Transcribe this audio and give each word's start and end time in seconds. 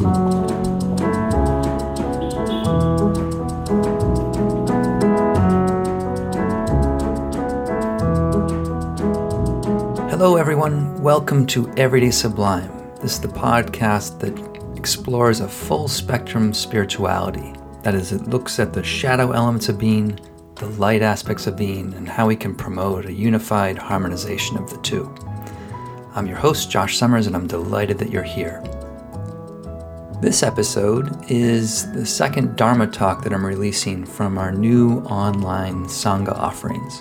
Hello, 0.00 0.08
everyone. 10.36 11.02
Welcome 11.02 11.46
to 11.48 11.70
Everyday 11.76 12.10
Sublime. 12.10 12.72
This 13.02 13.12
is 13.12 13.20
the 13.20 13.28
podcast 13.28 14.18
that 14.20 14.38
explores 14.78 15.40
a 15.40 15.48
full 15.48 15.86
spectrum 15.86 16.54
spirituality. 16.54 17.52
That 17.82 17.94
is, 17.94 18.12
it 18.12 18.22
looks 18.22 18.58
at 18.58 18.72
the 18.72 18.82
shadow 18.82 19.32
elements 19.32 19.68
of 19.68 19.78
being, 19.78 20.18
the 20.54 20.68
light 20.78 21.02
aspects 21.02 21.46
of 21.46 21.58
being, 21.58 21.92
and 21.92 22.08
how 22.08 22.26
we 22.26 22.36
can 22.36 22.54
promote 22.54 23.04
a 23.04 23.12
unified 23.12 23.76
harmonization 23.76 24.56
of 24.56 24.70
the 24.70 24.78
two. 24.78 25.14
I'm 26.14 26.26
your 26.26 26.38
host, 26.38 26.70
Josh 26.70 26.96
Summers, 26.96 27.26
and 27.26 27.36
I'm 27.36 27.46
delighted 27.46 27.98
that 27.98 28.10
you're 28.10 28.22
here. 28.22 28.64
This 30.20 30.42
episode 30.42 31.30
is 31.30 31.90
the 31.92 32.04
second 32.04 32.54
Dharma 32.54 32.86
talk 32.86 33.24
that 33.24 33.32
I'm 33.32 33.44
releasing 33.44 34.04
from 34.04 34.36
our 34.36 34.52
new 34.52 34.98
online 35.04 35.86
Sangha 35.86 36.36
offerings. 36.36 37.00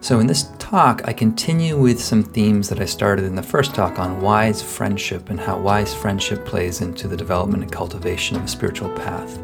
So, 0.00 0.18
in 0.18 0.26
this 0.26 0.50
talk, 0.58 1.02
I 1.04 1.12
continue 1.12 1.78
with 1.78 2.00
some 2.02 2.24
themes 2.24 2.68
that 2.68 2.80
I 2.80 2.84
started 2.84 3.26
in 3.26 3.36
the 3.36 3.44
first 3.44 3.76
talk 3.76 4.00
on 4.00 4.20
wise 4.20 4.60
friendship 4.60 5.30
and 5.30 5.38
how 5.38 5.60
wise 5.60 5.94
friendship 5.94 6.44
plays 6.44 6.80
into 6.80 7.06
the 7.06 7.16
development 7.16 7.62
and 7.62 7.70
cultivation 7.70 8.36
of 8.36 8.42
a 8.42 8.48
spiritual 8.48 8.90
path. 8.96 9.38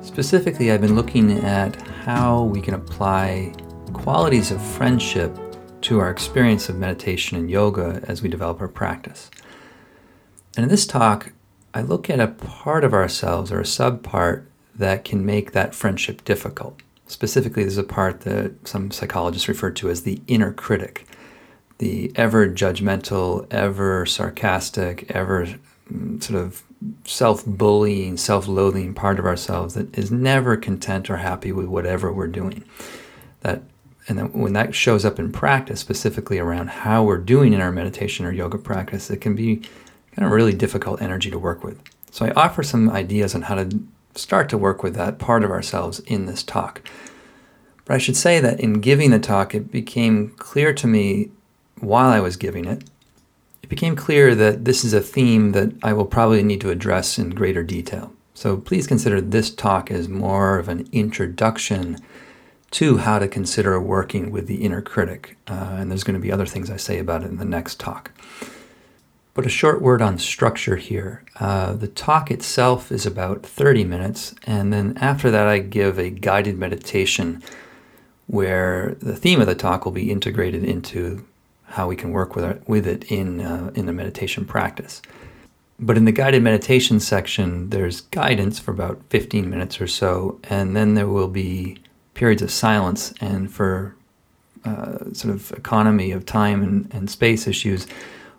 Specifically, 0.00 0.70
I've 0.70 0.82
been 0.82 0.94
looking 0.94 1.32
at 1.40 1.74
how 2.04 2.44
we 2.44 2.60
can 2.60 2.74
apply 2.74 3.54
qualities 3.92 4.52
of 4.52 4.62
friendship 4.62 5.36
to 5.80 5.98
our 5.98 6.10
experience 6.10 6.68
of 6.68 6.76
meditation 6.76 7.36
and 7.36 7.50
yoga 7.50 8.04
as 8.06 8.22
we 8.22 8.28
develop 8.28 8.60
our 8.60 8.68
practice. 8.68 9.32
And 10.56 10.62
in 10.62 10.70
this 10.70 10.86
talk, 10.86 11.32
I 11.74 11.82
look 11.82 12.08
at 12.08 12.20
a 12.20 12.28
part 12.28 12.84
of 12.84 12.94
ourselves 12.94 13.50
or 13.50 13.58
a 13.58 13.64
subpart 13.64 14.44
that 14.76 15.04
can 15.04 15.26
make 15.26 15.52
that 15.52 15.74
friendship 15.74 16.24
difficult. 16.24 16.80
Specifically, 17.06 17.64
there's 17.64 17.76
a 17.76 17.82
part 17.82 18.20
that 18.20 18.66
some 18.66 18.92
psychologists 18.92 19.48
refer 19.48 19.70
to 19.72 19.90
as 19.90 20.02
the 20.02 20.22
inner 20.28 20.52
critic, 20.52 21.06
the 21.78 22.12
ever 22.14 22.48
judgmental, 22.48 23.46
ever 23.50 24.06
sarcastic, 24.06 25.10
ever 25.10 25.48
mm, 25.92 26.22
sort 26.22 26.40
of 26.40 26.62
self 27.04 27.44
bullying, 27.44 28.16
self 28.16 28.46
loathing 28.46 28.94
part 28.94 29.18
of 29.18 29.26
ourselves 29.26 29.74
that 29.74 29.96
is 29.98 30.12
never 30.12 30.56
content 30.56 31.10
or 31.10 31.18
happy 31.18 31.50
with 31.50 31.66
whatever 31.66 32.12
we're 32.12 32.28
doing. 32.28 32.64
That 33.40 33.62
and 34.08 34.18
then 34.18 34.32
when 34.32 34.52
that 34.52 34.74
shows 34.74 35.04
up 35.04 35.18
in 35.18 35.32
practice, 35.32 35.80
specifically 35.80 36.38
around 36.38 36.68
how 36.68 37.02
we're 37.02 37.18
doing 37.18 37.52
in 37.52 37.60
our 37.60 37.72
meditation 37.72 38.26
or 38.26 38.32
yoga 38.32 38.58
practice, 38.58 39.10
it 39.10 39.20
can 39.20 39.34
be 39.34 39.62
kind 40.14 40.26
of 40.26 40.32
really 40.32 40.54
difficult 40.54 41.02
energy 41.02 41.30
to 41.30 41.38
work 41.38 41.64
with. 41.64 41.80
So 42.10 42.26
I 42.26 42.30
offer 42.32 42.62
some 42.62 42.90
ideas 42.90 43.34
on 43.34 43.42
how 43.42 43.56
to 43.56 43.82
start 44.14 44.48
to 44.50 44.58
work 44.58 44.82
with 44.82 44.94
that 44.94 45.18
part 45.18 45.42
of 45.44 45.50
ourselves 45.50 46.00
in 46.00 46.26
this 46.26 46.42
talk. 46.42 46.82
But 47.84 47.94
I 47.94 47.98
should 47.98 48.16
say 48.16 48.40
that 48.40 48.60
in 48.60 48.74
giving 48.74 49.10
the 49.10 49.18
talk, 49.18 49.54
it 49.54 49.70
became 49.70 50.30
clear 50.36 50.72
to 50.74 50.86
me 50.86 51.30
while 51.80 52.10
I 52.10 52.20
was 52.20 52.36
giving 52.36 52.64
it, 52.64 52.84
it 53.62 53.68
became 53.68 53.96
clear 53.96 54.34
that 54.34 54.64
this 54.64 54.84
is 54.84 54.92
a 54.92 55.00
theme 55.00 55.52
that 55.52 55.72
I 55.82 55.92
will 55.92 56.04
probably 56.04 56.42
need 56.42 56.60
to 56.62 56.70
address 56.70 57.18
in 57.18 57.30
greater 57.30 57.62
detail. 57.62 58.12
So 58.34 58.56
please 58.56 58.86
consider 58.86 59.20
this 59.20 59.50
talk 59.50 59.90
as 59.90 60.08
more 60.08 60.58
of 60.58 60.68
an 60.68 60.88
introduction 60.92 61.98
to 62.72 62.98
how 62.98 63.18
to 63.18 63.28
consider 63.28 63.80
working 63.80 64.30
with 64.30 64.48
the 64.48 64.64
inner 64.64 64.82
critic. 64.82 65.36
Uh, 65.46 65.76
and 65.78 65.90
there's 65.90 66.04
going 66.04 66.14
to 66.14 66.20
be 66.20 66.32
other 66.32 66.46
things 66.46 66.70
I 66.70 66.76
say 66.76 66.98
about 66.98 67.22
it 67.22 67.30
in 67.30 67.38
the 67.38 67.44
next 67.44 67.78
talk. 67.78 68.10
But 69.34 69.46
a 69.46 69.50
short 69.50 69.82
word 69.82 70.00
on 70.00 70.18
structure 70.18 70.76
here. 70.76 71.24
Uh, 71.40 71.72
the 71.72 71.88
talk 71.88 72.30
itself 72.30 72.92
is 72.92 73.04
about 73.04 73.42
30 73.42 73.84
minutes, 73.84 74.34
and 74.46 74.72
then 74.72 74.96
after 75.00 75.30
that, 75.32 75.48
I 75.48 75.58
give 75.58 75.98
a 75.98 76.08
guided 76.08 76.56
meditation 76.56 77.42
where 78.28 78.96
the 79.00 79.16
theme 79.16 79.40
of 79.40 79.48
the 79.48 79.56
talk 79.56 79.84
will 79.84 79.92
be 79.92 80.10
integrated 80.10 80.64
into 80.64 81.26
how 81.64 81.88
we 81.88 81.96
can 81.96 82.12
work 82.12 82.36
with, 82.36 82.44
it, 82.44 82.62
with 82.68 82.86
it 82.86 83.10
in, 83.10 83.40
uh, 83.40 83.72
in 83.74 83.86
the 83.86 83.92
meditation 83.92 84.44
practice. 84.44 85.02
But 85.80 85.96
in 85.96 86.04
the 86.04 86.12
guided 86.12 86.42
meditation 86.42 87.00
section, 87.00 87.70
there's 87.70 88.02
guidance 88.02 88.60
for 88.60 88.70
about 88.70 89.02
15 89.10 89.50
minutes 89.50 89.80
or 89.80 89.88
so, 89.88 90.38
and 90.44 90.76
then 90.76 90.94
there 90.94 91.08
will 91.08 91.28
be 91.28 91.78
periods 92.14 92.42
of 92.42 92.52
silence. 92.52 93.12
And 93.20 93.52
for 93.52 93.96
uh, 94.64 95.12
sort 95.12 95.34
of 95.34 95.52
economy 95.52 96.12
of 96.12 96.24
time 96.24 96.62
and, 96.62 96.94
and 96.94 97.10
space 97.10 97.48
issues, 97.48 97.88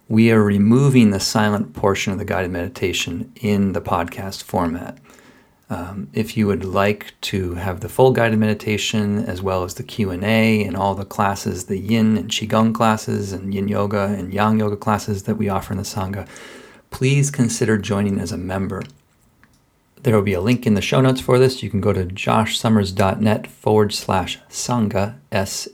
we 0.07 0.31
are 0.31 0.43
removing 0.43 1.09
the 1.09 1.19
silent 1.19 1.73
portion 1.73 2.13
of 2.13 2.19
the 2.19 2.25
guided 2.25 2.51
meditation 2.51 3.31
in 3.41 3.73
the 3.73 3.81
podcast 3.81 4.43
format. 4.43 4.99
Um, 5.67 6.09
if 6.13 6.37
you 6.37 6.45
would 6.45 6.63
like 6.63 7.15
to 7.21 7.55
have 7.55 7.79
the 7.79 7.89
full 7.89 8.11
guided 8.11 8.37
meditation 8.37 9.17
as 9.25 9.41
well 9.41 9.63
as 9.63 9.73
the 9.73 9.83
q&a 9.83 10.63
and 10.63 10.77
all 10.77 10.93
the 10.93 11.05
classes 11.05 11.65
the 11.65 11.79
yin 11.79 12.17
and 12.17 12.29
qigong 12.29 12.71
classes 12.71 13.33
and 13.33 13.51
yin 13.51 13.67
yoga 13.67 14.13
and 14.15 14.31
yang 14.31 14.59
yoga 14.59 14.77
classes 14.77 15.23
that 15.23 15.37
we 15.37 15.49
offer 15.49 15.73
in 15.73 15.77
the 15.77 15.83
sangha 15.83 16.27
please 16.91 17.31
consider 17.31 17.79
joining 17.79 18.19
as 18.19 18.31
a 18.31 18.37
member 18.37 18.83
there 20.03 20.13
will 20.13 20.21
be 20.21 20.35
a 20.35 20.39
link 20.39 20.67
in 20.67 20.75
the 20.75 20.81
show 20.81 21.01
notes 21.01 21.19
for 21.19 21.39
this 21.39 21.63
you 21.63 21.69
can 21.71 21.81
go 21.81 21.91
to 21.91 22.05
joshsummers.net 22.05 23.47
forward 23.47 23.91
slash 23.91 24.37
sangha 24.47 25.15
s-a-n-g-h-a 25.31 25.73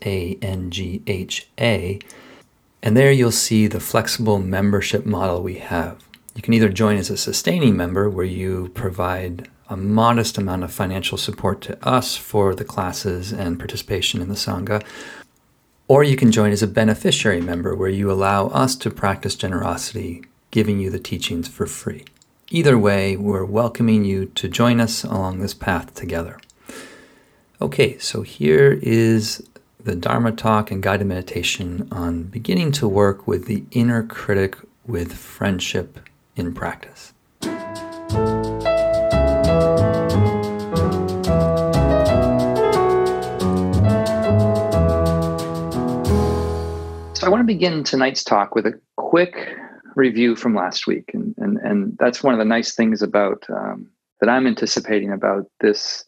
and 2.84 2.98
there 2.98 3.12
you'll 3.12 3.32
see 3.32 3.68
the 3.68 3.80
flexible 3.80 4.40
membership 4.40 5.06
model 5.06 5.42
we 5.42 5.56
have. 5.56 6.04
You 6.36 6.42
can 6.42 6.54
either 6.54 6.70
join 6.70 6.98
as 6.98 7.10
a 7.10 7.18
sustaining 7.18 7.76
member, 7.76 8.10
where 8.10 8.26
you 8.26 8.72
provide 8.74 9.50
a 9.70 9.78
modest 9.78 10.38
amount 10.38 10.64
of 10.64 10.72
financial 10.72 11.18
support 11.18 11.62
to 11.62 11.88
us 11.88 12.16
for 12.18 12.56
the 12.56 12.66
classes 12.66 13.32
and 13.32 13.60
participation 13.60 14.22
in 14.22 14.30
the 14.30 14.36
Sangha, 14.36 14.84
or 15.88 16.04
you 16.04 16.16
can 16.16 16.32
join 16.32 16.52
as 16.52 16.64
a 16.64 16.68
beneficiary 16.68 17.42
member, 17.42 17.76
where 17.76 17.90
you 17.90 18.12
allow 18.12 18.48
us 18.48 18.76
to 18.78 18.90
practice 18.90 19.36
generosity, 19.36 20.24
giving 20.50 20.80
you 20.80 20.90
the 20.90 21.00
teachings 21.00 21.48
for 21.48 21.66
free. 21.66 22.06
Either 22.50 22.78
way, 22.78 23.16
we're 23.16 23.46
welcoming 23.46 24.04
you 24.04 24.26
to 24.26 24.48
join 24.48 24.80
us 24.80 25.04
along 25.04 25.40
this 25.40 25.54
path 25.54 25.94
together. 25.94 26.40
Okay, 27.62 27.98
so 27.98 28.24
here 28.24 28.80
is 28.82 29.48
the 29.84 29.96
Dharma 29.96 30.32
talk 30.32 30.70
and 30.70 30.84
guided 30.84 31.08
meditation 31.08 31.88
on 31.92 32.24
beginning 32.24 32.72
to 32.74 32.88
work 32.88 33.28
with 33.28 33.46
the 33.46 33.64
inner 33.72 34.04
critic 34.04 34.58
with 34.86 35.14
friendship 35.14 36.00
in 36.36 36.54
practice. 36.54 37.14
So, 47.14 47.28
I 47.28 47.30
want 47.30 47.42
to 47.42 47.46
begin 47.46 47.84
tonight's 47.84 48.24
talk 48.24 48.54
with 48.54 48.66
a 48.68 48.80
quick 48.98 49.56
review 49.96 50.36
from 50.36 50.56
last 50.56 50.86
week. 50.86 51.12
And, 51.14 51.34
and, 51.38 51.58
and 51.58 51.98
that's 52.00 52.24
one 52.24 52.34
of 52.34 52.40
the 52.40 52.46
nice 52.46 52.76
things 52.76 53.02
about 53.02 53.44
um, 53.50 53.88
that 54.20 54.30
I'm 54.30 54.46
anticipating 54.46 55.12
about 55.12 55.46
this 55.60 56.06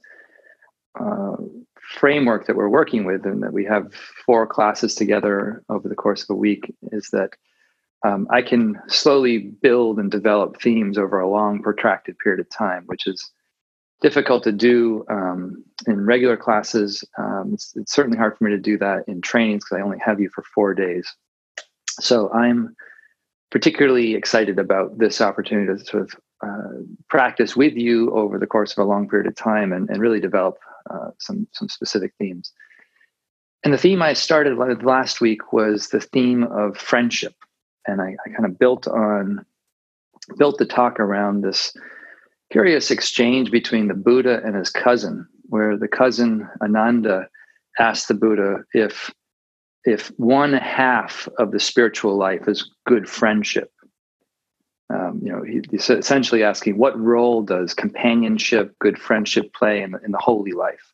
uh, 0.99 1.37
framework 1.93 2.47
that 2.47 2.55
we're 2.55 2.69
working 2.69 3.05
with 3.05 3.25
and 3.25 3.43
that 3.43 3.53
we 3.53 3.63
have 3.65 3.93
four 4.25 4.47
classes 4.47 4.95
together 4.95 5.63
over 5.69 5.87
the 5.87 5.95
course 5.95 6.23
of 6.23 6.29
a 6.31 6.35
week 6.35 6.73
is 6.91 7.09
that 7.11 7.31
um, 8.03 8.27
I 8.29 8.41
can 8.41 8.75
slowly 8.87 9.37
build 9.37 9.99
and 9.99 10.11
develop 10.11 10.61
themes 10.61 10.97
over 10.97 11.19
a 11.19 11.29
long, 11.29 11.61
protracted 11.61 12.17
period 12.17 12.41
of 12.41 12.49
time, 12.49 12.83
which 12.87 13.07
is 13.07 13.31
difficult 14.01 14.43
to 14.43 14.51
do 14.51 15.05
um, 15.09 15.63
in 15.87 16.05
regular 16.05 16.35
classes. 16.35 17.03
Um, 17.17 17.51
it's, 17.53 17.73
it's, 17.77 17.93
certainly 17.93 18.17
hard 18.17 18.37
for 18.37 18.43
me 18.43 18.51
to 18.51 18.57
do 18.57 18.77
that 18.79 19.03
in 19.07 19.21
trainings 19.21 19.63
because 19.63 19.77
I 19.77 19.85
only 19.85 19.99
have 19.99 20.19
you 20.19 20.29
for 20.35 20.43
four 20.53 20.73
days. 20.73 21.07
So 22.01 22.29
I'm 22.33 22.75
particularly 23.51 24.15
excited 24.15 24.59
about 24.59 24.97
this 24.97 25.21
opportunity 25.21 25.79
to 25.79 25.85
sort 25.85 26.03
of 26.03 26.15
uh, 26.45 26.81
practice 27.07 27.55
with 27.55 27.75
you 27.75 28.11
over 28.11 28.37
the 28.37 28.47
course 28.47 28.73
of 28.73 28.79
a 28.79 28.89
long 28.89 29.07
period 29.07 29.27
of 29.27 29.35
time 29.35 29.71
and, 29.71 29.89
and 29.89 30.01
really 30.01 30.19
develop 30.19 30.57
uh, 30.89 31.11
some 31.19 31.47
some 31.53 31.69
specific 31.69 32.13
themes. 32.17 32.51
And 33.63 33.73
the 33.73 33.77
theme 33.77 34.01
I 34.01 34.13
started 34.13 34.57
last 34.83 35.21
week 35.21 35.53
was 35.53 35.87
the 35.87 36.01
theme 36.01 36.43
of 36.43 36.77
friendship, 36.77 37.33
and 37.87 38.01
I, 38.01 38.15
I 38.25 38.29
kind 38.29 38.45
of 38.45 38.59
built 38.59 38.87
on 38.87 39.45
built 40.37 40.57
the 40.57 40.65
talk 40.65 40.99
around 40.99 41.41
this 41.41 41.73
curious 42.51 42.91
exchange 42.91 43.51
between 43.51 43.87
the 43.87 43.93
Buddha 43.93 44.41
and 44.43 44.55
his 44.55 44.69
cousin, 44.69 45.27
where 45.43 45.77
the 45.77 45.87
cousin 45.87 46.47
Ananda 46.61 47.27
asked 47.79 48.07
the 48.07 48.13
Buddha 48.13 48.63
if 48.73 49.11
if 49.85 50.07
one 50.17 50.53
half 50.53 51.27
of 51.39 51.51
the 51.51 51.59
spiritual 51.59 52.17
life 52.17 52.47
is 52.47 52.69
good 52.85 53.09
friendship. 53.09 53.71
Um, 54.89 55.21
you 55.23 55.31
know, 55.31 55.43
he's 55.43 55.89
essentially 55.89 56.43
asking 56.43 56.77
what 56.77 56.99
role 56.99 57.41
does 57.41 57.73
companionship, 57.73 58.77
good 58.79 58.99
friendship 58.99 59.53
play 59.53 59.81
in 59.81 59.95
in 60.05 60.11
the 60.11 60.17
holy 60.17 60.51
life? 60.51 60.91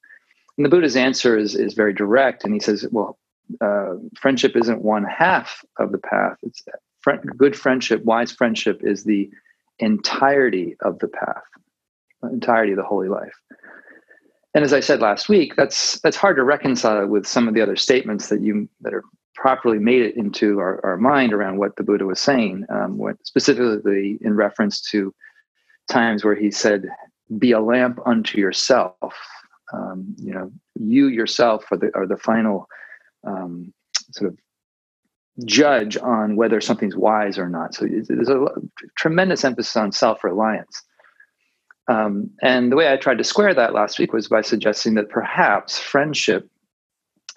And 0.58 0.66
the 0.66 0.70
Buddha's 0.70 0.96
answer 0.96 1.38
is 1.38 1.56
is 1.56 1.74
very 1.74 1.94
direct, 1.94 2.44
and 2.44 2.54
he 2.54 2.60
says, 2.60 2.86
well, 2.92 3.18
uh, 3.62 3.96
friendship 4.20 4.56
isn't 4.56 4.82
one 4.82 5.04
half 5.04 5.64
of 5.80 5.92
the 5.92 5.98
path. 5.98 6.38
It's 6.44 6.64
good 7.38 7.56
friendship, 7.56 8.04
wise 8.04 8.32
friendship 8.32 8.82
is 8.84 9.04
the 9.04 9.30
entirety 9.80 10.76
of 10.82 11.00
the 11.00 11.08
path, 11.08 11.44
the 12.22 12.30
entirety 12.30 12.74
of 12.74 12.78
the 12.78 12.84
holy 12.84 13.10
life. 13.10 13.34
And 14.54 14.64
as 14.64 14.74
I 14.74 14.80
said 14.80 15.00
last 15.00 15.30
week, 15.30 15.56
that's 15.56 16.00
that's 16.02 16.18
hard 16.18 16.38
to 16.38 16.44
reconcile 16.44 17.06
with 17.08 17.26
some 17.26 17.48
of 17.48 17.54
the 17.54 17.62
other 17.62 17.76
statements 17.76 18.30
that 18.30 18.42
you 18.42 18.68
that 18.82 18.94
are 18.94 19.04
properly 19.36 19.80
made 19.80 20.02
it 20.02 20.18
into 20.18 20.60
our, 20.60 20.84
our 20.86 20.98
mind 20.98 21.34
around 21.34 21.58
what 21.58 21.76
the 21.76 21.84
Buddha 21.84 22.06
was 22.06 22.20
saying, 22.20 22.66
um, 22.70 22.98
what, 22.98 23.16
specifically 23.26 24.18
in 24.22 24.36
reference 24.36 24.82
to 24.92 25.14
times 25.90 26.24
where 26.24 26.36
he 26.36 26.52
said, 26.52 26.90
"Be 27.38 27.52
a 27.52 27.60
lamp 27.60 28.00
unto 28.06 28.40
yourself." 28.40 29.14
Um, 29.74 30.16
you 30.18 30.34
know, 30.34 30.52
you 30.76 31.08
yourself 31.08 31.66
are 31.72 31.78
the 31.78 31.96
are 31.96 32.08
the 32.08 32.18
final 32.18 32.68
um, 33.26 33.74
sort 34.12 34.32
of 34.32 34.40
judge 35.46 35.98
on 35.98 36.36
whether 36.36 36.62
something's 36.62 36.96
wise 36.96 37.38
or 37.38 37.50
not. 37.50 37.74
So 37.74 37.86
there's 37.88 38.30
a 38.30 38.48
tremendous 38.98 39.44
emphasis 39.44 39.76
on 39.78 39.92
self 39.92 40.24
reliance. 40.24 40.84
Um, 41.88 42.30
and 42.44 42.72
the 42.72 42.76
way 42.76 42.92
I 42.92 42.98
tried 42.98 43.18
to 43.18 43.24
square 43.24 43.54
that 43.56 43.74
last 43.74 43.98
week 43.98 44.14
was 44.14 44.28
by 44.28 44.42
suggesting 44.42 44.94
that 44.96 45.10
perhaps 45.10 45.80
friendship 45.80 46.48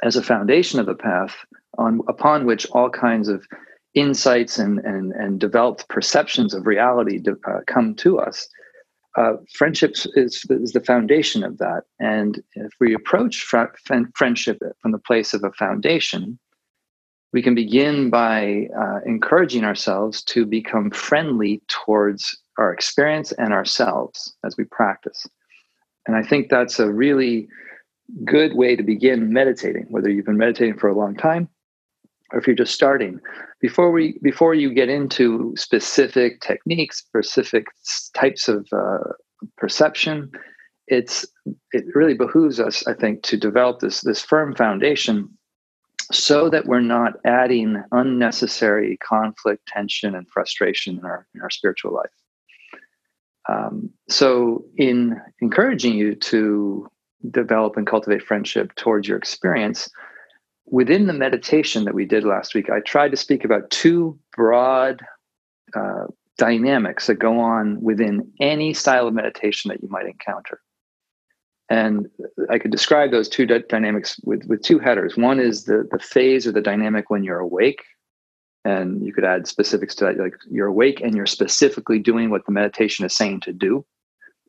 as 0.03 0.17
a 0.17 0.23
foundation 0.23 0.79
of 0.79 0.87
the 0.87 0.95
path 0.95 1.37
on 1.79 2.01
upon 2.09 2.47
which 2.47 2.67
all 2.73 2.91
kinds 2.91 3.29
of 3.29 3.47
insights 3.95 4.59
and, 4.59 4.79
and, 4.81 5.13
and 5.13 5.39
developed 5.39 5.89
perceptions 5.89 6.55
of 6.55 6.67
reality 6.67 7.21
uh, 7.29 7.59
come 7.67 7.95
to 7.95 8.19
us. 8.19 8.49
Uh, 9.17 9.35
friendship 9.53 9.95
is, 10.15 10.47
is 10.49 10.73
the 10.73 10.81
foundation 10.81 11.45
of 11.45 11.59
that. 11.59 11.83
And 12.01 12.43
if 12.55 12.73
we 12.81 12.95
approach 12.95 13.43
fr- 13.43 13.67
friendship 14.15 14.63
from 14.81 14.93
the 14.93 14.99
place 14.99 15.35
of 15.35 15.45
a 15.45 15.53
foundation, 15.53 16.39
we 17.35 17.43
can 17.43 17.55
begin 17.55 18.09
by 18.09 18.69
uh, 18.79 19.01
encouraging 19.05 19.65
ourselves 19.65 20.23
to 20.25 20.47
become 20.47 20.91
friendly 20.91 21.63
towards 21.69 22.39
our 22.59 22.73
experience 22.73 23.33
and 23.33 23.53
ourselves 23.53 24.35
as 24.45 24.57
we 24.57 24.65
practice. 24.65 25.27
And 26.07 26.17
I 26.17 26.23
think 26.23 26.49
that's 26.49 26.79
a 26.79 26.91
really 26.91 27.49
good 28.25 28.55
way 28.55 28.77
to 28.77 28.83
begin 28.83 29.33
meditating, 29.33 29.87
whether 29.89 30.11
you've 30.11 30.27
been 30.27 30.37
meditating 30.39 30.79
for 30.79 30.89
a 30.89 30.97
long 30.97 31.15
time 31.17 31.49
or 32.33 32.39
if 32.39 32.47
you're 32.47 32.57
just 32.57 32.75
starting. 32.75 33.21
Before 33.61 33.91
we 33.91 34.19
before 34.23 34.55
you 34.55 34.73
get 34.73 34.89
into 34.89 35.55
specific 35.57 36.41
techniques, 36.41 36.99
specific 36.99 37.67
types 38.15 38.49
of 38.49 38.67
uh, 38.73 39.13
perception, 39.57 40.31
it's 40.87 41.27
it 41.73 41.85
really 41.95 42.15
behooves 42.15 42.59
us, 42.59 42.87
I 42.87 42.95
think, 42.95 43.23
to 43.25 43.37
develop 43.37 43.81
this 43.81 44.01
this 44.01 44.23
firm 44.23 44.55
foundation 44.55 45.29
so 46.11 46.51
that 46.51 46.67
we're 46.67 46.81
not 46.81 47.15
adding 47.25 47.83
unnecessary 47.93 48.99
conflict, 48.99 49.67
tension, 49.67 50.15
and 50.15 50.29
frustration 50.29 50.99
in 50.99 51.05
our 51.05 51.27
in 51.35 51.43
our 51.43 51.51
spiritual 51.51 51.95
life. 51.95 52.11
Um, 53.49 53.91
so, 54.09 54.65
in 54.77 55.21
encouraging 55.41 55.95
you 55.95 56.15
to 56.15 56.89
develop 57.31 57.77
and 57.77 57.87
cultivate 57.87 58.23
friendship 58.23 58.75
towards 58.75 59.07
your 59.09 59.19
experience, 59.19 59.89
within 60.73 61.07
the 61.07 61.13
meditation 61.13 61.85
that 61.85 61.95
we 61.95 62.07
did 62.07 62.25
last 62.25 62.55
week, 62.55 62.71
I 62.71 62.81
tried 62.81 63.11
to 63.11 63.17
speak 63.17 63.45
about 63.45 63.71
two 63.71 64.19
broad 64.35 65.03
uh, 65.77 66.07
dynamics 66.39 67.07
that 67.07 67.17
go 67.17 67.39
on 67.39 67.81
within 67.83 68.33
any 68.41 68.73
style 68.73 69.07
of 69.07 69.13
meditation 69.13 69.69
that 69.69 69.83
you 69.83 69.89
might 69.91 70.07
encounter. 70.07 70.61
And 71.69 72.09
I 72.51 72.59
could 72.59 72.71
describe 72.71 73.11
those 73.11 73.29
two 73.29 73.45
d- 73.45 73.63
dynamics 73.69 74.19
with, 74.25 74.45
with 74.47 74.63
two 74.63 74.79
headers. 74.79 75.15
One 75.15 75.39
is 75.39 75.65
the, 75.65 75.87
the 75.91 75.99
phase 75.99 76.47
or 76.47 76.53
the 76.53 76.63
dynamic 76.63 77.11
when 77.11 77.23
you're 77.23 77.39
awake, 77.39 77.83
and 78.65 79.05
you 79.05 79.13
could 79.13 79.25
add 79.25 79.47
specifics 79.47 79.95
to 79.97 80.07
that 80.07 80.17
like 80.17 80.35
you're 80.51 80.69
awake 80.69 81.03
and 81.03 81.15
you're 81.15 81.27
specifically 81.27 81.99
doing 81.99 82.31
what 82.31 82.47
the 82.47 82.53
meditation 82.53 83.05
is 83.05 83.15
saying 83.15 83.41
to 83.41 83.53
do 83.53 83.85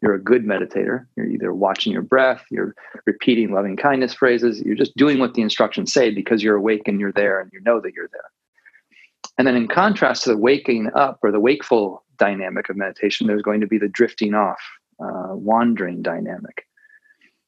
you're 0.04 0.14
a 0.14 0.22
good 0.22 0.44
meditator 0.46 1.06
you're 1.16 1.26
either 1.26 1.54
watching 1.54 1.92
your 1.92 2.02
breath 2.02 2.44
you're 2.52 2.76
repeating 3.06 3.52
loving 3.52 3.76
kindness 3.76 4.14
phrases 4.14 4.62
you're 4.62 4.76
just 4.76 4.96
doing 4.96 5.20
what 5.20 5.34
the 5.34 5.42
instructions 5.42 5.92
say 5.92 6.12
because 6.12 6.44
you're 6.44 6.56
awake 6.56 6.88
and 6.88 7.00
you're 7.00 7.12
there 7.14 7.40
and 7.40 7.50
you 7.52 7.60
know 7.62 7.80
that 7.80 7.94
you're 7.94 8.10
there 8.12 8.30
and 9.38 9.48
then 9.48 9.56
in 9.56 9.68
contrast 9.68 10.24
to 10.24 10.30
the 10.30 10.38
waking 10.38 10.92
up 10.94 11.18
or 11.24 11.32
the 11.32 11.40
wakeful 11.40 12.04
dynamic 12.20 12.70
of 12.70 12.76
meditation 12.76 13.26
there's 13.26 13.42
going 13.42 13.62
to 13.62 13.68
be 13.68 13.80
the 13.80 13.88
drifting 13.88 14.36
off 14.36 14.62
uh, 15.04 15.34
wandering 15.34 16.02
dynamic 16.02 16.68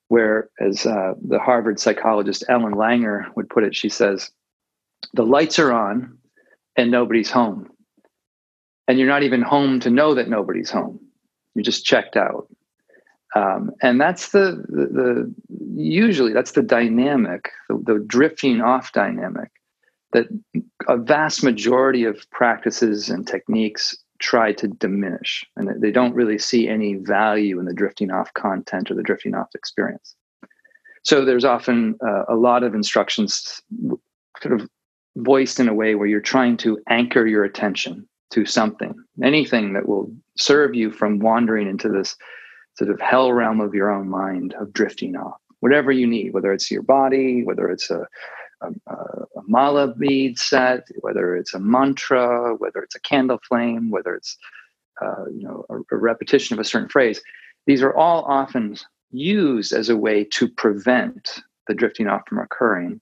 where 0.08 0.50
as 0.60 0.86
uh, 0.86 1.14
the 1.28 1.40
harvard 1.40 1.80
psychologist 1.80 2.44
ellen 2.50 2.74
langer 2.74 3.26
would 3.36 3.50
put 3.50 3.64
it 3.64 3.76
she 3.76 3.90
says 3.90 4.32
the 5.14 5.26
lights 5.26 5.60
are 5.60 5.72
on 5.72 6.18
and 6.76 6.92
nobody's 6.92 7.32
home. 7.32 7.70
And 8.88 9.00
you're 9.00 9.08
not 9.08 9.24
even 9.24 9.42
home 9.42 9.80
to 9.82 9.90
know 9.90 10.14
that 10.16 10.30
nobody's 10.30 10.70
home. 10.70 11.00
You're 11.56 11.64
just 11.64 11.86
checked 11.86 12.18
out. 12.18 12.48
Um, 13.36 13.72
and 13.82 14.00
that's 14.00 14.32
the, 14.32 14.64
the, 14.70 14.86
the, 14.86 15.34
usually 15.76 16.32
that's 16.32 16.54
the 16.54 16.64
dynamic, 16.64 17.50
the, 17.68 17.82
the 17.84 18.00
drifting 18.06 18.62
off 18.62 18.94
dynamic 18.94 19.52
that 20.14 20.28
a 20.88 20.96
vast 20.96 21.44
majority 21.44 22.06
of 22.06 22.30
practices 22.32 23.10
and 23.10 23.28
techniques 23.28 23.98
try 24.20 24.54
to 24.54 24.70
diminish 24.70 25.44
and 25.58 25.82
they 25.82 25.92
don't 25.92 26.16
really 26.16 26.38
see 26.38 26.70
any 26.70 26.94
value 26.94 27.60
in 27.60 27.66
the 27.66 27.74
drifting 27.74 28.12
off 28.12 28.34
content 28.34 28.90
or 28.90 28.94
the 28.94 29.04
drifting 29.04 29.36
off 29.36 29.50
experience 29.54 30.16
so 31.06 31.24
there's 31.24 31.46
often 31.46 31.96
uh, 32.06 32.24
a 32.28 32.36
lot 32.36 32.64
of 32.64 32.74
instructions 32.74 33.62
sort 34.42 34.60
of 34.60 34.68
voiced 35.18 35.60
in 35.60 35.70
a 35.70 35.74
way 35.74 35.94
where 35.94 36.08
you're 36.08 36.20
trying 36.20 36.58
to 36.58 36.80
anchor 36.90 37.28
your 37.28 37.44
attention 37.44 38.08
to 38.32 38.44
something, 38.46 38.96
anything 39.24 39.74
that 39.74 39.88
will 39.88 40.12
serve 40.38 40.76
you 40.76 40.92
from 40.92 41.20
wandering 41.20 41.68
into 41.68 41.90
this 41.90 42.16
sort 42.78 42.90
of 42.90 43.00
hell 43.00 43.32
realm 43.32 43.62
of 43.62 43.74
your 43.74 43.92
own 43.92 44.10
mind 44.10 44.54
of 44.60 44.74
drifting 44.74 45.16
off. 45.16 45.40
Whatever 45.62 45.92
you 45.92 46.06
need, 46.06 46.34
whether 46.34 46.54
it's 46.54 46.70
your 46.70 46.84
body, 46.84 47.44
whether 47.44 47.70
it's 47.70 47.90
a, 47.90 48.06
a, 48.62 48.68
a 48.88 49.42
mala 49.48 49.96
bead 49.96 50.38
set, 50.38 50.88
whether 51.00 51.36
it's 51.36 51.54
a 51.54 51.60
mantra, 51.60 52.56
whether 52.56 52.82
it's 52.82 52.96
a 52.96 53.00
candle 53.02 53.40
flame, 53.48 53.90
whether 53.90 54.14
it's 54.14 54.38
uh, 55.02 55.26
you 55.34 55.44
know 55.44 55.66
a, 55.70 55.96
a 55.96 55.98
repetition 55.98 56.54
of 56.54 56.60
a 56.60 56.68
certain 56.68 56.90
phrase. 56.90 57.22
These 57.66 57.82
are 57.82 57.96
all 57.96 58.24
often 58.26 58.78
used 59.12 59.74
as 59.74 59.90
a 59.90 59.98
way 59.98 60.24
to 60.24 60.48
prevent 60.48 61.42
the 61.68 61.74
drifting 61.74 62.08
off 62.08 62.22
from 62.28 62.40
occurring. 62.40 63.02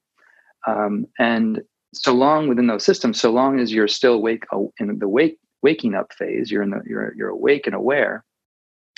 Um, 0.65 1.07
and 1.19 1.61
so 1.93 2.13
long 2.13 2.47
within 2.47 2.67
those 2.67 2.85
systems, 2.85 3.19
so 3.19 3.31
long 3.31 3.59
as 3.59 3.73
you're 3.73 3.87
still 3.87 4.21
wake 4.21 4.45
oh, 4.51 4.71
in 4.79 4.97
the 4.99 5.07
wake 5.07 5.37
waking 5.63 5.95
up 5.95 6.13
phase, 6.13 6.51
you're 6.51 6.61
in 6.61 6.69
the 6.69 6.81
you're 6.85 7.13
you're 7.15 7.29
awake 7.29 7.65
and 7.65 7.75
aware, 7.75 8.23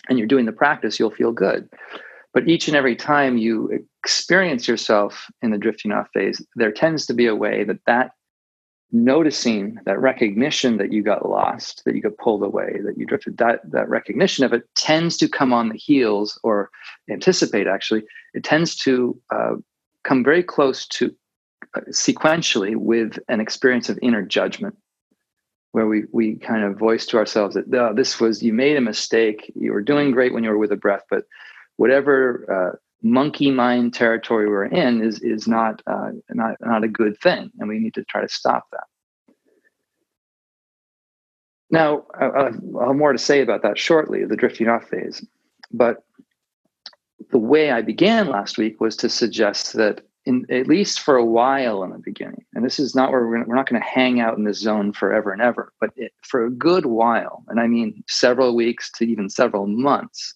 and 0.10 0.18
you're 0.18 0.28
doing 0.28 0.46
the 0.46 0.52
practice, 0.52 1.00
you'll 1.00 1.12
feel 1.12 1.32
good. 1.32 1.70
But 2.34 2.50
each 2.50 2.68
and 2.68 2.76
every 2.76 2.98
time 2.98 3.38
you 3.38 3.88
experience 4.04 4.68
yourself 4.68 5.28
in 5.42 5.52
the 5.52 5.58
drifting 5.58 5.94
off 5.94 6.08
phase, 6.14 6.46
there 6.56 6.72
tends 6.72 7.06
to 7.06 7.14
be 7.14 7.28
a 7.28 7.36
way 7.36 7.64
that 7.64 7.80
that 7.86 8.12
noticing 8.92 9.78
that 9.86 10.00
recognition 10.00 10.78
that 10.78 10.92
you 10.92 11.02
got 11.02 11.28
lost, 11.28 11.84
that 11.86 11.96
you 11.96 12.02
got 12.02 12.18
pulled 12.18 12.44
away, 12.44 12.80
that 12.86 12.98
you 12.98 13.06
drifted, 13.06 13.38
that, 13.38 13.60
that 13.70 13.90
recognition 13.90 14.46
of 14.46 14.54
it 14.54 14.64
tends 14.76 15.18
to 15.18 15.28
come 15.28 15.52
on 15.52 15.70
the 15.70 15.78
heels 15.78 16.40
or 16.44 16.70
anticipate 17.10 17.68
actually, 17.68 18.04
it 18.34 18.44
tends 18.44 18.76
to 18.76 19.20
uh, 19.34 19.56
come 20.04 20.24
very 20.24 20.44
close 20.44 20.88
to 20.88 21.14
sequentially 21.90 22.76
with 22.76 23.18
an 23.28 23.42
experience 23.42 23.90
of 23.90 24.00
inner 24.02 24.22
judgment 24.22 24.76
where 25.76 25.88
we 25.88 26.06
we 26.14 26.36
kind 26.38 26.64
of 26.64 26.80
voice 26.80 27.06
to 27.06 27.18
ourselves 27.18 27.54
that 27.54 27.66
oh, 27.74 27.94
this 27.94 28.18
was 28.18 28.42
you 28.42 28.54
made 28.54 28.78
a 28.78 28.82
mistake. 28.82 29.52
You 29.56 29.74
were 29.74 29.82
doing 29.82 30.12
great 30.12 30.34
when 30.34 30.42
you 30.42 30.50
were 30.50 30.58
with 30.58 30.72
a 30.72 30.78
breath 30.78 31.04
but 31.10 31.26
whatever 31.76 32.46
uh, 32.50 32.78
monkey 33.04 33.52
mind 33.52 33.94
territory 33.94 34.48
we're 34.48 34.64
in 34.64 35.04
is 35.04 35.20
is 35.20 35.50
not 35.50 35.82
uh, 35.86 36.12
not 36.30 36.56
not 36.62 36.86
a 36.86 36.88
good 36.88 37.20
thing 37.20 37.52
and 37.60 37.68
we 37.68 37.80
need 37.80 37.94
to 37.94 38.06
try 38.06 38.22
to 38.22 38.30
stop 38.30 38.64
that. 38.72 38.88
Now 41.70 42.06
i'll 42.22 42.46
have 42.46 42.96
more 42.96 43.12
to 43.12 43.20
say 43.20 43.42
about 43.42 43.62
that 43.64 43.78
shortly 43.78 44.24
the 44.24 44.38
drifting 44.38 44.70
off 44.70 44.88
phase 44.88 45.26
but 45.72 46.06
the 47.32 47.38
way 47.38 47.72
i 47.72 47.82
began 47.82 48.30
last 48.30 48.58
week 48.58 48.80
was 48.80 48.96
to 48.96 49.10
suggest 49.10 49.74
that 49.74 50.00
in 50.26 50.46
at 50.50 50.68
least 50.68 51.00
for 51.00 51.16
a 51.16 51.26
while 51.26 51.84
in 51.84 51.92
the 51.92 52.00
beginning. 52.00 52.44
And 52.54 52.66
this 52.66 52.80
is 52.80 52.96
not 52.96 53.12
where 53.12 53.28
we're, 53.28 53.46
we're 53.46 53.56
not 53.56 53.70
going 53.70 53.82
to 53.82 53.88
hang 53.88 54.20
out 54.20 54.38
in 54.38 54.44
this 54.44 54.60
zone 54.60 54.92
forever 54.92 55.32
and 55.32 55.42
ever 55.42 55.72
but 55.80 55.92
it, 55.96 56.12
for 56.24 56.46
a 56.46 56.52
good 56.52 56.86
while 56.86 57.44
and 57.48 57.60
i 57.60 57.68
mean 57.68 58.04
several 58.08 58.56
weeks 58.56 58.92
to 58.92 59.06
even 59.06 59.30
several 59.30 59.68
months 59.68 60.34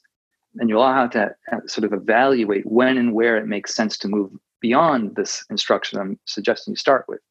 and 0.55 0.69
you'll 0.69 0.81
all 0.81 0.93
have 0.93 1.11
to 1.11 1.31
sort 1.67 1.85
of 1.85 1.93
evaluate 1.93 2.65
when 2.65 2.97
and 2.97 3.13
where 3.13 3.37
it 3.37 3.47
makes 3.47 3.75
sense 3.75 3.97
to 3.97 4.07
move 4.07 4.31
beyond 4.61 5.15
this 5.15 5.43
instruction 5.49 5.99
i'm 5.99 6.19
suggesting 6.25 6.71
you 6.71 6.75
start 6.75 7.05
with. 7.07 7.21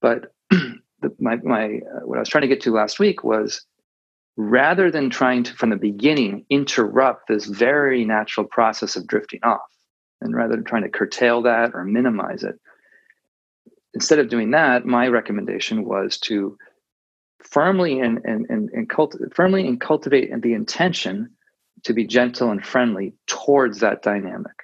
But 0.00 0.32
the, 0.50 1.14
my, 1.18 1.36
my 1.36 1.64
uh, 1.76 2.00
what 2.04 2.16
i 2.16 2.20
was 2.20 2.28
trying 2.28 2.42
to 2.42 2.48
get 2.48 2.60
to 2.62 2.72
last 2.72 2.98
week 2.98 3.24
was 3.24 3.64
rather 4.36 4.90
than 4.90 5.10
trying 5.10 5.44
to 5.44 5.54
from 5.54 5.70
the 5.70 5.76
beginning 5.76 6.44
interrupt 6.50 7.28
this 7.28 7.46
very 7.46 8.04
natural 8.04 8.46
process 8.46 8.96
of 8.96 9.06
drifting 9.06 9.40
off 9.42 9.60
and 10.24 10.34
rather 10.34 10.56
than 10.56 10.64
trying 10.64 10.82
to 10.82 10.88
curtail 10.88 11.42
that 11.42 11.72
or 11.74 11.84
minimize 11.84 12.42
it, 12.42 12.58
instead 13.92 14.18
of 14.18 14.28
doing 14.28 14.50
that, 14.50 14.84
my 14.84 15.06
recommendation 15.06 15.84
was 15.84 16.18
to 16.18 16.58
firmly 17.42 18.00
and 18.00 18.20
and 18.24 18.46
and, 18.48 18.70
and 18.70 18.88
cult- 18.88 19.16
firmly 19.32 19.66
and 19.66 19.80
cultivate 19.80 20.30
the 20.42 20.54
intention 20.54 21.30
to 21.84 21.92
be 21.92 22.06
gentle 22.06 22.50
and 22.50 22.64
friendly 22.64 23.14
towards 23.26 23.80
that 23.80 24.02
dynamic, 24.02 24.54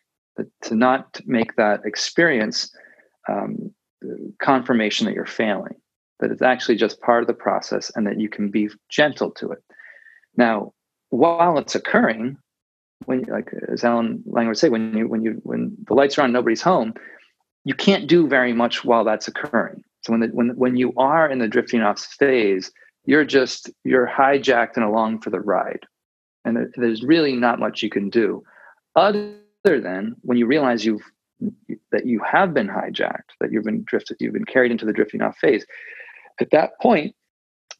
to 0.62 0.74
not 0.74 1.20
make 1.26 1.54
that 1.56 1.84
experience 1.84 2.74
um, 3.28 3.72
confirmation 4.40 5.04
that 5.06 5.14
you're 5.14 5.26
failing, 5.26 5.74
that 6.20 6.30
it's 6.30 6.42
actually 6.42 6.76
just 6.76 7.00
part 7.02 7.22
of 7.22 7.26
the 7.26 7.34
process 7.34 7.92
and 7.94 8.06
that 8.06 8.18
you 8.18 8.28
can 8.28 8.50
be 8.50 8.70
gentle 8.88 9.30
to 9.30 9.52
it. 9.52 9.62
Now, 10.36 10.72
while 11.10 11.58
it's 11.58 11.74
occurring, 11.74 12.38
when 13.06 13.22
like 13.22 13.52
as 13.68 13.84
Ellen 13.84 14.22
Langer 14.28 14.48
would 14.48 14.58
say, 14.58 14.68
when 14.68 14.96
you 14.96 15.08
when 15.08 15.22
you 15.22 15.40
when 15.42 15.76
the 15.86 15.94
lights 15.94 16.18
are 16.18 16.22
on, 16.22 16.32
nobody's 16.32 16.62
home, 16.62 16.94
you 17.64 17.74
can't 17.74 18.08
do 18.08 18.26
very 18.26 18.52
much 18.52 18.84
while 18.84 19.04
that's 19.04 19.28
occurring. 19.28 19.82
So 20.02 20.12
when 20.12 20.20
the, 20.20 20.28
when 20.28 20.48
when 20.56 20.76
you 20.76 20.92
are 20.96 21.28
in 21.28 21.38
the 21.38 21.48
drifting 21.48 21.82
off 21.82 22.00
phase, 22.00 22.70
you're 23.04 23.24
just 23.24 23.70
you're 23.84 24.06
hijacked 24.06 24.76
and 24.76 24.84
along 24.84 25.20
for 25.20 25.30
the 25.30 25.40
ride, 25.40 25.86
and 26.44 26.72
there's 26.76 27.02
really 27.02 27.34
not 27.36 27.58
much 27.58 27.82
you 27.82 27.90
can 27.90 28.10
do, 28.10 28.42
other 28.96 29.34
than 29.64 30.16
when 30.22 30.38
you 30.38 30.46
realize 30.46 30.84
you've 30.84 31.02
that 31.92 32.06
you 32.06 32.20
have 32.20 32.52
been 32.52 32.68
hijacked, 32.68 33.32
that 33.40 33.50
you've 33.50 33.64
been 33.64 33.82
drifted, 33.84 34.16
you've 34.20 34.34
been 34.34 34.44
carried 34.44 34.70
into 34.70 34.84
the 34.84 34.92
drifting 34.92 35.22
off 35.22 35.36
phase. 35.38 35.64
At 36.40 36.50
that 36.50 36.78
point, 36.80 37.14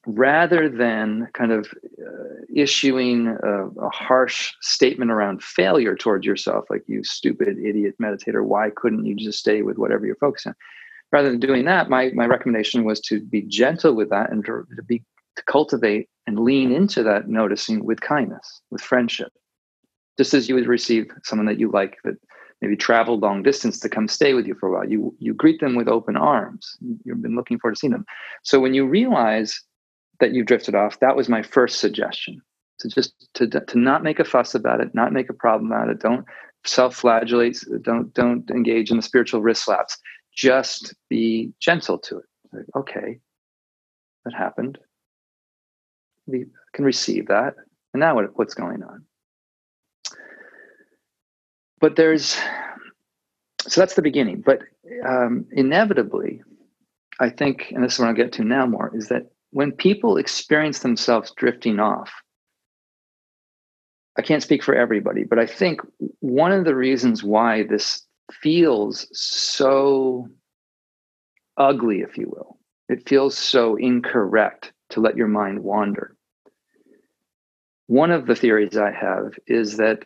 rather 0.06 0.68
than 0.68 1.28
kind 1.34 1.52
of 1.52 1.66
uh, 2.00 2.29
issuing 2.54 3.28
a, 3.28 3.66
a, 3.66 3.90
harsh 3.90 4.52
statement 4.60 5.10
around 5.10 5.42
failure 5.42 5.94
towards 5.94 6.26
yourself, 6.26 6.64
like 6.70 6.82
you 6.86 7.04
stupid 7.04 7.58
idiot 7.58 7.94
meditator, 8.00 8.44
why 8.44 8.70
couldn't 8.74 9.06
you 9.06 9.14
just 9.14 9.38
stay 9.38 9.62
with 9.62 9.78
whatever 9.78 10.06
you're 10.06 10.16
focusing 10.16 10.50
on? 10.50 10.56
Rather 11.12 11.30
than 11.30 11.40
doing 11.40 11.64
that, 11.64 11.90
my, 11.90 12.10
my 12.14 12.26
recommendation 12.26 12.84
was 12.84 13.00
to 13.00 13.20
be 13.20 13.42
gentle 13.42 13.94
with 13.94 14.10
that 14.10 14.30
and 14.30 14.44
to, 14.44 14.66
to 14.76 14.82
be 14.82 15.02
to 15.36 15.42
cultivate 15.44 16.08
and 16.26 16.40
lean 16.40 16.72
into 16.72 17.02
that 17.02 17.28
noticing 17.28 17.84
with 17.84 18.00
kindness, 18.00 18.62
with 18.70 18.80
friendship. 18.80 19.32
Just 20.18 20.34
as 20.34 20.48
you 20.48 20.54
would 20.54 20.66
receive 20.66 21.06
someone 21.24 21.46
that 21.46 21.58
you 21.58 21.70
like 21.70 21.96
that 22.04 22.16
maybe 22.60 22.76
travel 22.76 23.18
long 23.18 23.42
distance 23.42 23.78
to 23.80 23.88
come 23.88 24.06
stay 24.06 24.34
with 24.34 24.46
you 24.46 24.54
for 24.54 24.68
a 24.68 24.72
while. 24.72 24.88
You 24.88 25.14
you 25.18 25.32
greet 25.34 25.60
them 25.60 25.76
with 25.76 25.88
open 25.88 26.16
arms. 26.16 26.76
You've 27.04 27.22
been 27.22 27.36
looking 27.36 27.58
forward 27.58 27.76
to 27.76 27.78
seeing 27.78 27.92
them. 27.92 28.04
So 28.42 28.60
when 28.60 28.74
you 28.74 28.86
realize 28.86 29.60
that 30.20 30.32
you've 30.32 30.46
drifted 30.46 30.74
off, 30.74 31.00
that 31.00 31.16
was 31.16 31.28
my 31.28 31.42
first 31.42 31.80
suggestion. 31.80 32.40
To 32.80 32.88
just 32.88 33.28
to 33.34 33.46
to 33.46 33.78
not 33.78 34.02
make 34.02 34.20
a 34.20 34.24
fuss 34.24 34.54
about 34.54 34.80
it, 34.80 34.94
not 34.94 35.12
make 35.12 35.28
a 35.28 35.34
problem 35.34 35.72
out 35.72 35.90
of 35.90 35.96
it. 35.96 36.00
Don't 36.00 36.24
self-flagellate. 36.64 37.58
Don't 37.82 38.12
don't 38.14 38.48
engage 38.50 38.90
in 38.90 38.96
the 38.96 39.02
spiritual 39.02 39.42
wrist 39.42 39.64
slaps. 39.64 39.98
Just 40.34 40.94
be 41.10 41.52
gentle 41.60 41.98
to 41.98 42.18
it. 42.18 42.24
Like, 42.52 42.64
okay, 42.76 43.18
that 44.24 44.34
happened. 44.34 44.78
We 46.26 46.46
can 46.72 46.84
receive 46.84 47.28
that. 47.28 47.54
And 47.92 48.00
now 48.00 48.14
what, 48.14 48.38
what's 48.38 48.54
going 48.54 48.82
on? 48.82 49.04
But 51.80 51.96
there's 51.96 52.38
so 53.60 53.80
that's 53.80 53.94
the 53.94 54.02
beginning. 54.02 54.40
But 54.40 54.60
um, 55.06 55.46
inevitably, 55.52 56.42
I 57.18 57.28
think, 57.28 57.72
and 57.74 57.84
this 57.84 57.94
is 57.94 57.98
what 57.98 58.08
I'll 58.08 58.14
get 58.14 58.32
to 58.34 58.44
now 58.44 58.66
more, 58.66 58.90
is 58.94 59.08
that 59.08 59.30
when 59.50 59.72
people 59.72 60.16
experience 60.16 60.80
themselves 60.80 61.32
drifting 61.36 61.80
off, 61.80 62.10
I 64.16 64.22
can't 64.22 64.42
speak 64.42 64.62
for 64.62 64.74
everybody, 64.74 65.24
but 65.24 65.38
I 65.38 65.46
think 65.46 65.80
one 66.20 66.52
of 66.52 66.64
the 66.64 66.74
reasons 66.74 67.24
why 67.24 67.64
this 67.64 68.06
feels 68.32 69.06
so 69.12 70.28
ugly, 71.56 72.00
if 72.00 72.16
you 72.16 72.28
will, 72.28 72.58
it 72.88 73.08
feels 73.08 73.36
so 73.36 73.76
incorrect 73.76 74.72
to 74.90 75.00
let 75.00 75.16
your 75.16 75.28
mind 75.28 75.60
wander. 75.60 76.16
One 77.86 78.10
of 78.10 78.26
the 78.26 78.36
theories 78.36 78.76
I 78.76 78.92
have 78.92 79.34
is 79.46 79.76
that 79.78 80.04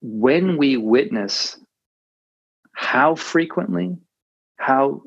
when 0.00 0.56
we 0.56 0.76
witness 0.76 1.58
how 2.72 3.16
frequently, 3.16 3.96
how 4.56 5.02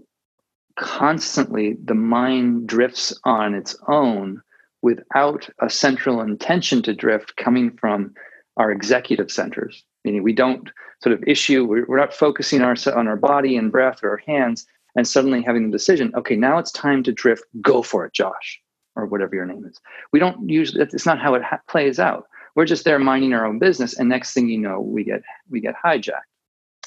constantly 0.78 1.78
the 1.84 1.96
mind 1.96 2.68
drifts 2.68 3.13
on 3.24 3.54
its 3.54 3.75
own 3.88 4.42
without 4.82 5.50
a 5.60 5.70
central 5.70 6.22
intention 6.22 6.82
to 6.82 6.94
drift 6.94 7.36
coming 7.38 7.72
from 7.78 8.13
our 8.58 8.72
executive 8.72 9.32
centers. 9.32 9.84
Meaning 10.04 10.24
we 10.24 10.34
don't 10.34 10.70
sort 11.04 11.13
of 11.13 11.24
issue 11.28 11.66
we're, 11.66 11.98
not 11.98 12.13
focusing 12.13 12.62
our, 12.62 12.75
on 12.96 13.08
our 13.08 13.16
body 13.16 13.56
and 13.56 13.72
breath 13.72 14.04
or 14.04 14.12
our 14.12 14.22
hands 14.25 14.66
and 14.96 15.08
suddenly 15.08 15.42
having 15.42 15.66
the 15.66 15.78
decision 15.78 16.12
okay 16.16 16.36
now 16.36 16.58
it's 16.58 16.72
time 16.72 17.01
to 17.01 17.12
drift 17.12 17.44
go 17.62 17.82
for 17.82 18.06
it 18.06 18.13
josh 18.13 18.62
or 18.96 19.06
whatever 19.06 19.36
your 19.36 19.46
name 19.46 19.66
is. 19.66 19.80
We 20.12 20.20
don't 20.20 20.50
usually 20.50 20.82
it's 20.82 21.06
not 21.06 21.20
how 21.20 21.34
it 21.36 21.44
ha- 21.44 21.62
plays 21.68 22.00
out. 22.00 22.25
We're 22.56 22.66
just 22.66 22.84
there 22.84 23.00
minding 23.00 23.34
our 23.34 23.46
own 23.46 23.60
business 23.60 23.98
and 23.98 24.10
next 24.10 24.34
thing 24.34 24.50
you 24.50 24.58
know 24.58 24.80
we 24.80 25.04
get 25.04 25.22
we 25.50 25.62
get 25.62 25.75
hijacked 25.84 26.28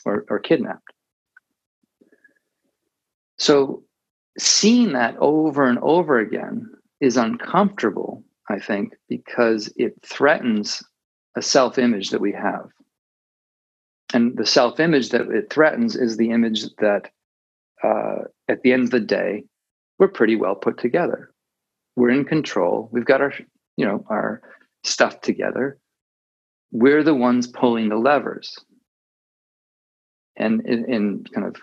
or, 0.04 0.24
or 0.28 0.38
kidnapped 0.38 0.92
so 3.38 3.82
seeing 4.38 4.92
that 4.92 5.16
over 5.18 5.64
and 5.64 5.78
over 5.80 6.18
again 6.18 6.70
is 7.00 7.16
uncomfortable, 7.16 8.24
I 8.48 8.58
think, 8.58 8.94
because 9.08 9.72
it 9.76 9.94
threatens 10.04 10.82
a 11.36 11.42
self 11.42 11.78
image 11.78 12.10
that 12.10 12.20
we 12.20 12.32
have. 12.32 12.68
And 14.12 14.36
the 14.36 14.46
self 14.46 14.78
image 14.78 15.10
that 15.10 15.22
it 15.22 15.50
threatens 15.50 15.96
is 15.96 16.16
the 16.16 16.30
image 16.30 16.64
that 16.78 17.10
uh, 17.82 18.24
at 18.48 18.62
the 18.62 18.72
end 18.72 18.84
of 18.84 18.90
the 18.90 19.00
day, 19.00 19.44
we're 19.98 20.08
pretty 20.08 20.36
well 20.36 20.54
put 20.54 20.78
together. 20.78 21.32
We're 21.96 22.10
in 22.10 22.24
control. 22.24 22.88
We've 22.92 23.04
got 23.04 23.20
our, 23.20 23.32
you 23.76 23.86
know, 23.86 24.04
our 24.08 24.42
stuff 24.84 25.20
together. 25.20 25.78
We're 26.72 27.04
the 27.04 27.14
ones 27.14 27.46
pulling 27.46 27.88
the 27.88 27.96
levers. 27.96 28.56
And 30.36 30.66
in, 30.66 30.92
in 30.92 31.24
kind 31.32 31.46
of 31.46 31.56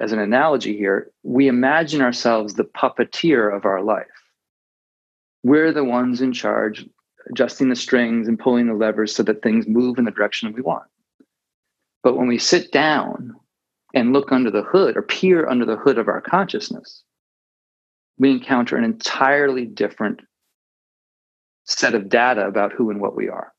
as 0.00 0.12
an 0.12 0.18
analogy 0.18 0.76
here, 0.76 1.10
we 1.22 1.48
imagine 1.48 2.00
ourselves 2.00 2.54
the 2.54 2.64
puppeteer 2.64 3.54
of 3.54 3.64
our 3.64 3.82
life. 3.82 4.06
We're 5.42 5.72
the 5.72 5.84
ones 5.84 6.20
in 6.22 6.32
charge, 6.32 6.86
adjusting 7.28 7.68
the 7.68 7.76
strings 7.76 8.26
and 8.28 8.38
pulling 8.38 8.66
the 8.66 8.74
levers 8.74 9.14
so 9.14 9.22
that 9.24 9.42
things 9.42 9.68
move 9.68 9.98
in 9.98 10.04
the 10.04 10.10
direction 10.10 10.52
we 10.52 10.62
want. 10.62 10.84
But 12.02 12.16
when 12.16 12.28
we 12.28 12.38
sit 12.38 12.72
down 12.72 13.34
and 13.94 14.12
look 14.12 14.32
under 14.32 14.50
the 14.50 14.62
hood 14.62 14.96
or 14.96 15.02
peer 15.02 15.48
under 15.48 15.64
the 15.64 15.76
hood 15.76 15.98
of 15.98 16.08
our 16.08 16.20
consciousness, 16.20 17.02
we 18.18 18.30
encounter 18.30 18.76
an 18.76 18.84
entirely 18.84 19.66
different 19.66 20.20
set 21.64 21.94
of 21.94 22.08
data 22.08 22.46
about 22.46 22.72
who 22.72 22.90
and 22.90 23.00
what 23.00 23.16
we 23.16 23.28
are. 23.28 23.52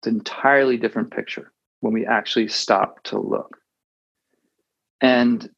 It's 0.00 0.08
an 0.08 0.14
entirely 0.16 0.76
different 0.76 1.12
picture 1.12 1.52
when 1.80 1.92
we 1.92 2.06
actually 2.06 2.48
stop 2.48 3.02
to 3.04 3.18
look. 3.18 3.61
And 5.02 5.50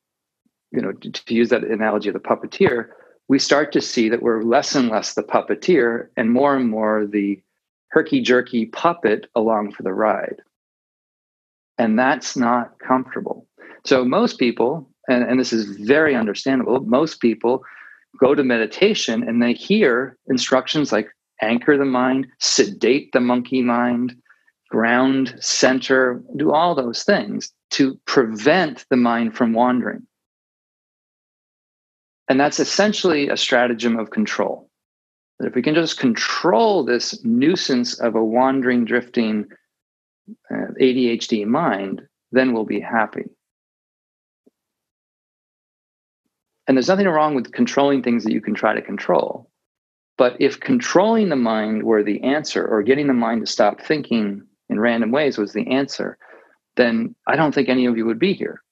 you 0.73 0.83
know, 0.83 0.91
to, 0.91 1.11
to 1.13 1.35
use 1.35 1.51
that 1.51 1.63
analogy 1.63 2.09
of 2.09 2.15
the 2.15 2.21
puppeteer, 2.21 2.89
we 3.29 3.39
start 3.39 3.71
to 3.73 3.81
see 3.81 4.09
that 4.09 4.23
we're 4.23 4.43
less 4.43 4.75
and 4.75 4.89
less 4.89 5.15
the 5.15 5.23
puppeteer 5.23 6.09
and 6.17 6.33
more 6.33 6.57
and 6.57 6.69
more 6.69 7.07
the 7.07 7.41
herky 7.89 8.21
jerky 8.21 8.67
puppet 8.67 9.31
along 9.37 9.73
for 9.73 9.85
the 9.85 9.93
ride. 9.93 10.43
And 11.79 11.97
that's 11.99 12.37
not 12.37 12.79
comfortable. 12.81 13.47
So, 13.85 14.05
most 14.05 14.39
people, 14.39 14.91
and, 15.09 15.23
and 15.25 15.39
this 15.39 15.53
is 15.53 15.77
very 15.77 16.17
understandable, 16.17 16.81
most 16.81 17.21
people 17.21 17.63
go 18.19 18.35
to 18.35 18.43
meditation 18.43 19.23
and 19.23 19.43
they 19.43 19.53
hear 19.53 20.19
instructions 20.29 20.93
like 20.93 21.09
anchor 21.41 21.77
the 21.77 21.85
mind, 21.85 22.27
sedate 22.41 23.13
the 23.13 23.21
monkey 23.21 23.63
mind, 23.63 24.17
ground, 24.71 25.37
center, 25.41 26.23
do 26.37 26.53
all 26.53 26.75
those 26.75 27.05
things 27.05 27.53
to 27.71 27.99
prevent 28.07 28.85
the 28.91 28.97
mind 28.97 29.37
from 29.37 29.53
wandering. 29.53 30.07
And 32.29 32.41
that's 32.41 32.61
essentially 32.61 33.29
a 33.29 33.37
stratagem 33.37 33.99
of 33.99 34.11
control. 34.11 34.71
That 35.39 35.49
if 35.49 35.55
we 35.55 35.63
can 35.63 35.75
just 35.75 35.99
control 35.99 36.85
this 36.85 37.23
nuisance 37.25 37.99
of 37.99 38.15
a 38.15 38.25
wandering, 38.25 38.85
drifting 38.85 39.47
uh, 40.51 40.73
ADHD 40.81 41.47
mind, 41.47 42.03
then 42.33 42.53
we'll 42.53 42.65
be 42.65 42.81
happy. 42.81 43.25
And 46.67 46.77
there's 46.77 46.89
nothing 46.89 47.09
wrong 47.09 47.35
with 47.35 47.53
controlling 47.53 48.03
things 48.03 48.25
that 48.25 48.33
you 48.33 48.41
can 48.41 48.55
try 48.55 48.75
to 48.75 48.81
control. 48.81 49.51
But 50.17 50.37
if 50.41 50.61
controlling 50.61 51.29
the 51.29 51.37
mind 51.37 51.83
were 51.83 52.03
the 52.03 52.23
answer, 52.23 52.67
or 52.67 52.83
getting 52.83 53.09
the 53.09 53.13
mind 53.13 53.45
to 53.45 53.51
stop 53.51 53.81
thinking 53.81 54.47
in 54.69 54.81
random 54.81 55.11
ways 55.11 55.37
was 55.37 55.53
the 55.53 55.67
answer, 55.71 56.17
then 56.77 57.15
I 57.27 57.37
don't 57.37 57.55
think 57.55 57.69
any 57.69 57.87
of 57.87 57.97
you 57.97 58.07
would 58.07 58.19
be 58.19 58.33
here. 58.33 58.63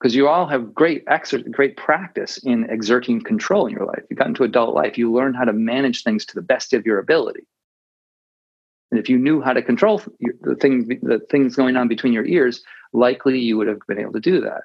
Because 0.00 0.14
you 0.16 0.26
all 0.26 0.46
have 0.48 0.74
great 0.74 1.04
exer- 1.06 1.48
great 1.50 1.76
practice 1.76 2.38
in 2.38 2.68
exerting 2.68 3.22
control 3.22 3.66
in 3.66 3.72
your 3.72 3.86
life. 3.86 4.02
You 4.10 4.16
got 4.16 4.26
into 4.26 4.42
adult 4.42 4.74
life, 4.74 4.98
you 4.98 5.12
learn 5.12 5.34
how 5.34 5.44
to 5.44 5.52
manage 5.52 6.02
things 6.02 6.26
to 6.26 6.34
the 6.34 6.42
best 6.42 6.72
of 6.72 6.84
your 6.84 6.98
ability. 6.98 7.46
And 8.90 8.98
if 8.98 9.08
you 9.08 9.16
knew 9.16 9.40
how 9.40 9.52
to 9.52 9.62
control 9.62 10.02
the 10.40 10.56
things 10.56 10.88
the 10.88 11.20
things 11.30 11.56
going 11.56 11.76
on 11.76 11.88
between 11.88 12.12
your 12.12 12.26
ears, 12.26 12.62
likely 12.92 13.38
you 13.38 13.56
would 13.56 13.68
have 13.68 13.78
been 13.86 14.00
able 14.00 14.12
to 14.12 14.20
do 14.20 14.40
that. 14.40 14.62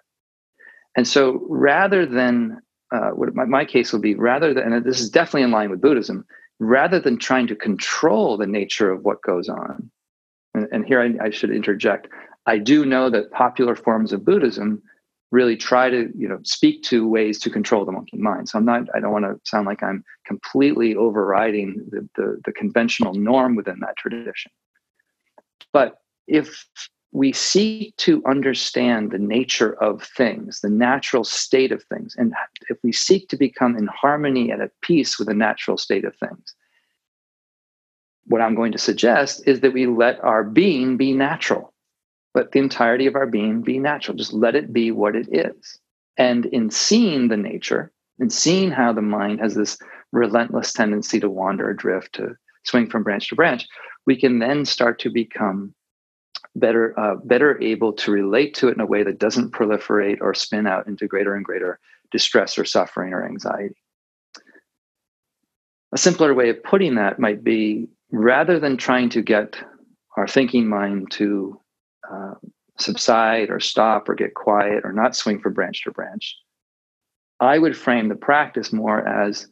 And 0.95 1.07
so 1.07 1.45
rather 1.47 2.05
than 2.05 2.59
uh, 2.91 3.11
what 3.11 3.35
my, 3.35 3.45
my 3.45 3.63
case 3.63 3.93
will 3.93 3.99
be 3.99 4.15
rather 4.15 4.53
than, 4.53 4.73
and 4.73 4.83
this 4.83 4.99
is 4.99 5.09
definitely 5.09 5.43
in 5.43 5.51
line 5.51 5.69
with 5.69 5.81
Buddhism, 5.81 6.25
rather 6.59 6.99
than 6.99 7.19
trying 7.19 7.47
to 7.47 7.55
control 7.55 8.37
the 8.37 8.47
nature 8.47 8.91
of 8.91 9.03
what 9.03 9.21
goes 9.21 9.47
on. 9.47 9.91
And, 10.53 10.67
and 10.71 10.85
here 10.85 10.99
I, 10.99 11.27
I 11.27 11.29
should 11.29 11.51
interject. 11.51 12.07
I 12.47 12.57
do 12.57 12.85
know 12.85 13.09
that 13.11 13.31
popular 13.31 13.75
forms 13.75 14.11
of 14.11 14.25
Buddhism 14.25 14.81
really 15.31 15.57
try 15.57 15.89
to 15.89 16.09
you 16.17 16.27
know 16.27 16.39
speak 16.43 16.81
to 16.83 17.07
ways 17.07 17.37
to 17.39 17.49
control 17.49 17.83
the 17.83 17.91
monkey 17.91 18.15
mind 18.15 18.47
so 18.47 18.57
i'm 18.57 18.63
not 18.63 18.83
i 18.95 18.99
don't 19.01 19.11
want 19.11 19.25
to 19.25 19.37
sound 19.43 19.65
like 19.65 19.83
i'm 19.83 20.01
completely 20.25 20.95
overriding 20.95 21.85
the, 21.89 22.07
the, 22.15 22.39
the 22.45 22.53
conventional 22.53 23.13
norm 23.13 23.53
within 23.53 23.77
that 23.81 23.97
tradition 23.97 24.49
but 25.73 25.97
if 26.27 26.65
we 27.11 27.31
seek 27.31 27.95
to 27.97 28.21
understand 28.25 29.11
the 29.11 29.17
nature 29.17 29.81
of 29.81 30.03
things, 30.03 30.59
the 30.61 30.69
natural 30.69 31.23
state 31.23 31.71
of 31.71 31.83
things, 31.85 32.15
and 32.17 32.33
if 32.69 32.77
we 32.83 32.91
seek 32.91 33.29
to 33.29 33.37
become 33.37 33.77
in 33.77 33.87
harmony 33.87 34.51
and 34.51 34.61
at 34.61 34.71
peace 34.81 35.17
with 35.17 35.27
the 35.27 35.33
natural 35.33 35.77
state 35.77 36.05
of 36.05 36.15
things, 36.17 36.53
what 38.25 38.41
I'm 38.41 38.55
going 38.55 38.73
to 38.73 38.77
suggest 38.77 39.47
is 39.47 39.61
that 39.61 39.73
we 39.73 39.87
let 39.87 40.21
our 40.23 40.43
being 40.43 40.97
be 40.97 41.13
natural. 41.13 41.73
Let 42.38 42.51
the 42.51 42.60
entirety 42.60 43.08
of 43.08 43.15
our 43.15 43.25
being 43.25 43.63
be 43.63 43.79
natural. 43.79 44.15
Just 44.15 44.32
let 44.32 44.56
it 44.56 44.72
be 44.72 44.91
what 44.91 45.15
it 45.15 45.27
is. 45.32 45.79
And 46.17 46.46
in 46.46 46.70
seeing 46.70 47.29
the 47.29 47.36
nature, 47.36 47.91
and 48.20 48.32
seeing 48.32 48.70
how 48.70 48.94
the 48.94 49.01
mind 49.01 49.39
has 49.39 49.56
this 49.56 49.75
relentless 50.12 50.72
tendency 50.72 51.20
to 51.20 51.32
wander, 51.32 51.67
adrift, 51.67 52.13
to 52.13 52.36
swing 52.62 52.91
from 52.91 53.01
branch 53.01 53.29
to 53.29 53.36
branch, 53.36 53.65
we 54.06 54.15
can 54.15 54.38
then 54.38 54.65
start 54.65 55.00
to 55.00 55.10
become 55.10 55.74
better 56.56 56.94
uh, 57.00 57.15
better 57.24 57.60
able 57.60 57.91
to 57.94 58.12
relate 58.12 58.53
to 58.53 58.67
it 58.67 58.75
in 58.75 58.82
a 58.82 58.86
way 58.86 59.01
that 59.01 59.17
doesn't 59.17 59.51
proliferate 59.51 60.20
or 60.22 60.36
spin 60.36 60.67
out 60.67 60.86
into 60.86 61.08
greater 61.08 61.34
and 61.34 61.44
greater 61.44 61.79
distress 62.12 62.56
or 62.60 62.65
suffering 62.65 63.13
or 63.13 63.25
anxiety. 63.25 63.82
A 65.91 65.98
simpler 65.98 66.36
way 66.36 66.50
of 66.50 66.62
putting 66.62 66.94
that 66.96 67.17
might 67.17 67.44
be 67.44 67.88
rather 68.12 68.60
than 68.60 68.77
trying 68.77 69.10
to 69.10 69.24
get 69.24 69.60
our 70.15 70.27
thinking 70.27 70.67
mind 70.67 71.10
to 71.13 71.60
uh, 72.11 72.33
subside 72.79 73.49
or 73.49 73.59
stop 73.59 74.07
or 74.07 74.15
get 74.15 74.33
quiet 74.33 74.81
or 74.83 74.93
not 74.93 75.15
swing 75.15 75.39
from 75.39 75.53
branch 75.53 75.83
to 75.83 75.91
branch, 75.91 76.37
I 77.39 77.59
would 77.59 77.77
frame 77.77 78.09
the 78.09 78.15
practice 78.15 78.73
more 78.73 79.07
as 79.07 79.47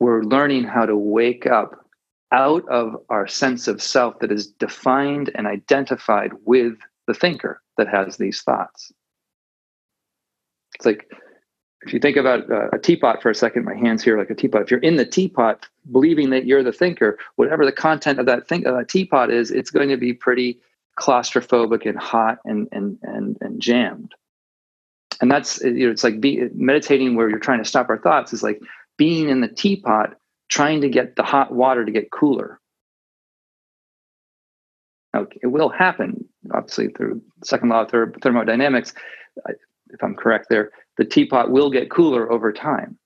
we're 0.00 0.22
learning 0.22 0.64
how 0.64 0.86
to 0.86 0.96
wake 0.96 1.46
up 1.46 1.86
out 2.32 2.66
of 2.68 2.96
our 3.08 3.26
sense 3.26 3.68
of 3.68 3.82
self 3.82 4.18
that 4.20 4.32
is 4.32 4.46
defined 4.46 5.30
and 5.34 5.46
identified 5.46 6.32
with 6.44 6.74
the 7.06 7.14
thinker 7.14 7.62
that 7.76 7.88
has 7.88 8.16
these 8.16 8.42
thoughts. 8.42 8.92
It's 10.74 10.86
like 10.86 11.10
if 11.82 11.92
you 11.92 11.98
think 11.98 12.16
about 12.16 12.44
a 12.72 12.78
teapot 12.78 13.20
for 13.20 13.30
a 13.30 13.34
second, 13.34 13.64
my 13.64 13.74
hands 13.74 14.02
here 14.04 14.16
like 14.16 14.30
a 14.30 14.34
teapot. 14.34 14.62
If 14.62 14.70
you're 14.70 14.80
in 14.80 14.96
the 14.96 15.04
teapot, 15.04 15.66
believing 15.90 16.30
that 16.30 16.46
you're 16.46 16.62
the 16.62 16.72
thinker, 16.72 17.18
whatever 17.36 17.64
the 17.64 17.72
content 17.72 18.20
of 18.20 18.26
that 18.26 18.50
of 18.50 18.76
that 18.76 18.88
teapot 18.88 19.32
is, 19.32 19.50
it's 19.50 19.70
going 19.70 19.88
to 19.88 19.96
be 19.96 20.12
pretty 20.12 20.60
claustrophobic 20.98 21.86
and 21.88 21.98
hot 21.98 22.38
and 22.44 22.68
and 22.72 22.98
and 23.02 23.36
and 23.40 23.60
jammed. 23.60 24.12
And 25.20 25.30
that's 25.30 25.62
you 25.62 25.86
know, 25.86 25.92
it's 25.92 26.04
like 26.04 26.20
be, 26.20 26.48
meditating 26.54 27.14
where 27.14 27.28
you're 27.28 27.38
trying 27.38 27.62
to 27.62 27.68
stop 27.68 27.88
our 27.88 27.98
thoughts 27.98 28.32
is 28.32 28.42
like 28.42 28.60
being 28.98 29.28
in 29.28 29.40
the 29.40 29.48
teapot 29.48 30.14
trying 30.48 30.80
to 30.82 30.88
get 30.88 31.16
the 31.16 31.22
hot 31.22 31.52
water 31.52 31.84
to 31.84 31.92
get 31.92 32.10
cooler. 32.10 32.60
Now, 35.14 35.26
it 35.42 35.46
will 35.46 35.68
happen, 35.68 36.26
obviously, 36.54 36.88
through 36.88 37.22
second 37.44 37.68
law 37.68 37.82
of 37.82 37.90
thermodynamics. 38.22 38.94
If 39.46 40.02
I'm 40.02 40.14
correct 40.14 40.46
there, 40.48 40.70
the 40.96 41.04
teapot 41.04 41.50
will 41.50 41.70
get 41.70 41.90
cooler 41.90 42.30
over 42.30 42.52
time. 42.52 42.98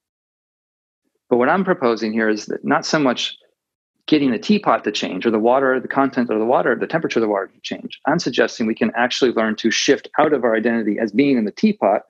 But 1.28 1.38
what 1.38 1.48
I'm 1.48 1.64
proposing 1.64 2.12
here 2.12 2.28
is 2.28 2.46
that 2.46 2.64
not 2.64 2.86
so 2.86 2.98
much 2.98 3.36
getting 4.06 4.30
the 4.30 4.38
teapot 4.38 4.84
to 4.84 4.92
change 4.92 5.26
or 5.26 5.30
the 5.30 5.38
water, 5.38 5.80
the 5.80 5.88
content 5.88 6.30
of 6.30 6.38
the 6.38 6.44
water, 6.44 6.76
the 6.76 6.86
temperature 6.86 7.18
of 7.18 7.22
the 7.22 7.28
water 7.28 7.48
to 7.48 7.60
change. 7.62 8.00
I'm 8.06 8.18
suggesting 8.18 8.66
we 8.66 8.74
can 8.74 8.92
actually 8.96 9.32
learn 9.32 9.56
to 9.56 9.70
shift 9.70 10.08
out 10.18 10.32
of 10.32 10.44
our 10.44 10.54
identity 10.54 10.98
as 11.00 11.10
being 11.10 11.36
in 11.36 11.44
the 11.44 11.50
teapot, 11.50 12.02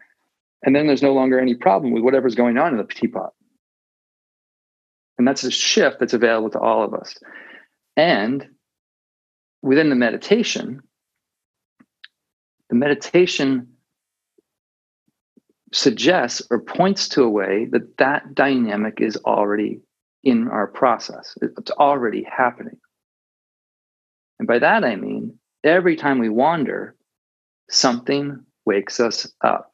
and 0.63 0.77
then 0.77 0.87
there's 0.87 1.03
no 1.03 1.15
longer 1.15 1.41
any 1.41 1.55
problem 1.55 1.93
with 1.93 2.03
whatever's 2.03 2.35
going 2.35 2.59
on 2.59 2.73
in 2.73 2.79
the 2.79 2.85
teapot. 2.85 3.33
And 5.19 5.27
that's 5.27 5.45
a 5.45 5.51
shift 5.51 5.99
that's 5.99 6.13
available 6.13 6.51
to 6.51 6.59
all 6.59 6.85
of 6.85 6.93
us. 6.93 7.17
And 7.97 8.47
within 9.63 9.89
the 9.89 9.97
meditation, 9.97 10.83
the 12.69 12.77
meditation 12.77 13.69
suggests 15.73 16.43
or 16.51 16.61
points 16.61 17.09
to 17.09 17.23
a 17.23 17.31
way 17.31 17.67
that 17.73 17.97
that 17.99 18.35
dynamic 18.35 19.01
is 19.01 19.17
already 19.25 19.81
in 20.27 20.49
our 20.49 20.67
process. 20.67 21.39
It's 21.41 21.71
already 21.71 22.25
happening. 22.25 22.79
And 24.41 24.49
by 24.49 24.59
that, 24.59 24.85
I 24.85 24.97
mean 24.97 25.39
every 25.63 25.95
time 25.95 26.19
we 26.19 26.29
wander, 26.29 26.97
something 27.71 28.45
wakes 28.65 28.99
us 28.99 29.33
up. 29.43 29.71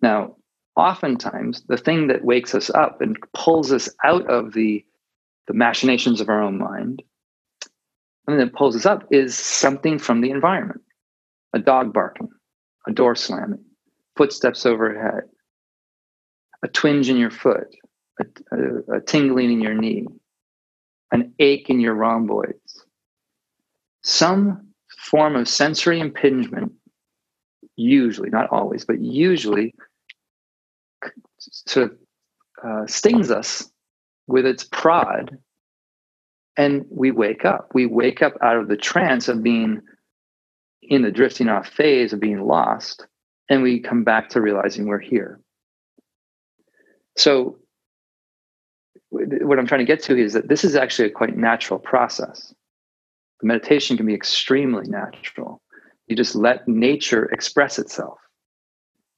Now, 0.00 0.36
oftentimes 0.76 1.64
the 1.66 1.76
thing 1.76 2.06
that 2.06 2.24
wakes 2.24 2.54
us 2.54 2.70
up 2.70 3.00
and 3.00 3.16
pulls 3.34 3.72
us 3.72 3.88
out 4.04 4.30
of 4.30 4.52
the, 4.52 4.84
the 5.48 5.54
machinations 5.54 6.20
of 6.20 6.28
our 6.28 6.40
own 6.40 6.58
mind 6.58 7.02
and 8.28 8.38
that 8.38 8.54
pulls 8.54 8.76
us 8.76 8.86
up 8.86 9.04
is 9.10 9.36
something 9.36 9.98
from 9.98 10.20
the 10.20 10.30
environment 10.30 10.80
a 11.52 11.58
dog 11.58 11.92
barking 11.92 12.28
a 12.88 12.92
door 12.92 13.14
slamming 13.14 13.64
footsteps 14.16 14.66
overhead 14.66 15.22
a 16.64 16.68
twinge 16.68 17.08
in 17.08 17.16
your 17.16 17.30
foot 17.30 17.68
a, 18.20 18.24
a, 18.52 18.96
a 18.96 19.00
tingling 19.00 19.52
in 19.52 19.60
your 19.60 19.74
knee 19.74 20.06
an 21.12 21.32
ache 21.38 21.70
in 21.70 21.80
your 21.80 21.94
rhomboids 21.94 22.84
some 24.02 24.68
form 24.98 25.36
of 25.36 25.48
sensory 25.48 26.00
impingement 26.00 26.72
usually 27.76 28.30
not 28.30 28.48
always 28.50 28.84
but 28.84 29.00
usually 29.00 29.74
sort 31.38 31.90
of 31.90 31.98
uh, 32.64 32.86
stings 32.86 33.30
us 33.30 33.70
with 34.26 34.46
its 34.46 34.64
prod 34.64 35.38
and 36.56 36.84
we 36.90 37.10
wake 37.10 37.44
up. 37.44 37.70
We 37.74 37.86
wake 37.86 38.22
up 38.22 38.34
out 38.42 38.56
of 38.56 38.68
the 38.68 38.76
trance 38.76 39.28
of 39.28 39.42
being 39.42 39.80
in 40.82 41.02
the 41.02 41.10
drifting 41.10 41.48
off 41.48 41.68
phase 41.68 42.12
of 42.12 42.20
being 42.20 42.46
lost 42.46 43.06
and 43.48 43.62
we 43.62 43.80
come 43.80 44.04
back 44.04 44.30
to 44.30 44.40
realizing 44.40 44.86
we're 44.86 44.98
here. 44.98 45.40
So 47.16 47.58
what 49.42 49.58
i'm 49.58 49.66
trying 49.66 49.80
to 49.80 49.84
get 49.84 50.02
to 50.02 50.16
is 50.16 50.32
that 50.32 50.48
this 50.48 50.64
is 50.64 50.76
actually 50.76 51.08
a 51.08 51.12
quite 51.12 51.36
natural 51.36 51.78
process 51.78 52.54
the 53.40 53.46
meditation 53.46 53.96
can 53.96 54.06
be 54.06 54.14
extremely 54.14 54.86
natural 54.88 55.60
you 56.06 56.16
just 56.16 56.34
let 56.34 56.66
nature 56.68 57.26
express 57.26 57.78
itself 57.78 58.18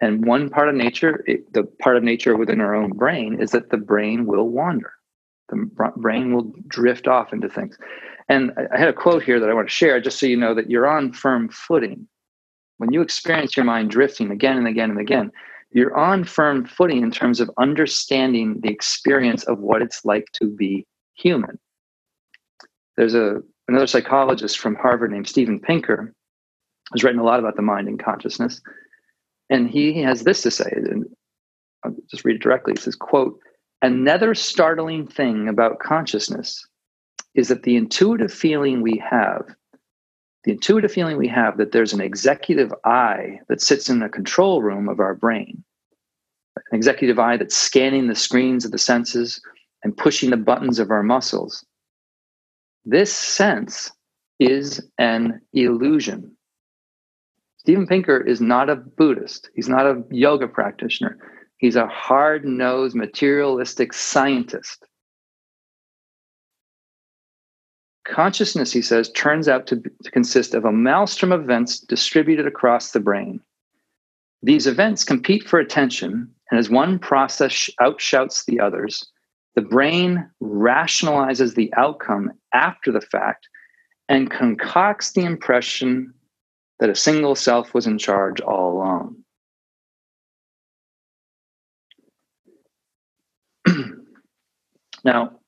and 0.01 0.27
one 0.27 0.51
part 0.51 0.69
of 0.69 0.75
nature, 0.75 1.25
it, 1.27 1.53
the 1.53 1.65
part 1.81 1.97
of 1.97 2.03
nature 2.03 2.37
within 2.37 2.61
our 2.61 2.75
own 2.75 2.91
brain, 2.91 3.41
is 3.41 3.51
that 3.53 3.71
the 3.71 3.79
brain 3.79 4.27
will 4.27 4.49
wander. 4.49 4.93
The 5.49 5.71
brain 5.97 6.35
will 6.35 6.53
drift 6.67 7.09
off 7.09 7.33
into 7.33 7.49
things. 7.49 7.79
And 8.29 8.53
I 8.73 8.79
had 8.79 8.89
a 8.89 8.93
quote 8.93 9.23
here 9.23 9.39
that 9.41 9.49
I 9.49 9.55
want 9.55 9.69
to 9.69 9.75
share 9.75 10.01
just 10.01 10.19
so 10.19 10.27
you 10.27 10.37
know 10.37 10.55
that 10.55 10.69
you're 10.69 10.89
on 10.89 11.13
firm 11.13 11.49
footing. 11.49 12.09
When 12.79 12.93
you 12.93 13.01
experience 13.01 13.57
your 13.57 13.65
mind 13.65 13.91
drifting 13.91 14.31
again 14.31 14.59
and 14.59 14.67
again 14.67 14.91
and 14.91 15.01
again, 15.01 15.31
you're 15.71 15.97
on 15.97 16.25
firm 16.25 16.65
footing 16.65 17.03
in 17.03 17.11
terms 17.11 17.41
of 17.41 17.51
understanding 17.59 18.61
the 18.61 18.71
experience 18.71 19.45
of 19.45 19.59
what 19.59 19.83
it's 19.83 20.05
like 20.05 20.27
to 20.35 20.49
be 20.49 20.87
human. 21.15 21.59
There's 22.97 23.15
a 23.15 23.43
another 23.69 23.87
psychologist 23.87 24.59
from 24.59 24.77
Harvard 24.77 25.11
named 25.11 25.29
Steven 25.29 25.59
Pinker 25.61 26.15
who's 26.93 27.03
written 27.03 27.21
a 27.21 27.25
lot 27.25 27.41
about 27.41 27.57
the 27.57 27.63
mind 27.63 27.89
and 27.89 28.03
consciousness. 28.03 28.61
And 29.51 29.69
he 29.69 30.03
has 30.03 30.23
this 30.23 30.43
to 30.43 30.51
say, 30.51 30.71
and 30.73 31.05
I'll 31.85 31.95
just 32.11 32.25
read 32.25 32.37
it 32.37 32.43
directly. 32.43 32.75
He 32.75 32.81
says, 32.81 32.95
quote, 32.95 33.39
another 33.83 34.35
startling 34.35 35.07
thing 35.07 35.49
about 35.49 35.81
consciousness 35.81 36.67
is 37.35 37.49
that 37.49 37.65
the 37.65 37.77
intuitive 37.77 38.33
feeling 38.33 38.83
we 38.83 39.03
have, 39.09 39.43
the 40.47 40.53
intuitive 40.53 40.93
feeling 40.93 41.17
we 41.17 41.27
have 41.27 41.57
that 41.59 41.73
there's 41.73 41.93
an 41.93 42.01
executive 42.01 42.73
eye 42.85 43.41
that 43.49 43.61
sits 43.61 43.91
in 43.91 43.99
the 43.99 44.09
control 44.09 44.63
room 44.63 44.89
of 44.89 45.01
our 45.01 45.13
brain, 45.13 45.65
an 46.71 46.77
executive 46.77 47.19
eye 47.19 47.37
that's 47.37 47.57
scanning 47.57 48.07
the 48.07 48.15
screens 48.15 48.65
of 48.65 48.71
the 48.71 48.79
senses 48.79 49.41
and 49.83 49.97
pushing 49.97 50.31
the 50.31 50.37
buttons 50.37 50.79
of 50.79 50.93
our 50.93 51.03
muscles. 51.03 51.67
This 52.85 53.13
sense 53.13 53.91
is 54.39 54.81
an 54.99 55.41
illusion. 55.53 56.37
Steven 57.59 57.89
Pinker 57.89 58.21
is 58.21 58.41
not 58.41 58.71
a 58.71 58.77
Buddhist. 58.77 59.51
He's 59.57 59.69
not 59.69 59.85
a 59.85 60.05
yoga 60.13 60.47
practitioner. 60.47 61.19
He's 61.59 61.75
a 61.75 61.89
hard 61.89 62.45
nosed 62.45 62.95
materialistic 62.95 63.93
scientist. 63.93 64.87
Consciousness, 68.09 68.73
he 68.73 68.83
says, 68.83 69.11
turns 69.11 69.49
out 69.49 69.67
to, 69.67 69.77
to 69.77 70.11
consist 70.13 70.55
of 70.55 70.65
a 70.65 70.73
maelstrom 70.73 71.33
of 71.33 71.43
events 71.43 71.81
distributed 71.81 72.47
across 72.47 72.93
the 72.93 73.01
brain. 73.01 73.41
These 74.43 74.67
events 74.67 75.03
compete 75.03 75.49
for 75.49 75.59
attention 75.59 76.33
And 76.51 76.61
as 76.61 76.71
one 76.71 76.99
process 77.01 77.69
outshouts 77.81 78.45
the 78.45 78.61
others, 78.61 79.11
the 79.57 79.63
brain 79.63 80.31
rationalizes 80.41 81.55
the 81.55 81.73
outcome 81.77 82.31
after 82.53 82.93
the 82.93 83.01
fact 83.01 83.49
and 84.09 84.31
concocts 84.31 85.13
the 85.13 85.25
impression 85.25 86.15
that 86.79 86.91
a 86.91 86.95
single 86.95 87.35
self 87.35 87.75
was 87.75 87.87
in 87.87 87.99
charge 87.99 88.41
all 88.41 88.75
along. 88.75 89.17
now, 95.05 95.41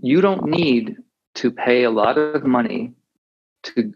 you 0.00 0.20
don't 0.20 0.46
need 0.46 0.96
to 1.36 1.50
pay 1.50 1.84
a 1.84 1.90
lot 1.90 2.18
of 2.18 2.44
money 2.44 2.92
to 3.62 3.92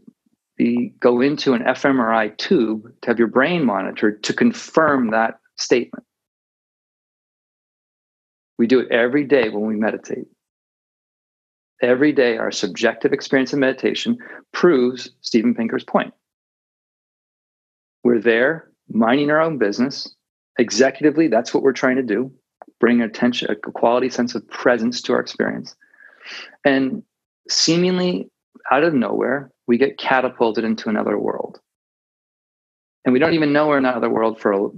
be, 0.56 0.94
go 1.00 1.20
into 1.20 1.54
an 1.54 1.62
fMRI 1.62 2.36
tube 2.36 2.84
to 3.02 3.10
have 3.10 3.18
your 3.18 3.28
brain 3.28 3.64
monitored 3.64 4.22
to 4.24 4.32
confirm 4.32 5.10
that 5.10 5.38
statement. 5.56 6.04
We 8.58 8.66
do 8.66 8.80
it 8.80 8.90
every 8.90 9.24
day 9.24 9.48
when 9.48 9.66
we 9.66 9.76
meditate. 9.76 10.26
Every 11.82 12.12
day, 12.12 12.36
our 12.36 12.52
subjective 12.52 13.14
experience 13.14 13.54
of 13.54 13.58
meditation 13.58 14.18
proves 14.52 15.10
Steven 15.22 15.54
Pinker's 15.54 15.84
point. 15.84 16.12
We're 18.04 18.20
there 18.20 18.70
minding 18.90 19.30
our 19.30 19.40
own 19.40 19.56
business. 19.56 20.14
Executively, 20.60 21.30
that's 21.30 21.54
what 21.54 21.62
we're 21.62 21.72
trying 21.72 21.96
to 21.96 22.02
do 22.02 22.30
bring 22.80 23.02
attention, 23.02 23.50
a 23.50 23.54
quality 23.54 24.08
sense 24.08 24.34
of 24.34 24.48
presence 24.48 25.00
to 25.02 25.12
our 25.12 25.20
experience. 25.20 25.76
And 26.64 27.02
seemingly 27.50 28.28
out 28.70 28.84
of 28.84 28.94
nowhere, 28.94 29.50
we 29.66 29.78
get 29.78 29.98
catapulted 29.98 30.64
into 30.64 30.88
another 30.88 31.18
world. 31.18 31.60
And 33.04 33.12
we 33.12 33.18
don't 33.18 33.34
even 33.34 33.52
know 33.52 33.68
we're 33.68 33.78
in 33.78 33.84
another 33.84 34.10
world 34.10 34.40
for 34.40 34.52
a 34.52 34.68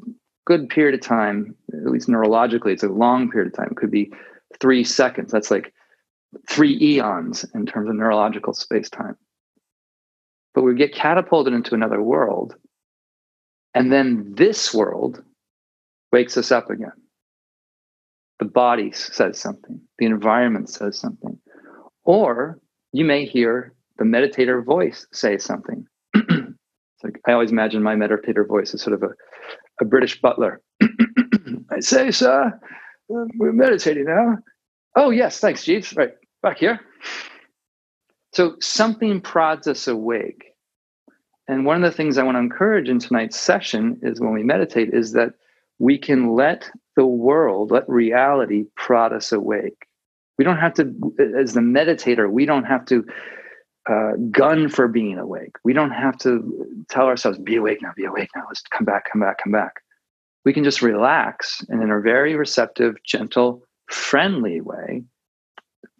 good 0.46 0.68
period 0.68 0.94
of 0.94 1.00
time, 1.00 1.54
at 1.72 1.90
least 1.90 2.08
neurologically, 2.08 2.72
it's 2.72 2.82
a 2.82 2.88
long 2.88 3.30
period 3.30 3.52
of 3.52 3.56
time. 3.56 3.68
It 3.70 3.76
could 3.76 3.90
be 3.90 4.12
three 4.60 4.84
seconds. 4.84 5.32
That's 5.32 5.50
like 5.50 5.72
three 6.48 6.78
eons 6.80 7.44
in 7.54 7.66
terms 7.66 7.88
of 7.88 7.96
neurological 7.96 8.54
space 8.54 8.88
time. 8.88 9.16
But 10.54 10.62
we 10.62 10.74
get 10.74 10.94
catapulted 10.94 11.52
into 11.52 11.74
another 11.74 12.02
world. 12.02 12.54
And 13.74 13.90
then 13.90 14.34
this 14.34 14.74
world 14.74 15.22
wakes 16.12 16.36
us 16.36 16.52
up 16.52 16.70
again. 16.70 16.92
The 18.38 18.44
body 18.44 18.92
says 18.92 19.38
something, 19.38 19.80
the 19.98 20.06
environment 20.06 20.68
says 20.68 20.98
something. 20.98 21.38
Or 22.04 22.58
you 22.92 23.04
may 23.04 23.24
hear 23.24 23.74
the 23.98 24.04
meditator 24.04 24.64
voice 24.64 25.06
say 25.12 25.38
something. 25.38 25.86
like 26.14 27.20
I 27.26 27.32
always 27.32 27.50
imagine 27.50 27.82
my 27.82 27.94
meditator 27.94 28.46
voice 28.46 28.74
as 28.74 28.82
sort 28.82 28.94
of 28.94 29.02
a, 29.02 29.10
a 29.80 29.84
British 29.84 30.20
butler. 30.20 30.60
I 31.70 31.80
say, 31.80 32.10
sir, 32.10 32.58
we're 33.08 33.52
meditating 33.52 34.04
now. 34.04 34.38
Oh, 34.96 35.10
yes, 35.10 35.40
thanks, 35.40 35.64
Jeeves. 35.64 35.94
Right, 35.94 36.12
back 36.42 36.58
here. 36.58 36.80
So 38.32 38.56
something 38.60 39.20
prods 39.20 39.66
us 39.66 39.88
awake. 39.88 40.44
And 41.48 41.66
one 41.66 41.82
of 41.82 41.90
the 41.90 41.96
things 41.96 42.18
I 42.18 42.22
want 42.22 42.36
to 42.36 42.40
encourage 42.40 42.88
in 42.88 42.98
tonight's 42.98 43.38
session 43.38 43.98
is 44.02 44.20
when 44.20 44.32
we 44.32 44.42
meditate, 44.42 44.94
is 44.94 45.12
that 45.12 45.34
we 45.78 45.98
can 45.98 46.34
let 46.34 46.70
the 46.96 47.06
world, 47.06 47.70
let 47.70 47.88
reality 47.88 48.64
prod 48.76 49.12
us 49.12 49.32
awake. 49.32 49.86
We 50.38 50.44
don't 50.44 50.58
have 50.58 50.74
to, 50.74 51.14
as 51.38 51.54
the 51.54 51.60
meditator, 51.60 52.30
we 52.30 52.46
don't 52.46 52.64
have 52.64 52.84
to 52.86 53.04
uh, 53.88 54.12
gun 54.30 54.68
for 54.68 54.88
being 54.88 55.18
awake. 55.18 55.56
We 55.64 55.72
don't 55.72 55.90
have 55.90 56.16
to 56.18 56.84
tell 56.88 57.06
ourselves, 57.06 57.38
be 57.38 57.56
awake 57.56 57.82
now, 57.82 57.92
be 57.96 58.04
awake 58.04 58.30
now, 58.34 58.44
let's 58.48 58.62
come 58.62 58.84
back, 58.84 59.10
come 59.10 59.20
back, 59.20 59.42
come 59.42 59.52
back. 59.52 59.82
We 60.44 60.52
can 60.52 60.64
just 60.64 60.82
relax 60.82 61.64
and 61.68 61.82
in 61.82 61.90
a 61.90 62.00
very 62.00 62.34
receptive, 62.34 62.96
gentle, 63.04 63.62
friendly 63.88 64.60
way, 64.60 65.04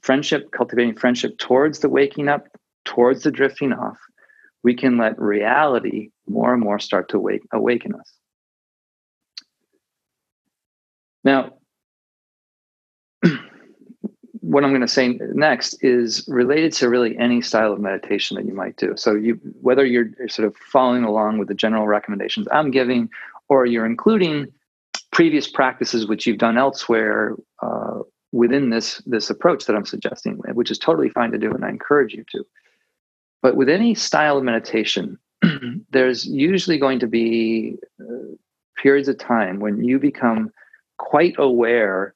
friendship, 0.03 0.51
cultivating 0.51 0.97
friendship 0.97 1.39
towards 1.39 1.81
the 1.81 1.89
waking 1.89 2.29
up, 2.29 2.47
towards 2.85 3.23
the 3.23 3.31
drifting 3.31 3.73
off, 3.73 3.99
we 4.65 4.75
can 4.75 4.97
let 4.97 5.21
reality 5.21 6.11
more 6.29 6.53
and 6.53 6.63
more 6.63 6.79
start 6.79 7.09
to 7.11 7.19
wake, 7.19 7.43
awaken 7.53 7.95
us. 7.95 8.13
Now, 11.25 11.55
what 14.53 14.65
I'm 14.65 14.71
going 14.71 14.83
to 14.83 14.89
say 14.89 15.19
next 15.33 15.83
is 15.83 16.29
related 16.29 16.75
to 16.75 16.91
really 16.91 17.17
any 17.17 17.41
style 17.41 17.73
of 17.73 17.81
meditation 17.81 18.37
that 18.37 18.45
you 18.45 18.53
might 18.53 18.77
do. 18.77 18.93
So, 18.97 19.15
you 19.15 19.41
whether 19.63 19.83
you're 19.83 20.11
sort 20.29 20.47
of 20.47 20.55
following 20.57 21.05
along 21.05 21.39
with 21.39 21.49
the 21.49 21.55
general 21.55 21.87
recommendations 21.87 22.47
I'm 22.53 22.71
giving, 22.71 23.09
or 23.49 23.65
you're 23.65 23.87
including 23.87 24.49
previous 25.11 25.51
practices 25.51 26.07
which 26.07 26.27
you've 26.27 26.37
done 26.37 26.59
elsewhere 26.59 27.35
uh, 27.63 28.01
within 28.33 28.69
this 28.69 29.01
this 29.07 29.31
approach 29.31 29.65
that 29.65 29.75
I'm 29.75 29.87
suggesting, 29.87 30.35
which 30.53 30.71
is 30.71 30.79
totally 30.79 31.09
fine 31.09 31.33
to 31.33 31.39
do, 31.39 31.51
and 31.51 31.65
I 31.65 31.71
encourage 31.71 32.13
you 32.13 32.25
to. 32.33 32.45
But 33.41 33.57
with 33.57 33.71
any 33.71 33.95
style 33.95 34.37
of 34.37 34.45
meditation, 34.45 35.19
there's 35.93 36.27
usually 36.27 36.77
going 36.77 36.99
to 36.99 37.07
be 37.07 37.79
uh, 37.99 38.37
periods 38.77 39.09
of 39.09 39.17
time 39.17 39.61
when 39.61 39.83
you 39.83 39.99
become 39.99 40.53
quite 40.99 41.37
aware 41.39 42.15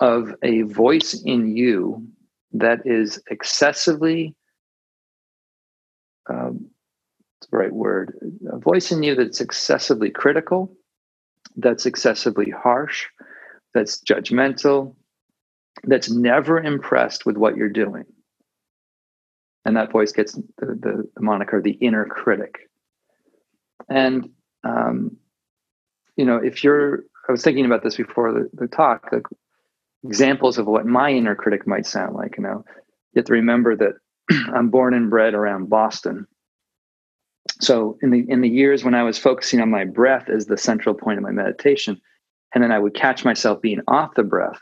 of 0.00 0.34
a 0.42 0.62
voice 0.62 1.22
in 1.24 1.56
you 1.56 2.06
that 2.52 2.80
is 2.84 3.22
excessively 3.30 4.34
um, 6.28 6.68
the 7.50 7.56
right 7.56 7.72
word? 7.72 8.18
A 8.52 8.58
voice 8.58 8.90
in 8.90 9.02
you 9.02 9.14
that's 9.14 9.40
excessively 9.40 10.10
critical 10.10 10.76
that's 11.56 11.86
excessively 11.86 12.50
harsh 12.50 13.06
that's 13.74 14.00
judgmental 14.02 14.94
that's 15.84 16.10
never 16.10 16.60
impressed 16.60 17.24
with 17.24 17.36
what 17.36 17.56
you're 17.56 17.68
doing. 17.68 18.04
And 19.64 19.76
that 19.76 19.92
voice 19.92 20.12
gets 20.12 20.32
the, 20.34 20.42
the, 20.58 21.08
the 21.14 21.22
moniker 21.22 21.60
the 21.60 21.72
inner 21.72 22.04
critic. 22.04 22.68
And 23.88 24.30
um, 24.64 25.16
you 26.16 26.24
know 26.24 26.36
if 26.36 26.62
you're 26.62 27.04
I 27.28 27.32
was 27.32 27.42
thinking 27.42 27.66
about 27.66 27.82
this 27.82 27.96
before 27.96 28.32
the, 28.32 28.50
the 28.54 28.66
talk, 28.66 29.08
like 29.12 29.26
examples 30.04 30.58
of 30.58 30.66
what 30.66 30.86
my 30.86 31.10
inner 31.10 31.34
critic 31.34 31.66
might 31.66 31.86
sound 31.86 32.14
like. 32.14 32.36
You 32.36 32.44
know, 32.44 32.64
you 33.12 33.20
have 33.20 33.26
to 33.26 33.32
remember 33.32 33.76
that 33.76 33.94
I'm 34.54 34.70
born 34.70 34.94
and 34.94 35.10
bred 35.10 35.34
around 35.34 35.68
Boston. 35.68 36.26
So 37.60 37.98
in 38.02 38.10
the 38.10 38.24
in 38.28 38.40
the 38.40 38.48
years 38.48 38.84
when 38.84 38.94
I 38.94 39.02
was 39.02 39.18
focusing 39.18 39.60
on 39.60 39.70
my 39.70 39.84
breath 39.84 40.28
as 40.28 40.46
the 40.46 40.56
central 40.56 40.94
point 40.94 41.18
of 41.18 41.24
my 41.24 41.30
meditation, 41.30 42.00
and 42.54 42.62
then 42.64 42.72
I 42.72 42.78
would 42.78 42.94
catch 42.94 43.24
myself 43.24 43.60
being 43.60 43.80
off 43.88 44.14
the 44.14 44.22
breath, 44.22 44.60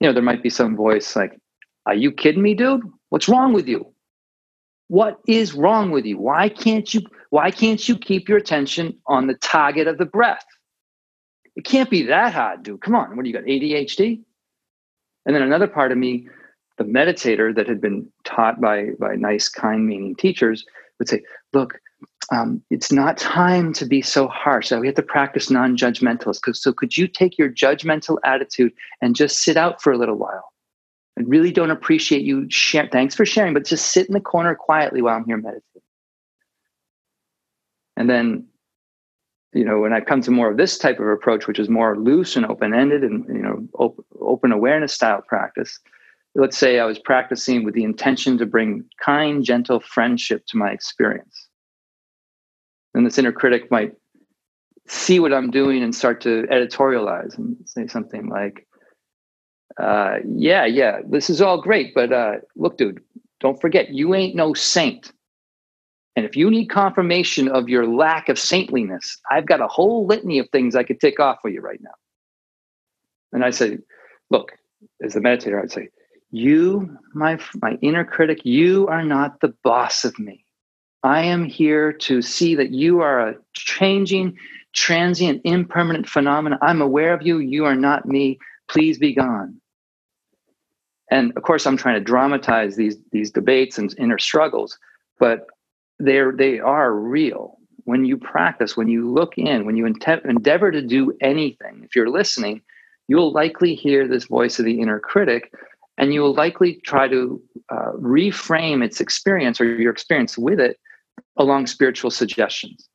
you 0.00 0.08
know, 0.08 0.12
there 0.12 0.22
might 0.22 0.42
be 0.42 0.50
some 0.50 0.76
voice 0.76 1.16
like, 1.16 1.38
Are 1.86 1.94
you 1.94 2.12
kidding 2.12 2.42
me, 2.42 2.54
dude? 2.54 2.82
What's 3.10 3.28
wrong 3.28 3.52
with 3.52 3.68
you? 3.68 3.92
What 4.88 5.20
is 5.28 5.54
wrong 5.54 5.90
with 5.90 6.04
you? 6.04 6.18
Why 6.18 6.48
can't 6.48 6.92
you 6.92 7.02
why 7.30 7.50
can't 7.50 7.88
you 7.88 7.96
keep 7.96 8.28
your 8.28 8.38
attention 8.38 8.98
on 9.06 9.26
the 9.26 9.34
target 9.34 9.86
of 9.86 9.98
the 9.98 10.04
breath? 10.06 10.44
It 11.56 11.64
can't 11.64 11.90
be 11.90 12.02
that 12.06 12.32
hard, 12.32 12.62
dude. 12.62 12.80
Come 12.80 12.94
on. 12.94 13.16
What 13.16 13.24
do 13.24 13.30
you 13.30 13.34
got? 13.34 13.44
ADHD? 13.44 14.22
And 15.26 15.34
then 15.34 15.42
another 15.42 15.66
part 15.66 15.92
of 15.92 15.98
me, 15.98 16.28
the 16.78 16.84
meditator 16.84 17.54
that 17.54 17.68
had 17.68 17.80
been 17.80 18.10
taught 18.24 18.60
by 18.60 18.90
by 18.98 19.16
nice, 19.16 19.48
kind 19.48 19.86
meaning 19.86 20.16
teachers, 20.16 20.64
would 20.98 21.08
say, 21.08 21.22
look, 21.52 21.78
um, 22.32 22.62
it's 22.70 22.92
not 22.92 23.16
time 23.16 23.72
to 23.74 23.86
be 23.86 24.02
so 24.02 24.28
harsh. 24.28 24.68
So 24.68 24.80
We 24.80 24.86
have 24.86 24.96
to 24.96 25.02
practice 25.02 25.50
non-judgmental. 25.50 26.56
So 26.56 26.72
could 26.72 26.96
you 26.96 27.08
take 27.08 27.36
your 27.38 27.48
judgmental 27.48 28.18
attitude 28.24 28.72
and 29.02 29.16
just 29.16 29.42
sit 29.42 29.56
out 29.56 29.82
for 29.82 29.92
a 29.92 29.98
little 29.98 30.16
while? 30.16 30.52
I 31.18 31.22
really 31.22 31.50
don't 31.50 31.72
appreciate 31.72 32.22
you 32.22 32.48
share. 32.50 32.88
Thanks 32.90 33.14
for 33.14 33.26
sharing, 33.26 33.52
but 33.52 33.64
just 33.64 33.90
sit 33.90 34.06
in 34.06 34.14
the 34.14 34.20
corner 34.20 34.54
quietly 34.54 35.02
while 35.02 35.16
I'm 35.16 35.24
here 35.24 35.36
meditating. 35.36 35.82
And 37.96 38.08
then 38.08 38.46
you 39.52 39.64
know, 39.64 39.80
when 39.80 39.92
I 39.92 40.00
come 40.00 40.20
to 40.22 40.30
more 40.30 40.50
of 40.50 40.56
this 40.56 40.78
type 40.78 41.00
of 41.00 41.06
approach, 41.06 41.46
which 41.46 41.58
is 41.58 41.68
more 41.68 41.98
loose 41.98 42.36
and 42.36 42.46
open 42.46 42.72
ended 42.72 43.02
and, 43.02 43.26
you 43.28 43.42
know, 43.42 43.66
op- 43.74 44.04
open 44.20 44.52
awareness 44.52 44.92
style 44.92 45.22
practice, 45.26 45.78
let's 46.34 46.56
say 46.56 46.78
I 46.78 46.84
was 46.84 46.98
practicing 46.98 47.64
with 47.64 47.74
the 47.74 47.84
intention 47.84 48.38
to 48.38 48.46
bring 48.46 48.84
kind, 49.02 49.44
gentle 49.44 49.80
friendship 49.80 50.46
to 50.46 50.56
my 50.56 50.70
experience. 50.70 51.48
And 52.94 53.04
this 53.04 53.18
inner 53.18 53.32
critic 53.32 53.70
might 53.70 53.94
see 54.86 55.20
what 55.20 55.32
I'm 55.32 55.50
doing 55.50 55.82
and 55.82 55.94
start 55.94 56.20
to 56.22 56.46
editorialize 56.50 57.36
and 57.36 57.56
say 57.64 57.86
something 57.86 58.28
like, 58.28 58.66
uh, 59.78 60.16
yeah, 60.26 60.64
yeah, 60.64 60.98
this 61.08 61.30
is 61.30 61.40
all 61.40 61.60
great, 61.60 61.94
but 61.94 62.12
uh, 62.12 62.36
look, 62.56 62.76
dude, 62.76 63.00
don't 63.40 63.60
forget, 63.60 63.90
you 63.90 64.14
ain't 64.14 64.34
no 64.34 64.52
saint. 64.52 65.12
And 66.16 66.24
if 66.26 66.36
you 66.36 66.50
need 66.50 66.66
confirmation 66.66 67.48
of 67.48 67.68
your 67.68 67.86
lack 67.86 68.28
of 68.28 68.38
saintliness, 68.38 69.18
I've 69.30 69.46
got 69.46 69.60
a 69.60 69.68
whole 69.68 70.06
litany 70.06 70.38
of 70.38 70.48
things 70.50 70.74
I 70.74 70.82
could 70.82 71.00
tick 71.00 71.20
off 71.20 71.38
for 71.40 71.48
you 71.48 71.60
right 71.60 71.80
now. 71.80 71.90
And 73.32 73.44
I 73.44 73.50
say, 73.50 73.78
look, 74.28 74.52
as 75.02 75.14
a 75.14 75.20
meditator, 75.20 75.62
I'd 75.62 75.70
say, 75.70 75.88
you, 76.32 76.96
my, 77.14 77.38
my 77.62 77.78
inner 77.80 78.04
critic, 78.04 78.44
you 78.44 78.88
are 78.88 79.04
not 79.04 79.40
the 79.40 79.54
boss 79.62 80.04
of 80.04 80.18
me. 80.18 80.44
I 81.02 81.22
am 81.22 81.44
here 81.44 81.92
to 81.92 82.22
see 82.22 82.54
that 82.56 82.72
you 82.72 83.00
are 83.00 83.28
a 83.28 83.34
changing, 83.54 84.36
transient, 84.74 85.40
impermanent 85.44 86.08
phenomenon. 86.08 86.58
I'm 86.62 86.82
aware 86.82 87.14
of 87.14 87.22
you. 87.22 87.38
You 87.38 87.64
are 87.64 87.74
not 87.74 88.06
me. 88.06 88.38
Please 88.68 88.98
be 88.98 89.14
gone. 89.14 89.60
And 91.10 91.32
of 91.36 91.42
course, 91.42 91.66
I'm 91.66 91.76
trying 91.76 91.96
to 91.96 92.04
dramatize 92.04 92.76
these, 92.76 92.96
these 93.10 93.30
debates 93.30 93.78
and 93.78 93.92
inner 93.98 94.18
struggles, 94.18 94.78
but 95.18 95.46
they're, 96.00 96.32
they 96.32 96.58
are 96.58 96.92
real. 96.94 97.58
When 97.84 98.04
you 98.04 98.16
practice, 98.16 98.76
when 98.76 98.88
you 98.88 99.10
look 99.10 99.36
in, 99.36 99.64
when 99.66 99.76
you 99.76 99.86
endeavor 99.86 100.70
to 100.70 100.82
do 100.82 101.12
anything, 101.20 101.82
if 101.84 101.96
you're 101.96 102.10
listening, 102.10 102.62
you'll 103.08 103.32
likely 103.32 103.74
hear 103.74 104.06
this 104.06 104.24
voice 104.24 104.58
of 104.58 104.64
the 104.64 104.80
inner 104.80 105.00
critic 105.00 105.52
and 105.98 106.14
you 106.14 106.22
will 106.22 106.34
likely 106.34 106.80
try 106.84 107.06
to 107.08 107.40
uh, 107.68 107.92
reframe 107.98 108.82
its 108.82 109.00
experience 109.00 109.60
or 109.60 109.64
your 109.64 109.92
experience 109.92 110.38
with 110.38 110.58
it 110.58 110.78
along 111.36 111.66
spiritual 111.66 112.10
suggestions 112.10 112.88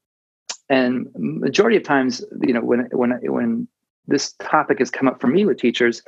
and 0.70 1.08
majority 1.18 1.78
of 1.78 1.84
times 1.84 2.24
you 2.42 2.54
know 2.54 2.62
when 2.62 2.88
when 2.92 3.12
when 3.24 3.68
this 4.08 4.34
topic 4.34 4.80
has 4.80 4.90
come 4.90 5.08
up 5.08 5.22
for 5.22 5.28
me 5.28 5.46
with 5.46 5.58
teachers 5.58 6.02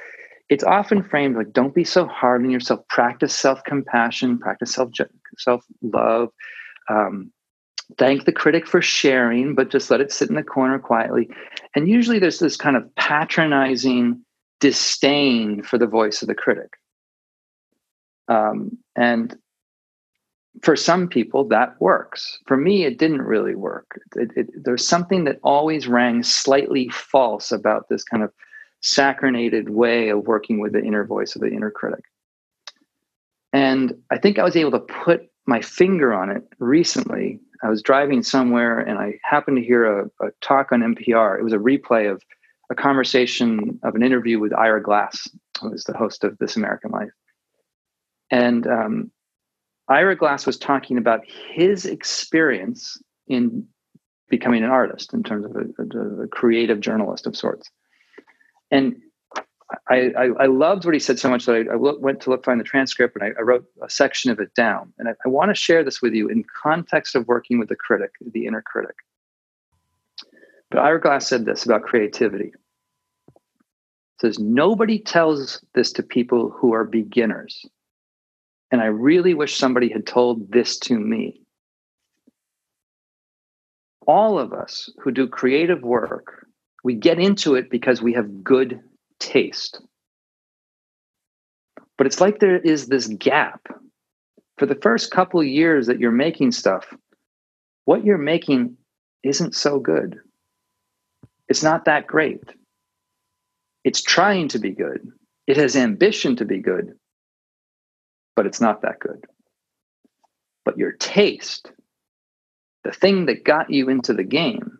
it's 0.49 0.63
often 0.63 1.03
framed 1.03 1.35
like 1.35 1.53
don't 1.53 1.75
be 1.75 1.83
so 1.83 2.05
hard 2.05 2.41
on 2.43 2.49
yourself 2.49 2.79
practice 2.89 3.37
self-compassion 3.37 4.37
practice 4.39 4.73
self 4.73 4.89
self-love 5.37 6.29
um, 6.89 7.31
thank 7.97 8.25
the 8.25 8.31
critic 8.31 8.67
for 8.67 8.81
sharing 8.81 9.55
but 9.55 9.69
just 9.69 9.89
let 9.89 10.01
it 10.01 10.11
sit 10.11 10.29
in 10.29 10.35
the 10.35 10.43
corner 10.43 10.79
quietly. 10.79 11.29
And 11.75 11.87
usually 11.87 12.19
there's 12.19 12.39
this 12.39 12.57
kind 12.57 12.75
of 12.75 12.95
patronizing 12.95 14.21
disdain 14.59 15.61
for 15.63 15.77
the 15.77 15.87
voice 15.87 16.21
of 16.21 16.27
the 16.27 16.35
critic. 16.35 16.73
Um, 18.27 18.77
and 18.95 19.37
for 20.63 20.75
some 20.75 21.07
people 21.07 21.47
that 21.47 21.79
works. 21.79 22.39
For 22.47 22.57
me 22.57 22.83
it 22.83 22.97
didn't 22.97 23.21
really 23.21 23.55
work. 23.55 23.99
It, 24.15 24.31
it, 24.35 24.47
there's 24.63 24.85
something 24.85 25.23
that 25.25 25.39
always 25.43 25.87
rang 25.87 26.23
slightly 26.23 26.89
false 26.89 27.51
about 27.51 27.89
this 27.89 28.03
kind 28.03 28.23
of 28.23 28.31
saccharinated 28.81 29.69
way 29.69 30.09
of 30.09 30.27
working 30.27 30.59
with 30.59 30.73
the 30.73 30.83
inner 30.83 31.05
voice 31.05 31.35
of 31.35 31.41
the 31.41 31.49
inner 31.49 31.71
critic. 31.71 32.03
And 33.53 33.93
i 34.11 34.17
think 34.17 34.37
i 34.37 34.43
was 34.43 34.55
able 34.55 34.71
to 34.71 34.79
put 34.79 35.29
my 35.47 35.61
finger 35.61 36.13
on 36.13 36.29
it 36.29 36.43
recently. 36.59 37.39
I 37.63 37.69
was 37.69 37.81
driving 37.81 38.21
somewhere 38.21 38.79
and 38.79 38.99
i 38.99 39.19
happened 39.23 39.57
to 39.57 39.63
hear 39.63 40.01
a, 40.01 40.05
a 40.21 40.29
talk 40.41 40.71
on 40.71 40.81
npr 40.81 41.39
it 41.39 41.43
was 41.43 41.53
a 41.53 41.57
replay 41.57 42.11
of 42.11 42.21
a 42.69 42.75
conversation 42.75 43.79
of 43.83 43.95
an 43.95 44.03
interview 44.03 44.37
with 44.37 44.53
ira 44.53 44.83
glass 44.83 45.27
who 45.59 45.73
is 45.73 45.83
the 45.85 45.97
host 45.97 46.23
of 46.23 46.37
this 46.37 46.55
american 46.55 46.91
life. 46.91 47.09
And 48.29 48.67
um, 48.67 49.11
Ira 49.89 50.15
Glass 50.15 50.45
was 50.45 50.57
talking 50.57 50.97
about 50.97 51.21
his 51.27 51.85
experience 51.85 53.01
in 53.27 53.65
becoming 54.29 54.63
an 54.63 54.69
artist 54.69 55.13
in 55.13 55.23
terms 55.23 55.45
of 55.45 55.55
a, 55.55 55.97
a, 55.97 56.23
a 56.23 56.27
creative 56.27 56.81
journalist 56.81 57.25
of 57.25 57.35
sorts. 57.35 57.69
And 58.69 58.97
I, 59.89 60.11
I, 60.17 60.25
I, 60.39 60.45
loved 60.45 60.85
what 60.85 60.93
he 60.93 60.99
said 60.99 61.19
so 61.19 61.29
much 61.29 61.45
that 61.45 61.67
I, 61.69 61.73
I 61.73 61.75
went 61.75 62.21
to 62.21 62.29
look 62.29 62.45
find 62.45 62.59
the 62.59 62.63
transcript 62.63 63.17
and 63.19 63.35
I, 63.37 63.41
wrote 63.41 63.65
a 63.81 63.89
section 63.89 64.31
of 64.31 64.39
it 64.39 64.53
down. 64.55 64.93
And 64.97 65.09
I, 65.09 65.27
want 65.27 65.49
to 65.49 65.55
share 65.55 65.83
this 65.83 66.01
with 66.01 66.13
you 66.13 66.29
in 66.29 66.45
context 66.61 67.15
of 67.15 67.27
working 67.27 67.59
with 67.59 67.67
the 67.67 67.75
critic, 67.75 68.11
the 68.31 68.45
inner 68.45 68.61
critic. 68.61 68.95
But 70.69 70.79
Ira 70.79 71.01
Glass 71.01 71.27
said 71.27 71.45
this 71.45 71.65
about 71.65 71.83
creativity. 71.83 72.53
It 73.27 74.21
says, 74.21 74.39
nobody 74.39 74.99
tells 74.99 75.61
this 75.75 75.91
to 75.93 76.03
people 76.03 76.49
who 76.49 76.73
are 76.73 76.85
beginners. 76.85 77.65
And 78.71 78.81
I 78.81 78.85
really 78.85 79.33
wish 79.33 79.57
somebody 79.57 79.89
had 79.89 80.07
told 80.07 80.51
this 80.51 80.77
to 80.79 80.97
me. 80.97 81.41
All 84.07 84.39
of 84.39 84.53
us 84.53 84.89
who 85.01 85.11
do 85.11 85.27
creative 85.27 85.81
work, 85.83 86.47
we 86.85 86.93
get 86.93 87.19
into 87.19 87.55
it 87.55 87.69
because 87.69 88.01
we 88.01 88.13
have 88.13 88.43
good 88.43 88.81
taste. 89.27 89.81
But 91.97 92.07
it's 92.07 92.21
like 92.21 92.39
there 92.39 92.59
is 92.59 92.87
this 92.87 93.07
gap. 93.07 93.67
For 94.57 94.65
the 94.65 94.75
first 94.81 95.11
couple 95.11 95.43
years 95.43 95.87
that 95.87 95.99
you're 95.99 96.11
making 96.11 96.51
stuff, 96.51 96.85
what 97.85 98.03
you're 98.05 98.17
making 98.17 98.77
isn't 99.23 99.55
so 99.55 99.79
good. 99.79 100.19
It's 101.49 101.63
not 101.63 101.85
that 101.85 102.07
great. 102.07 102.43
It's 103.83 104.01
trying 104.01 104.47
to 104.49 104.59
be 104.59 104.71
good. 104.71 105.07
It 105.45 105.57
has 105.57 105.75
ambition 105.75 106.35
to 106.37 106.45
be 106.45 106.59
good, 106.59 106.93
but 108.35 108.45
it's 108.45 108.59
not 108.59 108.81
that 108.81 108.99
good. 108.99 109.25
But 110.65 110.77
your 110.77 110.93
taste, 110.93 111.71
the 112.83 112.91
thing 112.91 113.27
that 113.27 113.45
got 113.45 113.69
you 113.69 113.89
into 113.89 114.13
the 114.13 114.23
game, 114.23 114.77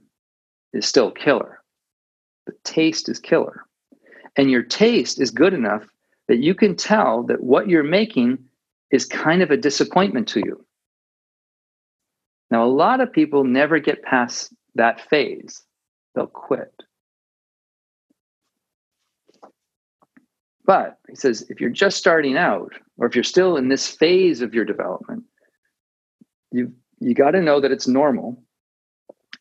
is 0.74 0.86
still 0.86 1.12
killer. 1.12 1.62
The 2.48 2.54
taste 2.64 3.08
is 3.10 3.20
killer. 3.20 3.67
And 4.38 4.52
your 4.52 4.62
taste 4.62 5.19
is 5.19 5.32
good 5.32 5.54
enough 5.54 5.84
that 6.28 6.38
you 6.38 6.54
can 6.54 6.76
tell 6.76 7.23
that 7.23 7.43
what 7.43 7.67
you're 7.67 7.84
making 7.84 8.38
is 8.91 9.06
kind 9.06 9.41
of 9.41 9.52
a 9.52 9.58
disappointment 9.58 10.28
to 10.30 10.39
you. 10.39 10.63
Now, 12.52 12.63
a 12.63 12.69
lot 12.69 13.02
of 13.02 13.12
people 13.12 13.43
never 13.43 13.80
get 13.80 14.04
past 14.04 14.54
that 14.76 15.02
phase, 15.10 15.63
they'll 16.15 16.28
quit. 16.28 16.71
But 20.65 20.97
he 21.10 21.15
says, 21.15 21.45
if 21.50 21.60
you're 21.60 21.69
just 21.69 21.97
starting 21.97 22.38
out, 22.38 22.73
or 22.97 23.08
if 23.08 23.15
you're 23.15 23.23
still 23.23 23.58
in 23.58 23.69
this 23.69 23.88
phase 23.89 24.41
of 24.41 24.54
your 24.54 24.65
development, 24.65 25.23
you 26.52 26.73
you 27.00 27.13
got 27.13 27.32
to 27.32 27.41
know 27.41 27.60
that 27.62 27.71
it's 27.71 27.88
normal. 27.88 28.41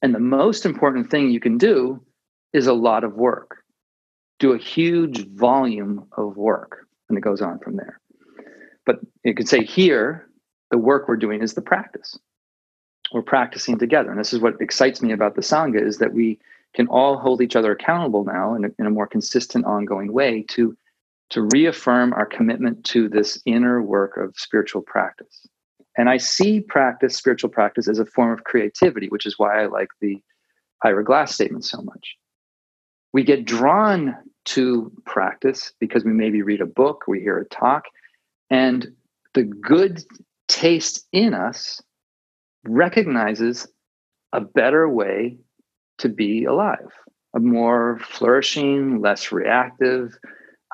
And 0.03 0.15
the 0.15 0.21
most 0.21 0.67
important 0.67 1.11
thing 1.11 1.31
you 1.31 1.41
can 1.41 1.59
do 1.59 2.03
is 2.53 2.67
a 2.67 2.75
lot 2.75 3.03
of 3.03 3.15
work. 3.15 3.65
Do 4.39 4.53
a 4.53 4.59
huge 4.59 5.27
volume 5.29 6.07
of 6.17 6.37
work, 6.37 6.87
and 7.09 7.17
it 7.17 7.23
goes 7.23 7.41
on 7.41 7.59
from 7.59 7.77
there. 7.77 8.01
But 8.85 9.01
you 9.25 9.35
could 9.35 9.49
say 9.49 9.65
here, 9.65 10.29
the 10.71 10.79
work 10.79 11.09
we're 11.09 11.17
doing 11.17 11.43
is 11.43 11.55
the 11.55 11.63
practice. 11.63 12.19
We're 13.13 13.23
practicing 13.23 13.79
together, 13.79 14.11
and 14.11 14.19
this 14.19 14.33
is 14.33 14.41
what 14.41 14.61
excites 14.61 15.01
me 15.01 15.13
about 15.13 15.37
the 15.37 15.43
sangha 15.43 15.81
is 15.81 15.99
that 15.99 16.13
we 16.13 16.39
can 16.75 16.89
all 16.89 17.17
hold 17.17 17.41
each 17.41 17.57
other 17.57 17.73
accountable 17.73 18.25
now 18.25 18.55
in 18.55 18.65
a, 18.65 18.69
in 18.79 18.87
a 18.87 18.91
more 18.91 19.07
consistent, 19.07 19.65
ongoing 19.65 20.13
way 20.13 20.45
to 20.51 20.77
to 21.31 21.43
reaffirm 21.53 22.13
our 22.13 22.27
commitment 22.27 22.85
to 22.85 23.09
this 23.09 23.41
inner 23.47 23.83
work 23.83 24.17
of 24.17 24.35
spiritual 24.37 24.83
practice. 24.83 25.47
And 25.97 26.09
I 26.09 26.19
see 26.19 26.61
practice, 26.61 27.17
spiritual 27.17 27.51
practice, 27.51 27.89
as 27.89 27.99
a 27.99 28.07
form 28.07 28.33
of 28.33 28.45
creativity, 28.45 29.09
which 29.09 29.27
is 29.27 29.39
why 29.39 29.63
I 29.63 29.67
like 29.67 29.89
the 30.01 30.23
Ira 30.85 31.05
Glass 31.05 31.35
statement 31.35 31.65
so 31.65 31.81
much. 31.83 32.17
We 33.17 33.25
get 33.25 33.47
drawn 33.47 34.15
to 34.45 34.93
practice 35.07 35.73
because 35.81 36.05
we 36.05 36.13
maybe 36.13 36.43
read 36.43 36.61
a 36.61 36.67
book, 36.67 37.05
we 37.09 37.19
hear 37.21 37.39
a 37.39 37.49
talk, 37.49 37.85
and 38.51 38.89
the 39.33 39.45
good 39.45 40.05
taste 40.49 41.07
in 41.13 41.33
us 41.33 41.81
recognizes 42.67 43.67
a 44.35 44.43
better 44.43 44.87
way 44.87 45.39
to 45.97 46.11
be 46.11 46.45
alive, 46.45 46.93
a 47.35 47.41
more 47.41 47.99
flourishing, 48.01 49.01
less 49.01 49.33
reactive, 49.33 50.13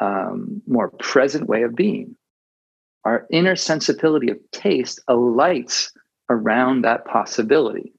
um, 0.00 0.60
more 0.66 0.90
present 0.98 1.48
way 1.48 1.62
of 1.62 1.76
being. 1.76 2.16
Our 3.04 3.24
inner 3.30 3.54
sensibility 3.54 4.32
of 4.32 4.38
taste 4.50 5.00
alights 5.06 5.92
around 6.28 6.82
that 6.82 7.04
possibility. 7.04 7.92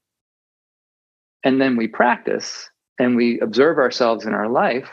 And 1.42 1.62
then 1.62 1.78
we 1.78 1.88
practice 1.88 2.68
and 2.98 3.16
we 3.16 3.40
observe 3.40 3.78
ourselves 3.78 4.24
in 4.24 4.34
our 4.34 4.48
life, 4.48 4.88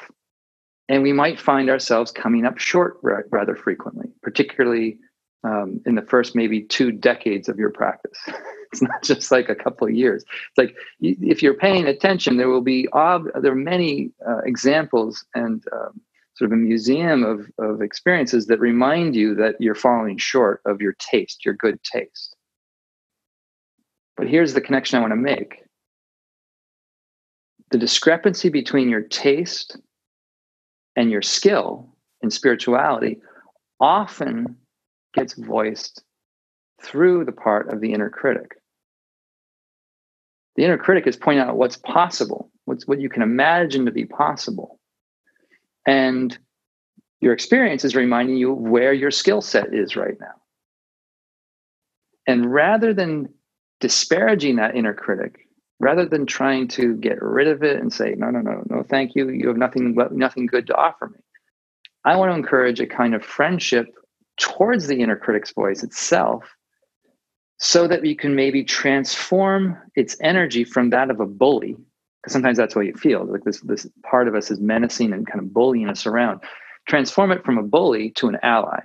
and 0.89 1.03
we 1.03 1.13
might 1.13 1.39
find 1.39 1.69
ourselves 1.69 2.11
coming 2.11 2.45
up 2.45 2.57
short 2.57 2.97
rather 3.01 3.55
frequently, 3.55 4.07
particularly 4.21 4.97
um, 5.43 5.81
in 5.85 5.95
the 5.95 6.01
first 6.01 6.35
maybe 6.35 6.61
two 6.61 6.91
decades 6.91 7.49
of 7.49 7.57
your 7.57 7.69
practice. 7.69 8.17
it's 8.71 8.81
not 8.81 9.03
just 9.03 9.31
like 9.31 9.49
a 9.49 9.55
couple 9.55 9.87
of 9.87 9.93
years. 9.93 10.23
It's 10.23 10.57
like 10.57 10.75
if 10.99 11.41
you're 11.41 11.53
paying 11.53 11.87
attention, 11.87 12.37
there 12.37 12.49
will 12.49 12.61
be 12.61 12.87
ob- 12.93 13.41
there 13.41 13.51
are 13.51 13.55
many 13.55 14.11
uh, 14.27 14.39
examples 14.39 15.25
and 15.35 15.63
um, 15.73 16.01
sort 16.35 16.51
of 16.51 16.53
a 16.53 16.61
museum 16.61 17.23
of, 17.23 17.49
of 17.59 17.81
experiences 17.81 18.47
that 18.47 18.59
remind 18.59 19.15
you 19.15 19.35
that 19.35 19.55
you're 19.59 19.75
falling 19.75 20.17
short 20.17 20.61
of 20.65 20.81
your 20.81 20.95
taste, 20.99 21.45
your 21.45 21.53
good 21.53 21.81
taste. 21.83 22.35
But 24.17 24.27
here's 24.27 24.53
the 24.53 24.61
connection 24.61 24.97
I 24.97 25.01
want 25.01 25.11
to 25.11 25.17
make 25.17 25.63
the 27.71 27.77
discrepancy 27.77 28.49
between 28.49 28.89
your 28.89 29.01
taste 29.01 29.77
and 30.95 31.09
your 31.09 31.21
skill 31.21 31.95
in 32.21 32.29
spirituality 32.29 33.19
often 33.79 34.57
gets 35.13 35.33
voiced 35.33 36.03
through 36.83 37.25
the 37.25 37.31
part 37.31 37.71
of 37.71 37.79
the 37.79 37.93
inner 37.93 38.09
critic. 38.09 38.51
The 40.55 40.65
inner 40.65 40.77
critic 40.77 41.07
is 41.07 41.15
pointing 41.15 41.43
out 41.47 41.55
what's 41.55 41.77
possible, 41.77 42.51
what's 42.65 42.85
what 42.85 42.99
you 42.99 43.09
can 43.09 43.21
imagine 43.21 43.85
to 43.85 43.91
be 43.91 44.05
possible. 44.05 44.79
And 45.87 46.37
your 47.21 47.33
experience 47.33 47.85
is 47.85 47.95
reminding 47.95 48.35
you 48.35 48.51
where 48.51 48.93
your 48.93 49.11
skill 49.11 49.41
set 49.41 49.73
is 49.73 49.95
right 49.95 50.19
now. 50.19 50.35
And 52.27 52.51
rather 52.51 52.93
than 52.93 53.29
disparaging 53.79 54.57
that 54.57 54.75
inner 54.75 54.93
critic 54.93 55.47
rather 55.81 56.05
than 56.05 56.25
trying 56.27 56.67
to 56.67 56.95
get 56.95 57.21
rid 57.21 57.47
of 57.47 57.63
it 57.63 57.79
and 57.81 57.91
say, 57.91 58.13
no, 58.15 58.29
no, 58.29 58.39
no, 58.39 58.63
no, 58.69 58.83
thank 58.83 59.15
you. 59.15 59.29
You 59.29 59.47
have 59.47 59.57
nothing, 59.57 59.95
nothing 60.11 60.45
good 60.45 60.67
to 60.67 60.75
offer 60.75 61.07
me. 61.07 61.19
I 62.05 62.15
want 62.15 62.31
to 62.31 62.35
encourage 62.35 62.79
a 62.79 62.85
kind 62.85 63.15
of 63.15 63.25
friendship 63.25 63.87
towards 64.37 64.87
the 64.87 65.01
inner 65.01 65.15
critic's 65.15 65.53
voice 65.53 65.83
itself 65.83 66.55
so 67.57 67.87
that 67.87 68.05
you 68.05 68.15
can 68.15 68.35
maybe 68.35 68.63
transform 68.63 69.77
its 69.95 70.15
energy 70.21 70.63
from 70.63 70.91
that 70.91 71.09
of 71.09 71.19
a 71.19 71.25
bully 71.25 71.75
because 72.21 72.33
sometimes 72.33 72.57
that's 72.57 72.75
what 72.75 72.85
you 72.85 72.93
feel 72.93 73.25
like 73.25 73.43
this 73.43 73.61
this 73.61 73.87
part 74.03 74.27
of 74.27 74.35
us 74.35 74.49
is 74.49 74.59
menacing 74.59 75.13
and 75.13 75.27
kind 75.27 75.39
of 75.39 75.53
bullying 75.53 75.89
us 75.89 76.07
around 76.07 76.39
transform 76.87 77.31
it 77.31 77.45
from 77.45 77.59
a 77.59 77.63
bully 77.63 78.09
to 78.11 78.27
an 78.29 78.37
ally 78.41 78.79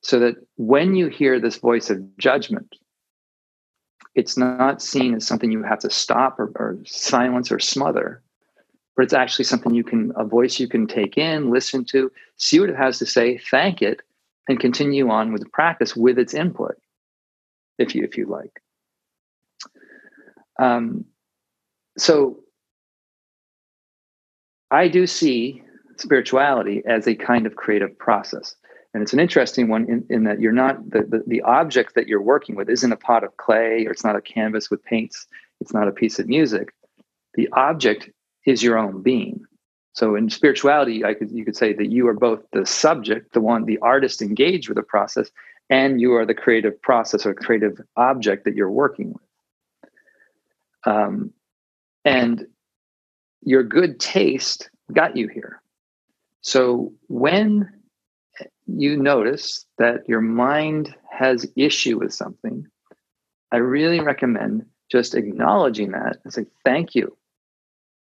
so 0.00 0.20
that 0.20 0.36
when 0.56 0.94
you 0.94 1.08
hear 1.08 1.40
this 1.40 1.56
voice 1.56 1.90
of 1.90 2.16
judgment 2.18 2.72
it's 4.14 4.36
not 4.36 4.82
seen 4.82 5.14
as 5.14 5.26
something 5.26 5.52
you 5.52 5.62
have 5.62 5.78
to 5.78 5.90
stop 5.90 6.38
or, 6.38 6.50
or 6.56 6.78
silence 6.84 7.50
or 7.50 7.58
smother 7.58 8.22
but 8.96 9.04
it's 9.04 9.12
actually 9.12 9.44
something 9.44 9.74
you 9.74 9.84
can 9.84 10.12
a 10.16 10.24
voice 10.24 10.58
you 10.58 10.68
can 10.68 10.86
take 10.86 11.16
in 11.16 11.50
listen 11.50 11.84
to 11.84 12.10
see 12.36 12.58
what 12.60 12.70
it 12.70 12.76
has 12.76 12.98
to 12.98 13.06
say 13.06 13.38
thank 13.50 13.82
it 13.82 14.00
and 14.48 14.60
continue 14.60 15.10
on 15.10 15.32
with 15.32 15.42
the 15.42 15.48
practice 15.50 15.94
with 15.94 16.18
its 16.18 16.34
input 16.34 16.76
if 17.78 17.94
you 17.94 18.02
if 18.02 18.16
you 18.16 18.26
like. 18.26 18.60
Um, 20.58 21.04
so 21.98 22.38
i 24.70 24.88
do 24.88 25.06
see 25.06 25.62
spirituality 25.96 26.82
as 26.86 27.06
a 27.06 27.14
kind 27.14 27.46
of 27.46 27.56
creative 27.56 27.96
process 27.98 28.54
and 28.94 29.02
it's 29.02 29.12
an 29.12 29.20
interesting 29.20 29.68
one 29.68 29.88
in, 29.88 30.04
in 30.08 30.24
that 30.24 30.40
you're 30.40 30.52
not 30.52 30.90
the, 30.90 31.02
the, 31.02 31.22
the 31.26 31.42
object 31.42 31.94
that 31.94 32.08
you're 32.08 32.22
working 32.22 32.54
with 32.54 32.68
isn't 32.68 32.92
a 32.92 32.96
pot 32.96 33.24
of 33.24 33.36
clay 33.36 33.86
or 33.86 33.90
it's 33.90 34.04
not 34.04 34.16
a 34.16 34.20
canvas 34.20 34.70
with 34.70 34.82
paints 34.84 35.26
it's 35.60 35.72
not 35.72 35.88
a 35.88 35.92
piece 35.92 36.18
of 36.18 36.26
music 36.26 36.72
the 37.34 37.48
object 37.52 38.10
is 38.46 38.62
your 38.62 38.78
own 38.78 39.02
being 39.02 39.44
so 39.98 40.14
in 40.14 40.30
spirituality, 40.30 41.04
I 41.04 41.12
could 41.12 41.32
you 41.32 41.44
could 41.44 41.56
say 41.56 41.72
that 41.72 41.90
you 41.90 42.06
are 42.06 42.14
both 42.14 42.44
the 42.52 42.64
subject, 42.64 43.32
the 43.32 43.40
one, 43.40 43.64
the 43.64 43.78
artist 43.78 44.22
engaged 44.22 44.68
with 44.68 44.76
the 44.76 44.82
process, 44.84 45.28
and 45.70 46.00
you 46.00 46.14
are 46.14 46.24
the 46.24 46.34
creative 46.34 46.80
process 46.80 47.26
or 47.26 47.34
creative 47.34 47.80
object 47.96 48.44
that 48.44 48.54
you're 48.54 48.70
working 48.70 49.12
with. 49.12 49.90
Um, 50.84 51.32
and 52.04 52.46
your 53.42 53.64
good 53.64 53.98
taste 53.98 54.70
got 54.92 55.16
you 55.16 55.26
here. 55.26 55.60
So 56.42 56.92
when 57.08 57.68
you 58.68 58.96
notice 58.96 59.64
that 59.78 60.08
your 60.08 60.20
mind 60.20 60.94
has 61.10 61.50
issue 61.56 61.98
with 61.98 62.12
something, 62.12 62.66
I 63.50 63.56
really 63.56 64.00
recommend 64.00 64.66
just 64.90 65.14
acknowledging 65.14 65.92
that 65.92 66.18
and 66.24 66.32
say, 66.32 66.46
thank 66.64 66.94
you. 66.94 67.16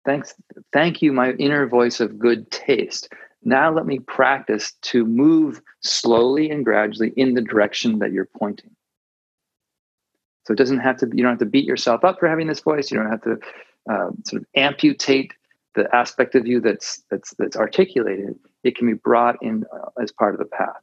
Thanks 0.05 0.35
thank 0.73 1.01
you 1.01 1.13
my 1.13 1.33
inner 1.33 1.67
voice 1.67 1.99
of 2.01 2.19
good 2.19 2.51
taste. 2.51 3.09
Now 3.43 3.73
let 3.73 3.87
me 3.87 4.01
practice 4.01 4.73
to 4.83 5.05
move 5.05 5.63
slowly 5.81 6.51
and 6.51 6.65
gradually 6.65 7.13
in 7.17 7.35
the 7.35 7.41
direction 7.41 7.99
that 8.01 8.13
you're 8.13 8.29
pointing. 8.37 8.71
So 10.47 10.53
it 10.53 10.59
doesn't 10.59 10.81
have 10.81 10.99
to 10.99 11.07
you 11.13 11.23
don't 11.23 11.33
have 11.33 11.39
to 11.39 11.47
beat 11.47 11.65
yourself 11.65 12.05
up 12.05 12.19
for 12.19 12.29
having 12.29 12.49
this 12.49 12.61
voice. 12.61 12.91
You 12.91 12.99
don't 12.99 13.11
have 13.11 13.23
to 13.23 13.39
uh, 13.91 14.11
sort 14.27 14.43
of 14.43 14.47
amputate 14.55 15.33
the 15.75 15.95
aspect 15.95 16.35
of 16.35 16.47
you 16.47 16.61
that's 16.61 17.03
that's 17.11 17.35
that's 17.39 17.57
articulated 17.57 18.35
it 18.63 18.77
can 18.77 18.87
be 18.87 18.95
brought 18.95 19.37
in 19.43 19.65
uh, 19.73 20.03
as 20.03 20.13
part 20.13 20.35
of 20.35 20.39
the 20.39 20.47
path 20.47 20.83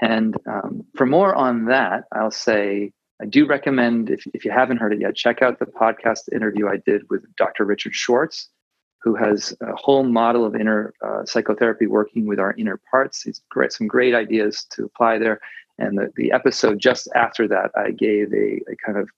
and 0.00 0.36
um, 0.46 0.84
for 0.96 1.06
more 1.06 1.34
on 1.34 1.66
that 1.66 2.04
i'll 2.12 2.30
say 2.30 2.92
I 3.22 3.26
do 3.26 3.46
recommend, 3.46 4.10
if, 4.10 4.24
if 4.34 4.44
you 4.44 4.50
haven't 4.50 4.78
heard 4.78 4.92
it 4.92 5.00
yet, 5.00 5.14
check 5.14 5.40
out 5.40 5.58
the 5.58 5.66
podcast 5.66 6.32
interview 6.32 6.68
I 6.68 6.78
did 6.84 7.02
with 7.10 7.24
Dr. 7.36 7.64
Richard 7.64 7.94
Schwartz, 7.94 8.48
who 9.02 9.14
has 9.14 9.56
a 9.60 9.74
whole 9.76 10.02
model 10.02 10.44
of 10.44 10.56
inner 10.56 10.92
uh, 11.04 11.24
psychotherapy 11.24 11.86
working 11.86 12.26
with 12.26 12.40
our 12.40 12.54
inner 12.58 12.80
parts. 12.90 13.22
He's 13.22 13.40
great, 13.50 13.72
some 13.72 13.86
great 13.86 14.14
ideas 14.14 14.66
to 14.70 14.84
apply 14.84 15.18
there. 15.18 15.40
And 15.78 15.96
the, 15.96 16.12
the 16.16 16.32
episode 16.32 16.80
just 16.80 17.08
after 17.14 17.46
that, 17.48 17.70
I 17.76 17.92
gave 17.92 18.32
a, 18.32 18.60
a 18.70 18.76
kind 18.84 18.98
of 18.98 19.08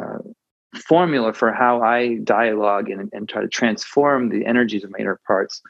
uh, 0.00 0.30
formula 0.74 1.32
for 1.32 1.52
how 1.52 1.82
I 1.82 2.16
dialogue 2.24 2.88
and, 2.88 3.10
and 3.12 3.28
try 3.28 3.42
to 3.42 3.48
transform 3.48 4.28
the 4.28 4.46
energies 4.46 4.84
of 4.84 4.90
my 4.90 4.98
inner 4.98 5.20
parts 5.26 5.60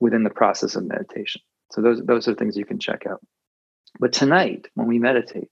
within 0.00 0.24
the 0.24 0.30
process 0.30 0.76
of 0.76 0.84
meditation. 0.84 1.40
So 1.72 1.80
those, 1.80 2.02
those 2.04 2.28
are 2.28 2.34
things 2.34 2.56
you 2.56 2.64
can 2.64 2.78
check 2.78 3.06
out. 3.06 3.20
But 3.98 4.12
tonight, 4.12 4.68
when 4.74 4.86
we 4.86 4.98
meditate, 4.98 5.48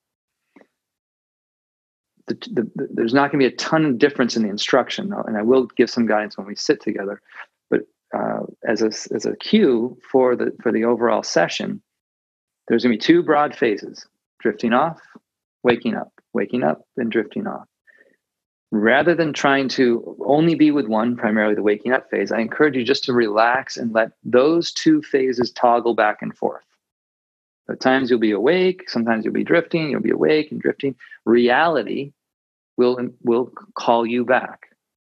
the, 2.26 2.34
the, 2.52 2.70
the, 2.74 2.88
there's 2.92 3.14
not 3.14 3.30
going 3.30 3.42
to 3.42 3.48
be 3.48 3.54
a 3.54 3.56
ton 3.56 3.84
of 3.84 3.98
difference 3.98 4.36
in 4.36 4.42
the 4.42 4.48
instruction, 4.48 5.12
and 5.26 5.36
I 5.36 5.42
will 5.42 5.66
give 5.76 5.90
some 5.90 6.06
guidance 6.06 6.38
when 6.38 6.46
we 6.46 6.54
sit 6.54 6.80
together. 6.80 7.20
But 7.68 7.80
uh, 8.16 8.40
as 8.66 8.82
a 8.82 9.14
as 9.14 9.26
a 9.26 9.36
cue 9.36 9.98
for 10.10 10.36
the 10.36 10.52
for 10.62 10.72
the 10.72 10.84
overall 10.84 11.22
session, 11.22 11.82
there's 12.68 12.84
going 12.84 12.96
to 12.96 12.98
be 12.98 13.04
two 13.04 13.22
broad 13.22 13.54
phases: 13.54 14.06
drifting 14.40 14.72
off, 14.72 15.00
waking 15.64 15.96
up, 15.96 16.12
waking 16.32 16.62
up, 16.62 16.82
and 16.96 17.10
drifting 17.10 17.46
off. 17.46 17.66
Rather 18.72 19.14
than 19.14 19.32
trying 19.32 19.68
to 19.68 20.16
only 20.24 20.54
be 20.54 20.70
with 20.70 20.86
one, 20.86 21.16
primarily 21.16 21.56
the 21.56 21.62
waking 21.62 21.92
up 21.92 22.08
phase, 22.08 22.30
I 22.30 22.38
encourage 22.38 22.76
you 22.76 22.84
just 22.84 23.02
to 23.04 23.12
relax 23.12 23.76
and 23.76 23.92
let 23.92 24.12
those 24.22 24.72
two 24.72 25.02
phases 25.02 25.50
toggle 25.50 25.94
back 25.94 26.22
and 26.22 26.36
forth. 26.36 26.64
At 27.68 27.80
times 27.80 28.10
you'll 28.10 28.20
be 28.20 28.30
awake, 28.30 28.88
sometimes 28.88 29.24
you'll 29.24 29.34
be 29.34 29.44
drifting, 29.44 29.90
you'll 29.90 30.00
be 30.00 30.10
awake 30.10 30.52
and 30.52 30.60
drifting. 30.60 30.94
Reality 31.24 32.12
will 32.80 33.10
will 33.22 33.52
call 33.74 34.06
you 34.06 34.24
back 34.24 34.68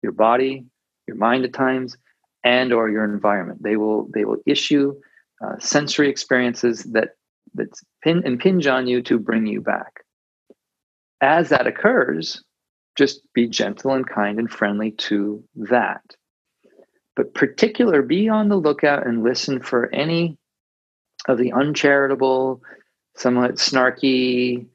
your 0.01 0.11
body 0.11 0.65
your 1.07 1.15
mind 1.15 1.45
at 1.45 1.53
times 1.53 1.97
and 2.43 2.73
or 2.73 2.89
your 2.89 3.05
environment 3.05 3.63
they 3.63 3.77
will 3.77 4.09
they 4.13 4.25
will 4.25 4.37
issue 4.45 4.93
uh, 5.43 5.57
sensory 5.59 6.09
experiences 6.09 6.83
that 6.83 7.15
that 7.55 7.69
pin, 8.03 8.21
impinge 8.25 8.67
on 8.67 8.85
you 8.85 9.01
to 9.01 9.17
bring 9.17 9.47
you 9.47 9.61
back 9.61 10.03
as 11.21 11.49
that 11.49 11.65
occurs 11.65 12.43
just 12.95 13.21
be 13.33 13.47
gentle 13.47 13.91
and 13.91 14.07
kind 14.07 14.39
and 14.39 14.51
friendly 14.51 14.91
to 14.91 15.43
that 15.55 16.15
but 17.15 17.33
particular 17.33 18.01
be 18.01 18.27
on 18.29 18.49
the 18.49 18.55
lookout 18.55 19.05
and 19.05 19.23
listen 19.23 19.61
for 19.61 19.93
any 19.93 20.37
of 21.27 21.37
the 21.37 21.51
uncharitable 21.53 22.61
somewhat 23.15 23.55
snarky 23.55 24.65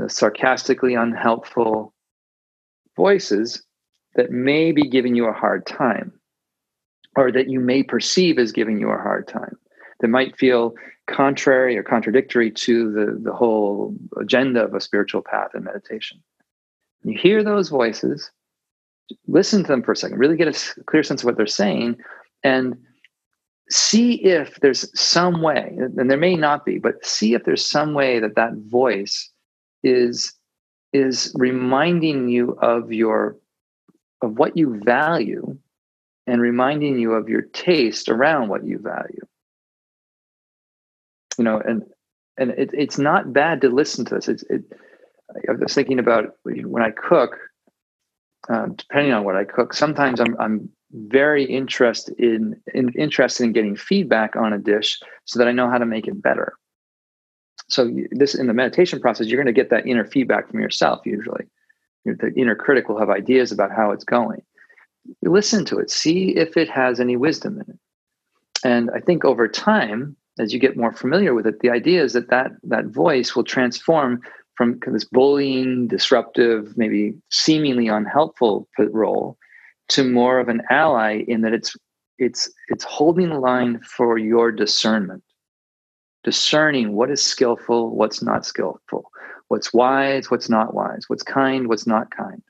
uh, 0.00 0.08
sarcastically 0.08 0.94
unhelpful 0.94 1.92
voices 2.96 3.62
that 4.14 4.30
may 4.30 4.72
be 4.72 4.88
giving 4.88 5.14
you 5.14 5.26
a 5.26 5.32
hard 5.32 5.66
time 5.66 6.12
or 7.16 7.30
that 7.30 7.48
you 7.48 7.60
may 7.60 7.82
perceive 7.82 8.38
as 8.38 8.52
giving 8.52 8.78
you 8.78 8.90
a 8.90 8.98
hard 8.98 9.26
time 9.28 9.56
that 10.00 10.08
might 10.08 10.36
feel 10.36 10.74
contrary 11.06 11.76
or 11.76 11.82
contradictory 11.82 12.50
to 12.50 12.92
the, 12.92 13.18
the 13.22 13.32
whole 13.32 13.94
agenda 14.20 14.64
of 14.64 14.74
a 14.74 14.80
spiritual 14.80 15.22
path 15.22 15.50
and 15.54 15.64
meditation. 15.64 16.22
You 17.04 17.18
hear 17.18 17.42
those 17.42 17.68
voices, 17.68 18.30
listen 19.26 19.62
to 19.62 19.68
them 19.68 19.82
for 19.82 19.92
a 19.92 19.96
second, 19.96 20.18
really 20.18 20.36
get 20.36 20.48
a 20.48 20.82
clear 20.84 21.02
sense 21.02 21.22
of 21.22 21.26
what 21.26 21.36
they're 21.36 21.46
saying, 21.46 21.96
and 22.44 22.76
see 23.70 24.14
if 24.24 24.60
there's 24.60 24.88
some 24.98 25.42
way, 25.42 25.76
and 25.78 26.10
there 26.10 26.18
may 26.18 26.36
not 26.36 26.64
be, 26.64 26.78
but 26.78 27.04
see 27.04 27.34
if 27.34 27.44
there's 27.44 27.64
some 27.64 27.94
way 27.94 28.20
that 28.20 28.36
that 28.36 28.54
voice 28.54 29.30
is 29.82 30.32
is 30.92 31.32
reminding 31.34 32.28
you 32.28 32.52
of 32.60 32.92
your 32.92 33.36
of 34.20 34.38
what 34.38 34.56
you 34.56 34.78
value 34.84 35.56
and 36.26 36.40
reminding 36.40 36.98
you 36.98 37.12
of 37.12 37.28
your 37.28 37.42
taste 37.42 38.08
around 38.08 38.48
what 38.48 38.64
you 38.64 38.78
value. 38.78 39.26
You 41.38 41.44
know 41.44 41.60
and 41.60 41.82
and 42.36 42.50
it, 42.52 42.70
it's 42.72 42.98
not 42.98 43.32
bad 43.32 43.60
to 43.62 43.68
listen 43.68 44.04
to 44.06 44.14
this. 44.16 44.28
It's 44.28 44.42
it, 44.44 44.62
i 45.48 45.52
was 45.52 45.74
thinking 45.74 45.98
about 45.98 46.36
when 46.44 46.82
i 46.82 46.90
cook 46.90 47.38
um, 48.48 48.74
depending 48.74 49.12
on 49.12 49.24
what 49.24 49.36
i 49.36 49.44
cook 49.44 49.72
sometimes 49.72 50.20
i'm 50.20 50.36
i'm 50.40 50.68
very 50.92 51.44
interested 51.44 52.14
in, 52.18 52.60
in 52.74 52.90
interested 52.90 53.44
in 53.44 53.52
getting 53.52 53.76
feedback 53.76 54.36
on 54.36 54.52
a 54.52 54.58
dish 54.58 55.00
so 55.24 55.38
that 55.38 55.48
i 55.48 55.52
know 55.52 55.70
how 55.70 55.78
to 55.78 55.86
make 55.86 56.06
it 56.06 56.22
better. 56.22 56.54
So 57.68 57.90
this 58.10 58.34
in 58.34 58.46
the 58.46 58.54
meditation 58.54 59.00
process 59.00 59.28
you're 59.28 59.42
going 59.42 59.52
to 59.54 59.58
get 59.58 59.70
that 59.70 59.86
inner 59.86 60.04
feedback 60.04 60.50
from 60.50 60.60
yourself 60.60 61.00
usually. 61.06 61.46
The 62.04 62.32
inner 62.36 62.56
critic 62.56 62.88
will 62.88 62.98
have 62.98 63.10
ideas 63.10 63.52
about 63.52 63.70
how 63.70 63.92
it's 63.92 64.04
going. 64.04 64.42
Listen 65.22 65.64
to 65.66 65.78
it. 65.78 65.90
See 65.90 66.36
if 66.36 66.56
it 66.56 66.68
has 66.68 67.00
any 67.00 67.16
wisdom 67.16 67.54
in 67.54 67.74
it. 67.74 67.78
And 68.64 68.90
i 68.94 69.00
think 69.00 69.24
over 69.24 69.48
time 69.48 70.16
as 70.38 70.52
you 70.52 70.58
get 70.58 70.76
more 70.76 70.92
familiar 70.92 71.34
with 71.34 71.46
it 71.46 71.60
the 71.60 71.70
idea 71.70 72.02
is 72.02 72.12
that 72.12 72.30
that, 72.30 72.52
that 72.62 72.86
voice 72.86 73.34
will 73.34 73.44
transform 73.44 74.20
from 74.56 74.78
this 74.86 75.04
bullying 75.04 75.86
disruptive 75.88 76.76
maybe 76.76 77.14
seemingly 77.30 77.88
unhelpful 77.88 78.68
role 78.78 79.36
to 79.88 80.04
more 80.04 80.38
of 80.38 80.48
an 80.48 80.62
ally 80.70 81.22
in 81.28 81.42
that 81.42 81.52
it's 81.52 81.74
it's 82.18 82.50
it's 82.68 82.84
holding 82.84 83.30
the 83.30 83.38
line 83.38 83.80
for 83.80 84.18
your 84.18 84.52
discernment 84.52 85.22
discerning 86.24 86.92
what 86.92 87.10
is 87.10 87.22
skillful, 87.22 87.94
what's 87.94 88.22
not 88.22 88.46
skillful, 88.46 89.10
what's 89.48 89.72
wise, 89.72 90.30
what's 90.30 90.48
not 90.48 90.74
wise, 90.74 91.04
what's 91.08 91.22
kind, 91.22 91.68
what's 91.68 91.86
not 91.86 92.10
kind. 92.10 92.42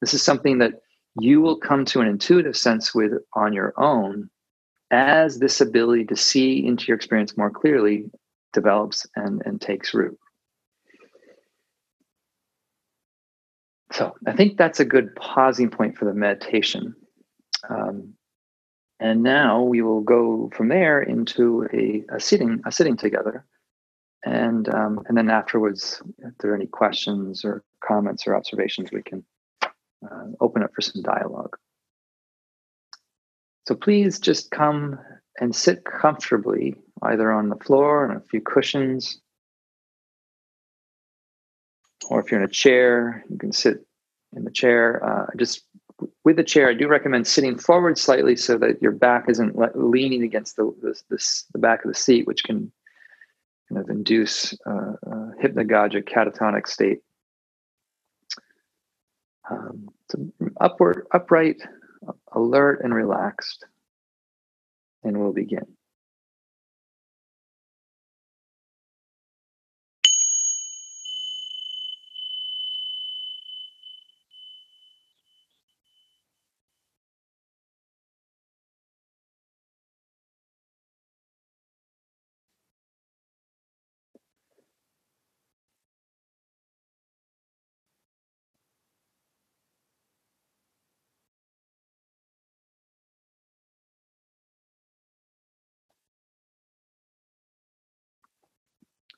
This 0.00 0.14
is 0.14 0.22
something 0.22 0.58
that 0.58 0.74
you 1.18 1.40
will 1.40 1.56
come 1.56 1.84
to 1.86 2.00
an 2.00 2.08
intuitive 2.08 2.56
sense 2.56 2.94
with 2.94 3.12
on 3.34 3.52
your 3.52 3.72
own 3.78 4.28
as 4.90 5.38
this 5.38 5.60
ability 5.60 6.04
to 6.04 6.16
see 6.16 6.64
into 6.64 6.86
your 6.86 6.96
experience 6.96 7.36
more 7.36 7.50
clearly 7.50 8.08
develops 8.52 9.06
and, 9.16 9.42
and 9.44 9.60
takes 9.60 9.94
root. 9.94 10.16
So 13.96 14.14
I 14.26 14.32
think 14.32 14.58
that's 14.58 14.78
a 14.78 14.84
good 14.84 15.16
pausing 15.16 15.70
point 15.70 15.96
for 15.96 16.04
the 16.04 16.12
meditation. 16.12 16.94
Um, 17.70 18.12
and 19.00 19.22
now 19.22 19.62
we 19.62 19.80
will 19.80 20.02
go 20.02 20.50
from 20.54 20.68
there 20.68 21.00
into 21.00 21.66
a, 21.72 22.04
a 22.14 22.20
sitting 22.20 22.60
a 22.66 22.72
sitting 22.72 22.98
together, 22.98 23.46
and 24.22 24.68
um, 24.68 25.00
and 25.08 25.16
then 25.16 25.30
afterwards, 25.30 26.02
if 26.18 26.34
there 26.38 26.52
are 26.52 26.54
any 26.54 26.66
questions 26.66 27.42
or 27.42 27.64
comments 27.82 28.26
or 28.26 28.36
observations, 28.36 28.92
we 28.92 29.02
can 29.02 29.24
uh, 29.62 30.26
open 30.42 30.62
up 30.62 30.72
for 30.74 30.82
some 30.82 31.00
dialogue. 31.00 31.56
So 33.66 33.74
please 33.74 34.20
just 34.20 34.50
come 34.50 34.98
and 35.40 35.56
sit 35.56 35.86
comfortably, 35.86 36.74
either 37.00 37.32
on 37.32 37.48
the 37.48 37.56
floor 37.56 38.10
on 38.10 38.16
a 38.18 38.20
few 38.20 38.42
cushions, 38.42 39.22
or 42.10 42.20
if 42.20 42.30
you're 42.30 42.40
in 42.40 42.46
a 42.46 42.52
chair, 42.52 43.24
you 43.30 43.38
can 43.38 43.52
sit 43.52 43.85
in 44.36 44.44
the 44.44 44.50
chair. 44.50 45.04
Uh, 45.04 45.26
just 45.36 45.64
with 46.24 46.36
the 46.36 46.44
chair, 46.44 46.68
I 46.68 46.74
do 46.74 46.88
recommend 46.88 47.26
sitting 47.26 47.58
forward 47.58 47.98
slightly 47.98 48.36
so 48.36 48.58
that 48.58 48.80
your 48.82 48.92
back 48.92 49.24
isn't 49.28 49.56
le- 49.56 49.70
leaning 49.74 50.22
against 50.22 50.56
the, 50.56 50.72
the, 50.82 51.00
the, 51.08 51.42
the, 51.52 51.58
back 51.58 51.84
of 51.84 51.90
the 51.90 51.98
seat, 51.98 52.26
which 52.26 52.44
can 52.44 52.70
kind 53.68 53.80
of 53.80 53.88
induce 53.88 54.52
uh, 54.66 54.92
a 55.02 55.32
hypnagogic 55.42 56.04
catatonic 56.04 56.66
state. 56.66 57.00
Um, 59.50 59.88
so 60.10 60.30
upward, 60.60 61.06
upright, 61.12 61.62
alert, 62.32 62.80
and 62.84 62.94
relaxed. 62.94 63.64
And 65.02 65.18
we'll 65.18 65.32
begin. 65.32 65.66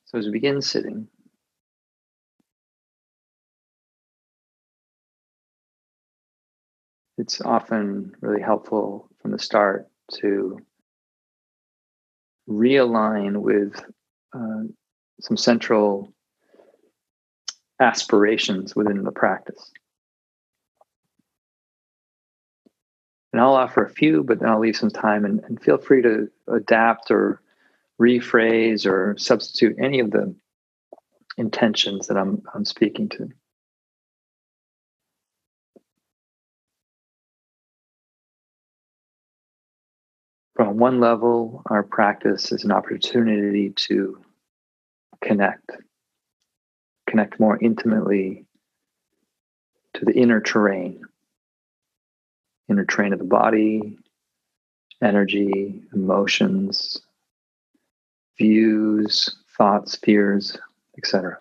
So 0.08 0.16
as 0.16 0.24
we 0.24 0.32
begin 0.32 0.62
sitting, 0.62 1.06
it's 7.18 7.42
often 7.42 8.12
really 8.22 8.40
helpful 8.40 9.10
from 9.20 9.32
the 9.32 9.38
start 9.38 9.86
to 10.14 10.58
realign 12.48 13.42
with 13.42 13.84
uh, 14.34 14.62
some 15.20 15.36
central 15.36 16.10
aspirations 17.78 18.74
within 18.74 19.02
the 19.02 19.12
practice. 19.12 19.70
And 23.34 23.42
I'll 23.42 23.52
offer 23.52 23.84
a 23.84 23.90
few, 23.90 24.24
but 24.24 24.40
then 24.40 24.48
I'll 24.48 24.58
leave 24.58 24.74
some 24.76 24.90
time 24.90 25.26
and, 25.26 25.40
and 25.44 25.60
feel 25.60 25.76
free 25.76 26.00
to 26.00 26.30
adapt 26.50 27.10
or 27.10 27.42
rephrase 28.00 28.86
or 28.86 29.16
substitute 29.18 29.76
any 29.80 30.00
of 30.00 30.10
the 30.10 30.34
intentions 31.36 32.06
that 32.08 32.16
I'm, 32.16 32.42
I'm 32.54 32.64
speaking 32.64 33.08
to. 33.10 33.28
From 40.54 40.76
one 40.76 40.98
level, 40.98 41.62
our 41.66 41.84
practice 41.84 42.50
is 42.50 42.64
an 42.64 42.72
opportunity 42.72 43.70
to 43.70 44.20
connect, 45.22 45.70
connect 47.08 47.38
more 47.38 47.56
intimately 47.60 48.44
to 49.94 50.04
the 50.04 50.12
inner 50.12 50.40
terrain, 50.40 51.02
inner 52.68 52.84
terrain 52.84 53.12
of 53.12 53.20
the 53.20 53.24
body, 53.24 53.98
energy, 55.00 55.82
emotions, 55.94 57.00
views, 58.38 59.36
thoughts, 59.56 59.96
fears, 59.96 60.56
etc. 60.96 61.38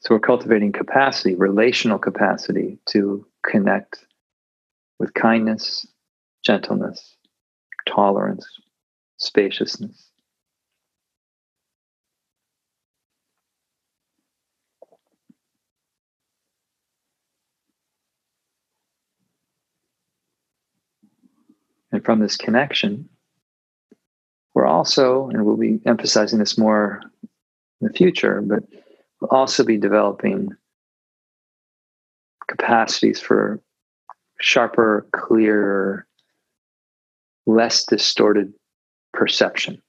So 0.00 0.14
we're 0.14 0.20
cultivating 0.20 0.72
capacity, 0.72 1.34
relational 1.34 1.98
capacity 1.98 2.78
to 2.90 3.26
connect 3.42 4.04
with 4.98 5.14
kindness, 5.14 5.86
gentleness, 6.44 7.16
tolerance, 7.88 8.46
spaciousness. 9.16 10.10
From 22.04 22.20
this 22.20 22.36
connection, 22.36 23.08
we're 24.54 24.66
also, 24.66 25.28
and 25.28 25.44
we'll 25.44 25.56
be 25.56 25.80
emphasizing 25.86 26.38
this 26.38 26.56
more 26.56 27.00
in 27.80 27.88
the 27.88 27.92
future, 27.92 28.40
but 28.40 28.62
we'll 29.20 29.30
also 29.30 29.64
be 29.64 29.76
developing 29.76 30.50
capacities 32.46 33.20
for 33.20 33.60
sharper, 34.40 35.06
clearer, 35.12 36.06
less 37.46 37.84
distorted 37.84 38.52
perception. 39.12 39.80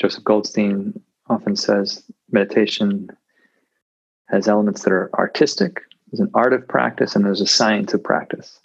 Joseph 0.00 0.24
Goldstein 0.24 1.00
often 1.28 1.54
says 1.54 2.02
meditation 2.30 3.08
has 4.32 4.48
elements 4.48 4.82
that 4.82 4.92
are 4.92 5.10
artistic, 5.14 5.82
there's 6.10 6.20
an 6.20 6.30
art 6.34 6.54
of 6.54 6.66
practice, 6.66 7.14
and 7.14 7.24
there's 7.24 7.42
a 7.42 7.46
science 7.46 7.92
of 7.92 8.02
practice. 8.02 8.58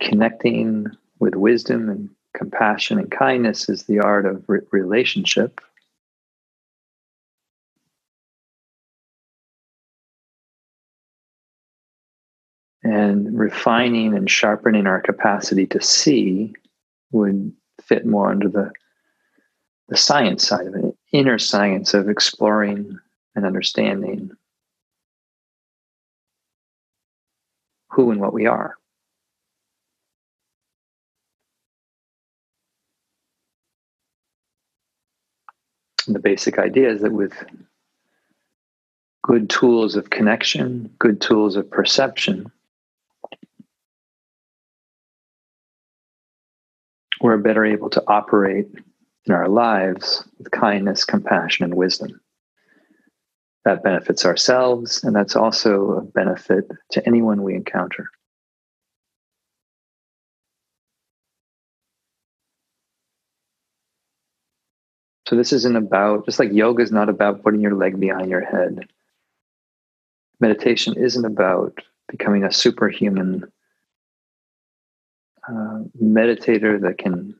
Connecting 0.00 0.86
with 1.20 1.34
wisdom 1.34 1.88
and 1.88 2.08
compassion 2.34 2.98
and 2.98 3.10
kindness 3.10 3.68
is 3.68 3.84
the 3.84 4.00
art 4.00 4.26
of 4.26 4.42
re- 4.48 4.60
relationship. 4.70 5.60
And 12.82 13.38
refining 13.38 14.16
and 14.16 14.28
sharpening 14.28 14.86
our 14.86 15.00
capacity 15.00 15.66
to 15.66 15.80
see 15.80 16.54
would 17.12 17.52
fit 17.80 18.04
more 18.04 18.30
under 18.30 18.48
the 18.48 18.72
the 19.92 19.98
science 19.98 20.48
side 20.48 20.66
of 20.66 20.74
it, 20.74 20.96
inner 21.12 21.38
science 21.38 21.92
of 21.92 22.08
exploring 22.08 22.98
and 23.34 23.44
understanding 23.44 24.30
who 27.90 28.10
and 28.10 28.18
what 28.18 28.32
we 28.32 28.46
are. 28.46 28.74
And 36.06 36.16
the 36.16 36.20
basic 36.20 36.58
idea 36.58 36.90
is 36.90 37.02
that 37.02 37.12
with 37.12 37.34
good 39.22 39.50
tools 39.50 39.94
of 39.94 40.08
connection, 40.08 40.90
good 40.98 41.20
tools 41.20 41.54
of 41.54 41.70
perception, 41.70 42.50
we're 47.20 47.36
better 47.36 47.66
able 47.66 47.90
to 47.90 48.02
operate 48.06 48.68
in 49.26 49.34
our 49.34 49.48
lives 49.48 50.24
with 50.38 50.50
kindness, 50.50 51.04
compassion, 51.04 51.64
and 51.64 51.74
wisdom. 51.74 52.20
That 53.64 53.84
benefits 53.84 54.26
ourselves, 54.26 55.04
and 55.04 55.14
that's 55.14 55.36
also 55.36 55.92
a 55.92 56.00
benefit 56.00 56.68
to 56.90 57.06
anyone 57.06 57.42
we 57.42 57.54
encounter. 57.54 58.10
So, 65.28 65.36
this 65.36 65.52
isn't 65.52 65.76
about, 65.76 66.26
just 66.26 66.40
like 66.40 66.52
yoga 66.52 66.82
is 66.82 66.90
not 66.90 67.08
about 67.08 67.42
putting 67.42 67.60
your 67.60 67.76
leg 67.76 68.00
behind 68.00 68.28
your 68.28 68.44
head, 68.44 68.88
meditation 70.40 70.94
isn't 70.94 71.24
about 71.24 71.78
becoming 72.08 72.42
a 72.42 72.52
superhuman 72.52 73.44
uh, 75.48 75.78
meditator 76.02 76.80
that 76.80 76.98
can 76.98 77.34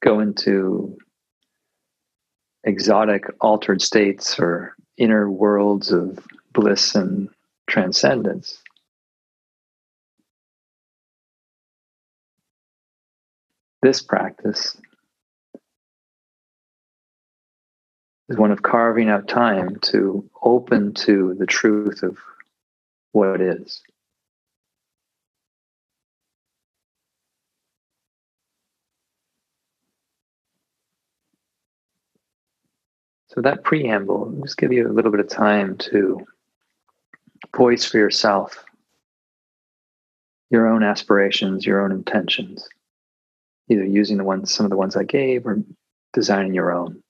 go 0.00 0.20
into 0.20 0.96
exotic 2.64 3.24
altered 3.40 3.82
states 3.82 4.38
or 4.38 4.74
inner 4.96 5.30
worlds 5.30 5.92
of 5.92 6.18
bliss 6.52 6.94
and 6.94 7.28
transcendence. 7.68 8.62
This 13.80 14.02
practice 14.02 14.76
is 18.28 18.36
one 18.36 18.50
of 18.50 18.62
carving 18.62 19.08
out 19.08 19.28
time 19.28 19.76
to 19.80 20.28
open 20.42 20.94
to 20.94 21.34
the 21.38 21.46
truth 21.46 22.02
of 22.02 22.18
what 23.12 23.40
is. 23.40 23.80
So, 33.28 33.42
that 33.42 33.62
preamble, 33.62 34.32
just 34.42 34.56
give 34.56 34.72
you 34.72 34.88
a 34.88 34.92
little 34.92 35.10
bit 35.10 35.20
of 35.20 35.28
time 35.28 35.76
to 35.78 36.26
voice 37.54 37.84
for 37.84 37.98
yourself 37.98 38.64
your 40.50 40.66
own 40.66 40.82
aspirations, 40.82 41.66
your 41.66 41.82
own 41.82 41.92
intentions, 41.92 42.66
either 43.68 43.84
using 43.84 44.16
the 44.16 44.24
ones, 44.24 44.52
some 44.52 44.64
of 44.64 44.70
the 44.70 44.78
ones 44.78 44.96
I 44.96 45.04
gave, 45.04 45.46
or 45.46 45.62
designing 46.14 46.54
your 46.54 46.72
own. 46.72 47.02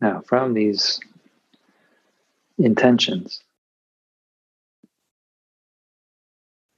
Now, 0.00 0.22
from 0.26 0.54
these 0.54 1.00
intentions, 2.56 3.42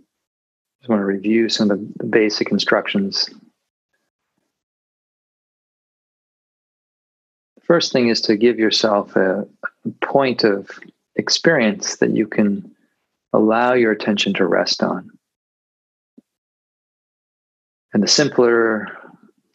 I 0.00 0.04
just 0.80 0.88
want 0.88 1.00
to 1.00 1.04
review 1.04 1.48
some 1.50 1.70
of 1.70 1.80
the 1.96 2.06
basic 2.06 2.50
instructions. 2.50 3.28
The 7.56 7.62
first 7.62 7.92
thing 7.92 8.08
is 8.08 8.22
to 8.22 8.36
give 8.36 8.58
yourself 8.58 9.14
a, 9.16 9.46
a 9.84 9.90
point 10.06 10.44
of 10.44 10.70
experience 11.16 11.96
that 11.96 12.16
you 12.16 12.26
can 12.26 12.74
allow 13.34 13.74
your 13.74 13.92
attention 13.92 14.32
to 14.34 14.46
rest 14.46 14.82
on. 14.82 15.10
And 17.92 18.02
the 18.02 18.08
simpler, 18.08 18.88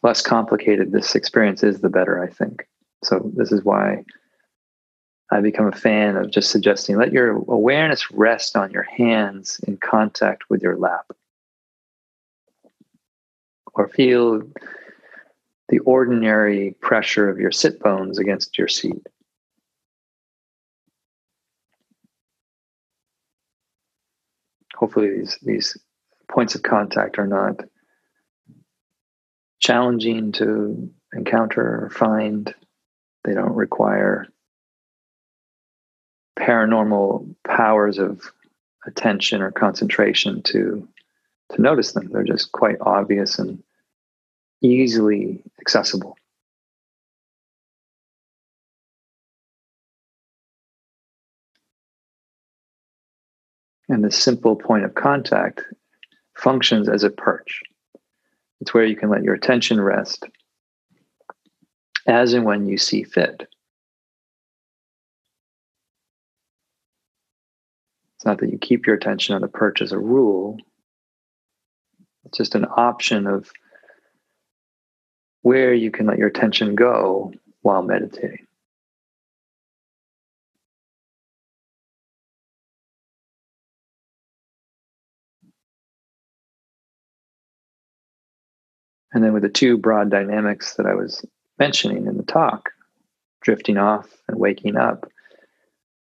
less 0.02 0.22
complicated 0.22 0.92
this 0.92 1.16
experience 1.16 1.64
is, 1.64 1.80
the 1.80 1.88
better, 1.88 2.22
I 2.22 2.28
think. 2.28 2.66
So 3.06 3.30
this 3.36 3.52
is 3.52 3.62
why 3.62 4.02
I 5.30 5.40
become 5.40 5.68
a 5.68 5.72
fan 5.72 6.16
of 6.16 6.32
just 6.32 6.50
suggesting 6.50 6.96
let 6.96 7.12
your 7.12 7.36
awareness 7.36 8.10
rest 8.10 8.56
on 8.56 8.72
your 8.72 8.82
hands 8.82 9.60
in 9.66 9.76
contact 9.76 10.50
with 10.50 10.60
your 10.60 10.76
lap. 10.76 11.06
Or 13.74 13.88
feel 13.88 14.42
the 15.68 15.78
ordinary 15.80 16.74
pressure 16.80 17.28
of 17.28 17.38
your 17.38 17.52
sit 17.52 17.78
bones 17.78 18.18
against 18.18 18.58
your 18.58 18.68
seat. 18.68 19.06
Hopefully, 24.74 25.10
these, 25.18 25.38
these 25.42 25.76
points 26.28 26.56
of 26.56 26.62
contact 26.62 27.18
are 27.18 27.26
not 27.26 27.60
challenging 29.60 30.32
to 30.32 30.90
encounter 31.12 31.84
or 31.84 31.90
find. 31.90 32.52
They 33.26 33.34
don't 33.34 33.56
require 33.56 34.28
paranormal 36.38 37.34
powers 37.44 37.98
of 37.98 38.22
attention 38.86 39.42
or 39.42 39.50
concentration 39.50 40.42
to 40.44 40.86
to 41.52 41.60
notice 41.60 41.92
them. 41.92 42.08
They're 42.12 42.22
just 42.22 42.52
quite 42.52 42.76
obvious 42.80 43.40
and 43.40 43.60
easily 44.62 45.42
accessible. 45.60 46.16
And 53.88 54.04
the 54.04 54.12
simple 54.12 54.54
point 54.54 54.84
of 54.84 54.94
contact 54.94 55.62
functions 56.36 56.88
as 56.88 57.02
a 57.02 57.10
perch. 57.10 57.62
It's 58.60 58.72
where 58.72 58.84
you 58.84 58.96
can 58.96 59.10
let 59.10 59.24
your 59.24 59.34
attention 59.34 59.80
rest 59.80 60.24
as 62.06 62.32
and 62.32 62.44
when 62.44 62.66
you 62.66 62.78
see 62.78 63.02
fit. 63.02 63.48
It's 68.16 68.24
not 68.24 68.38
that 68.38 68.50
you 68.50 68.58
keep 68.58 68.86
your 68.86 68.96
attention 68.96 69.34
on 69.34 69.42
the 69.42 69.48
perch 69.48 69.82
as 69.82 69.92
a 69.92 69.98
rule, 69.98 70.58
it's 72.24 72.38
just 72.38 72.54
an 72.54 72.66
option 72.76 73.26
of 73.26 73.50
where 75.42 75.72
you 75.72 75.92
can 75.92 76.06
let 76.06 76.18
your 76.18 76.26
attention 76.26 76.74
go 76.74 77.32
while 77.62 77.82
meditating. 77.82 78.46
And 89.12 89.24
then 89.24 89.32
with 89.32 89.44
the 89.44 89.48
two 89.48 89.78
broad 89.78 90.10
dynamics 90.10 90.74
that 90.74 90.84
I 90.84 90.94
was 90.94 91.24
mentioning 91.58 92.06
in 92.06 92.16
the 92.16 92.22
talk, 92.22 92.70
drifting 93.42 93.78
off 93.78 94.08
and 94.28 94.38
waking 94.38 94.76
up. 94.76 95.10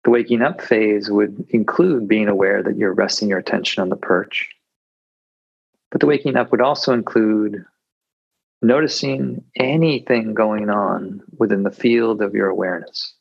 The 0.04 0.12
waking 0.12 0.42
up 0.42 0.62
phase 0.62 1.10
would 1.10 1.46
include 1.50 2.08
being 2.08 2.28
aware 2.28 2.62
that 2.62 2.78
you're 2.78 2.94
resting 2.94 3.30
your 3.30 3.40
attention 3.40 3.82
on 3.82 3.90
the 3.90 3.96
perch. 3.96 4.50
But 5.92 6.02
the 6.02 6.08
waking 6.08 6.36
up 6.36 6.52
would 6.52 6.62
also 6.62 6.94
include 6.94 7.64
noticing 8.62 9.44
anything 9.56 10.34
going 10.34 10.70
on 10.70 11.22
within 11.38 11.64
the 11.64 11.72
field 11.72 12.22
of 12.22 12.34
your 12.34 12.48
awareness. 12.48 13.14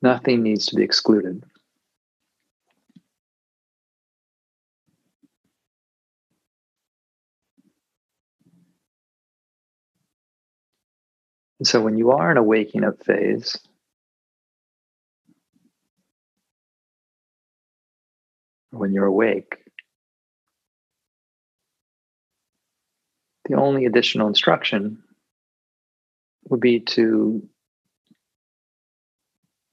Nothing 0.00 0.42
needs 0.42 0.66
to 0.66 0.74
be 0.76 0.82
excluded. 0.82 1.44
And 11.62 11.66
so 11.68 11.80
when 11.80 11.96
you 11.96 12.10
are 12.10 12.28
in 12.28 12.38
a 12.38 12.42
waking 12.42 12.82
up 12.82 13.04
phase, 13.04 13.56
when 18.72 18.92
you're 18.92 19.04
awake, 19.04 19.58
the 23.48 23.54
only 23.54 23.86
additional 23.86 24.26
instruction 24.26 25.04
would 26.48 26.58
be 26.58 26.80
to 26.80 27.48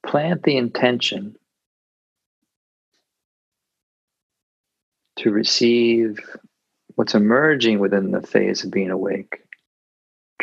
plant 0.06 0.44
the 0.44 0.58
intention 0.58 1.38
to 5.16 5.32
receive 5.32 6.20
what's 6.94 7.16
emerging 7.16 7.80
within 7.80 8.12
the 8.12 8.22
phase 8.22 8.64
of 8.64 8.70
being 8.70 8.92
awake 8.92 9.42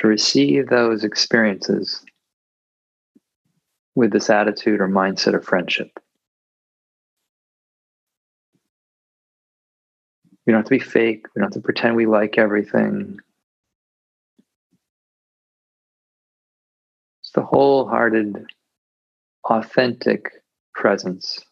receive 0.07 0.69
those 0.69 1.05
experiences 1.05 2.05
with 3.95 4.13
this 4.13 4.31
attitude 4.31 4.81
or 4.81 4.89
mindset 4.89 5.35
of 5.35 5.45
friendship. 5.45 5.99
We 10.47 10.53
don't 10.53 10.61
have 10.61 10.67
to 10.67 10.71
be 10.71 10.79
fake. 10.79 11.27
We 11.35 11.41
don't 11.41 11.53
have 11.53 11.61
to 11.61 11.65
pretend 11.65 11.97
we 11.97 12.07
like 12.07 12.39
everything. 12.39 13.19
It's 17.23 17.33
the 17.33 17.43
wholehearted, 17.43 18.47
authentic 19.45 20.31
presence 20.75 21.45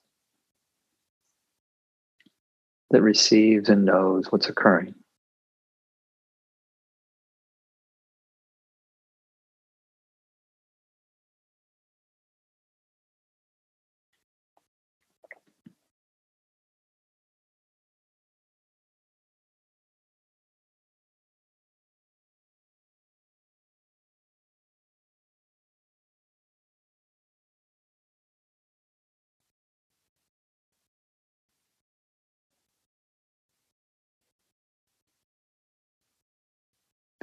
that 2.90 3.02
receives 3.02 3.68
and 3.68 3.84
knows 3.84 4.30
what's 4.30 4.48
occurring. 4.48 4.94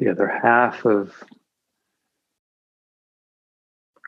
The 0.01 0.09
other 0.09 0.27
half 0.27 0.83
of 0.83 1.13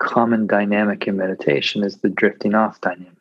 common 0.02 0.48
dynamic 0.48 1.08
in 1.08 1.16
meditation 1.16 1.84
is 1.84 1.98
the 1.98 2.10
drifting 2.10 2.56
off 2.56 2.82
dynamic. 2.82 3.14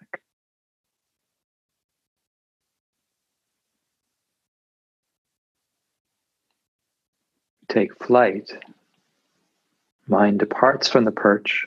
Take 7.68 8.02
flight, 8.02 8.50
mind 10.06 10.38
departs 10.38 10.88
from 10.88 11.04
the 11.04 11.12
perch 11.12 11.66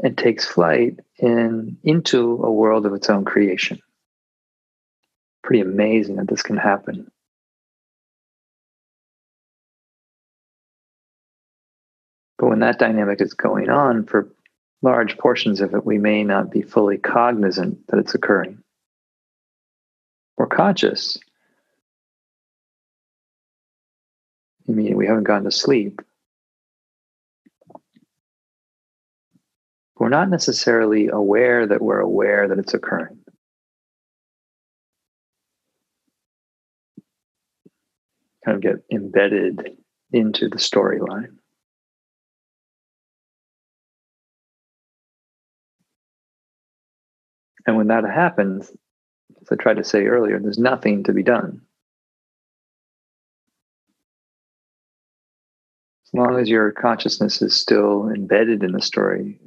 and 0.00 0.18
takes 0.18 0.44
flight 0.44 0.98
in 1.18 1.78
into 1.84 2.42
a 2.42 2.50
world 2.50 2.86
of 2.86 2.92
its 2.92 3.08
own 3.08 3.24
creation. 3.24 3.80
Pretty 5.44 5.60
amazing 5.60 6.16
that 6.16 6.26
this 6.26 6.42
can 6.42 6.56
happen. 6.56 7.08
But 12.38 12.48
when 12.48 12.60
that 12.60 12.78
dynamic 12.78 13.20
is 13.20 13.34
going 13.34 13.70
on 13.70 14.04
for 14.04 14.28
large 14.82 15.16
portions 15.18 15.60
of 15.60 15.74
it, 15.74 15.86
we 15.86 15.98
may 15.98 16.22
not 16.22 16.50
be 16.50 16.62
fully 16.62 16.98
cognizant 16.98 17.78
that 17.88 17.98
it's 17.98 18.14
occurring 18.14 18.62
We're 20.36 20.46
conscious. 20.46 21.18
I 24.68 24.72
mean, 24.72 24.96
we 24.96 25.06
haven't 25.06 25.24
gone 25.24 25.44
to 25.44 25.50
sleep. 25.50 26.00
We're 29.98 30.08
not 30.10 30.28
necessarily 30.28 31.08
aware 31.08 31.66
that 31.66 31.80
we're 31.80 32.00
aware 32.00 32.48
that 32.48 32.58
it's 32.58 32.74
occurring. 32.74 33.18
Kind 38.44 38.56
of 38.56 38.62
get 38.62 38.84
embedded 38.92 39.78
into 40.12 40.48
the 40.48 40.58
storyline. 40.58 41.35
And 47.66 47.76
when 47.76 47.88
that 47.88 48.04
happens, 48.04 48.70
as 49.42 49.48
I 49.50 49.56
tried 49.56 49.78
to 49.78 49.84
say 49.84 50.06
earlier, 50.06 50.38
there's 50.38 50.58
nothing 50.58 51.04
to 51.04 51.12
be 51.12 51.22
done. 51.22 51.62
As 56.06 56.14
long 56.14 56.38
as 56.38 56.48
your 56.48 56.70
consciousness 56.70 57.42
is 57.42 57.56
still 57.56 58.08
embedded 58.08 58.62
in 58.62 58.72
the 58.72 58.80
story, 58.80 59.40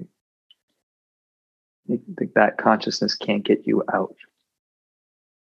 that 1.87 2.57
consciousness 2.57 3.15
can't 3.15 3.45
get 3.45 3.65
you 3.65 3.83
out. 3.91 4.15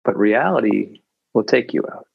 But 0.05 0.17
reality 0.17 1.01
will 1.33 1.43
take 1.43 1.73
you 1.73 1.83
out. 1.91 2.07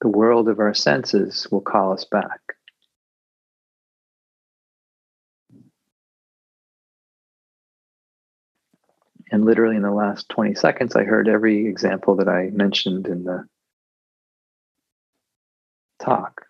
The 0.00 0.08
world 0.08 0.48
of 0.48 0.60
our 0.60 0.74
senses 0.74 1.48
will 1.50 1.60
call 1.60 1.92
us 1.92 2.04
back. 2.04 2.40
And 9.30 9.44
literally 9.44 9.76
in 9.76 9.82
the 9.82 9.90
last 9.90 10.28
20 10.30 10.54
seconds, 10.54 10.96
I 10.96 11.04
heard 11.04 11.28
every 11.28 11.66
example 11.66 12.16
that 12.16 12.28
I 12.28 12.50
mentioned 12.50 13.06
in 13.06 13.24
the 13.24 13.46
talk 15.98 16.46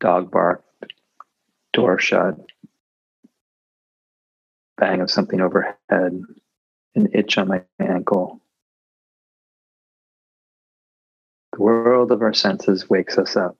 dog 0.00 0.30
bark, 0.30 0.62
door 1.72 1.98
shut, 1.98 2.36
bang 4.76 5.00
of 5.00 5.10
something 5.10 5.40
overhead, 5.40 5.78
an 5.88 7.08
itch 7.14 7.38
on 7.38 7.48
my 7.48 7.62
ankle. 7.80 8.40
The 11.54 11.62
world 11.62 12.12
of 12.12 12.20
our 12.20 12.34
senses 12.34 12.90
wakes 12.90 13.16
us 13.16 13.34
up. 13.34 13.56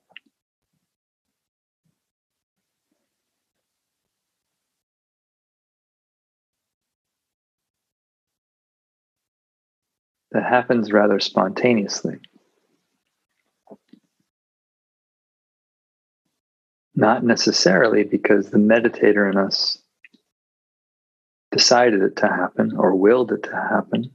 That 10.34 10.42
happens 10.42 10.92
rather 10.92 11.20
spontaneously. 11.20 12.18
Not 16.96 17.24
necessarily 17.24 18.02
because 18.02 18.50
the 18.50 18.58
meditator 18.58 19.30
in 19.30 19.38
us 19.38 19.78
decided 21.52 22.02
it 22.02 22.16
to 22.16 22.28
happen 22.28 22.76
or 22.76 22.96
willed 22.96 23.30
it 23.30 23.44
to 23.44 23.52
happen. 23.52 24.10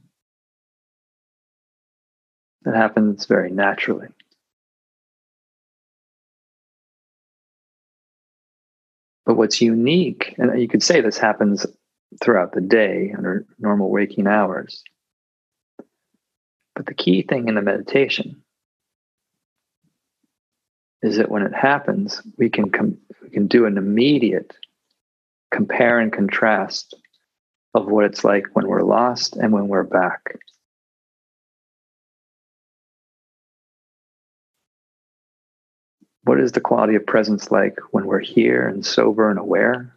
It 2.66 2.74
happens 2.74 3.24
very 3.24 3.50
naturally. 3.50 4.08
But 9.24 9.36
what's 9.36 9.62
unique, 9.62 10.34
and 10.36 10.60
you 10.60 10.68
could 10.68 10.82
say 10.82 11.00
this 11.00 11.16
happens 11.16 11.64
throughout 12.22 12.52
the 12.52 12.60
day 12.60 13.14
under 13.16 13.46
normal 13.58 13.88
waking 13.90 14.26
hours, 14.26 14.82
but 16.80 16.86
the 16.86 16.94
key 16.94 17.20
thing 17.20 17.46
in 17.46 17.56
the 17.56 17.60
meditation 17.60 18.42
is 21.02 21.18
that 21.18 21.30
when 21.30 21.42
it 21.42 21.52
happens, 21.52 22.22
we 22.38 22.48
can 22.48 22.70
com- 22.70 22.96
we 23.22 23.28
can 23.28 23.48
do 23.48 23.66
an 23.66 23.76
immediate 23.76 24.56
compare 25.50 26.00
and 26.00 26.10
contrast 26.10 26.94
of 27.74 27.86
what 27.86 28.06
it's 28.06 28.24
like 28.24 28.46
when 28.54 28.66
we're 28.66 28.80
lost 28.80 29.36
and 29.36 29.52
when 29.52 29.68
we're 29.68 29.82
back. 29.82 30.38
What 36.24 36.40
is 36.40 36.52
the 36.52 36.62
quality 36.62 36.94
of 36.94 37.04
presence 37.04 37.50
like 37.50 37.76
when 37.90 38.06
we're 38.06 38.20
here 38.20 38.66
and 38.66 38.86
sober 38.86 39.28
and 39.28 39.38
aware? 39.38 39.94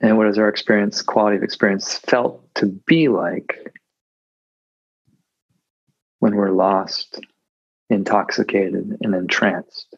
And 0.00 0.16
what 0.16 0.28
is 0.28 0.38
our 0.38 0.48
experience 0.48 1.02
quality 1.02 1.36
of 1.36 1.42
experience 1.42 1.98
felt 1.98 2.42
to 2.54 2.66
be 2.66 3.08
like 3.08 3.72
when 6.20 6.34
we're 6.34 6.50
lost 6.50 7.20
intoxicated 7.90 8.96
and 9.02 9.14
entranced 9.14 9.96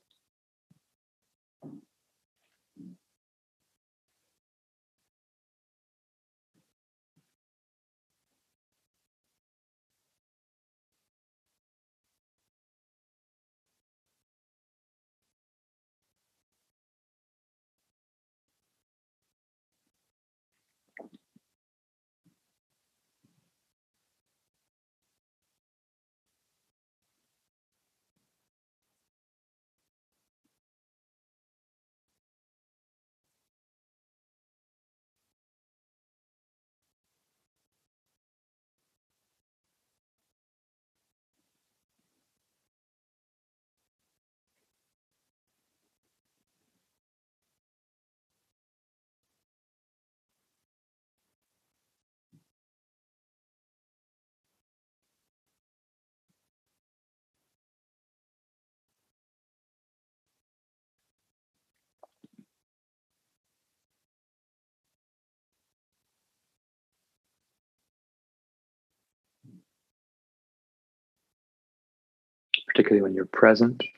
particularly 72.80 73.02
when 73.02 73.14
you're 73.14 73.26
present. 73.26 73.82
It 73.82 73.90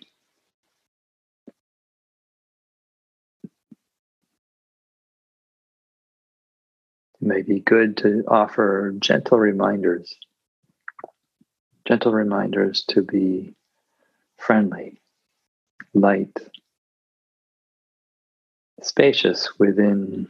may 7.20 7.42
be 7.42 7.60
good 7.60 7.98
to 7.98 8.24
offer 8.26 8.92
gentle 8.98 9.38
reminders, 9.38 10.12
gentle 11.86 12.12
reminders 12.12 12.82
to 12.88 13.02
be 13.02 13.54
friendly, 14.36 15.00
light, 15.94 16.36
spacious 18.82 19.48
within 19.60 20.26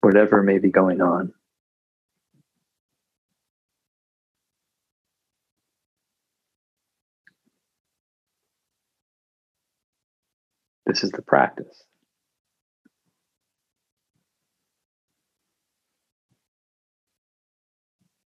whatever 0.00 0.42
may 0.42 0.58
be 0.58 0.70
going 0.70 1.00
on. 1.00 1.32
This 10.86 11.02
is 11.02 11.10
the 11.10 11.22
practice. 11.22 11.84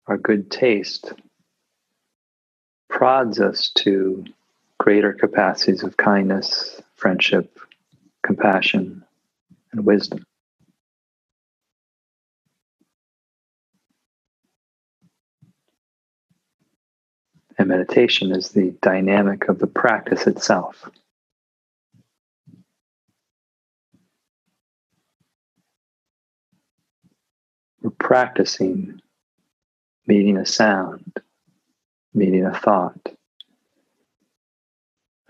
Our 0.07 0.17
good 0.17 0.51
taste 0.51 1.13
prods 2.89 3.39
us 3.39 3.71
to 3.75 4.23
greater 4.79 5.13
capacities 5.13 5.83
of 5.83 5.97
kindness, 5.97 6.81
friendship, 6.95 7.59
compassion, 8.23 9.03
and 9.71 9.85
wisdom. 9.85 10.23
And 17.57 17.67
meditation 17.67 18.31
is 18.31 18.49
the 18.49 18.75
dynamic 18.81 19.47
of 19.47 19.59
the 19.59 19.67
practice 19.67 20.27
itself. 20.27 20.89
We're 27.85 27.91
practicing 27.99 28.99
meeting 30.07 30.37
a 30.37 30.45
sound, 30.47 31.21
meeting 32.15 32.43
a 32.43 32.51
thought, 32.51 32.97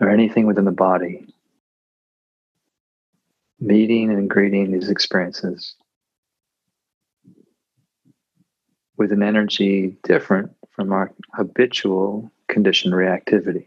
or 0.00 0.08
anything 0.08 0.46
within 0.46 0.64
the 0.64 0.72
body, 0.72 1.34
meeting 3.60 4.10
and 4.10 4.30
greeting 4.30 4.70
these 4.70 4.88
experiences 4.88 5.74
with 8.96 9.12
an 9.12 9.22
energy 9.22 9.98
different 10.04 10.50
from 10.70 10.92
our 10.92 11.12
habitual 11.34 12.32
conditioned 12.48 12.94
reactivity. 12.94 13.66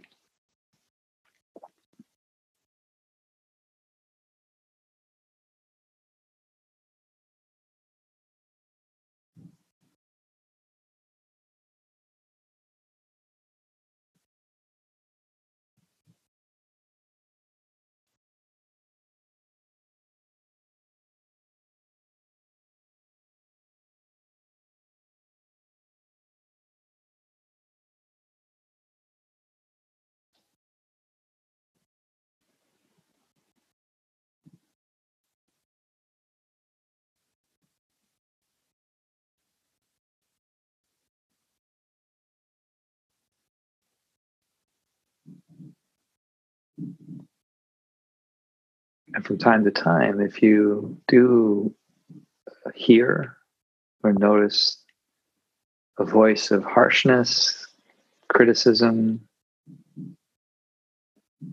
And 49.14 49.26
from 49.26 49.38
time 49.38 49.64
to 49.66 49.72
time, 49.72 50.20
if 50.20 50.42
you 50.42 50.98
do 51.08 51.74
uh, 52.66 52.72
hear 52.76 53.38
or 54.04 54.14
notice 54.14 54.84
a 55.98 56.06
voice 56.06 56.52
of 56.52 56.64
harshness, 56.64 57.68
criticism, 58.30 59.22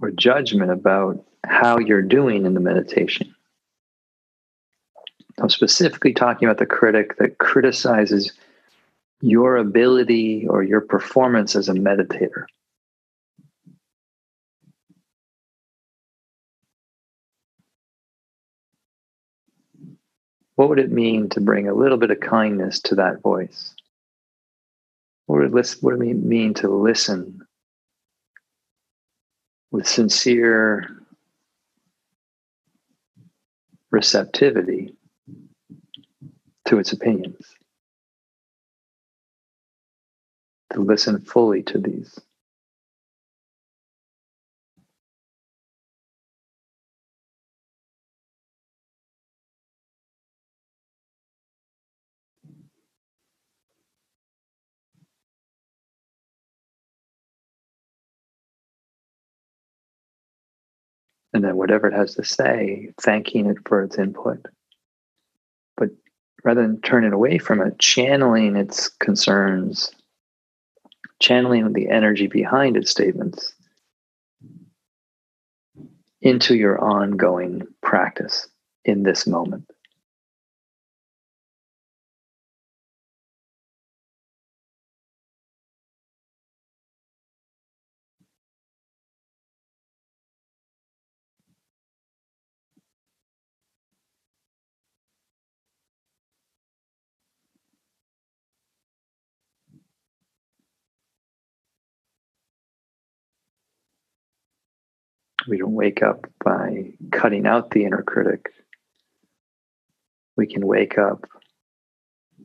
or 0.00 0.10
judgment 0.10 0.70
about 0.70 1.24
how 1.44 1.78
you're 1.78 2.02
doing 2.02 2.46
in 2.46 2.54
the 2.54 2.60
meditation. 2.60 3.34
I'm 5.38 5.50
specifically 5.50 6.12
talking 6.12 6.48
about 6.48 6.58
the 6.58 6.66
critic 6.66 7.18
that 7.18 7.38
criticizes 7.38 8.32
your 9.20 9.56
ability 9.56 10.46
or 10.48 10.62
your 10.62 10.80
performance 10.80 11.56
as 11.56 11.68
a 11.68 11.74
meditator. 11.74 12.44
What 20.56 20.70
would 20.70 20.78
it 20.78 20.90
mean 20.90 21.28
to 21.30 21.40
bring 21.40 21.68
a 21.68 21.74
little 21.74 21.98
bit 21.98 22.10
of 22.10 22.20
kindness 22.20 22.80
to 22.80 22.94
that 22.96 23.22
voice? 23.22 23.74
What 25.26 25.36
would 25.36 25.46
it, 25.46 25.76
what 25.80 25.98
would 25.98 26.08
it 26.08 26.14
mean 26.14 26.54
to 26.54 26.68
listen 26.68 27.46
with 29.70 29.86
sincere 29.86 31.02
receptivity 33.90 34.94
to 36.66 36.78
its 36.78 36.92
opinions? 36.92 37.54
To 40.72 40.80
listen 40.80 41.20
fully 41.20 41.62
to 41.64 41.78
these. 41.78 42.18
And 61.36 61.44
then 61.44 61.56
whatever 61.56 61.86
it 61.86 61.92
has 61.92 62.14
to 62.14 62.24
say, 62.24 62.92
thanking 63.00 63.46
it 63.46 63.58
for 63.66 63.82
its 63.82 63.98
input. 63.98 64.44
But 65.76 65.90
rather 66.42 66.62
than 66.62 66.80
turning 66.80 67.12
away 67.12 67.36
from 67.36 67.60
it, 67.60 67.78
channeling 67.78 68.56
its 68.56 68.88
concerns, 68.88 69.92
channeling 71.20 71.74
the 71.74 71.90
energy 71.90 72.26
behind 72.26 72.78
its 72.78 72.90
statements 72.90 73.54
into 76.22 76.56
your 76.56 76.82
ongoing 76.82 77.66
practice 77.82 78.48
in 78.86 79.02
this 79.02 79.26
moment. 79.26 79.70
We 105.48 105.58
don't 105.58 105.72
wake 105.72 106.02
up 106.02 106.26
by 106.44 106.92
cutting 107.12 107.46
out 107.46 107.70
the 107.70 107.84
inner 107.84 108.02
critic. 108.02 108.52
We 110.36 110.46
can 110.46 110.66
wake 110.66 110.98
up 110.98 111.26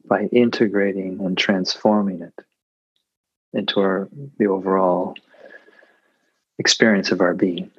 by 0.06 0.24
integrating 0.32 1.20
and 1.20 1.38
transforming 1.38 2.22
it 2.22 2.34
into 3.54 3.80
our 3.80 4.10
the 4.38 4.48
overall 4.48 5.16
experience 6.60 7.12
of 7.12 7.22
our 7.22 7.34
being. 7.34 7.72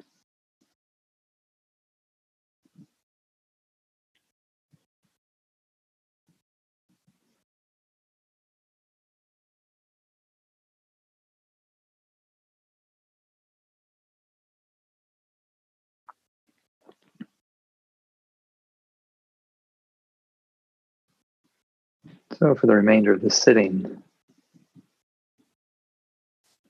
So, 22.39 22.55
for 22.55 22.67
the 22.67 22.75
remainder 22.75 23.13
of 23.13 23.21
the 23.21 23.29
sitting, 23.29 24.01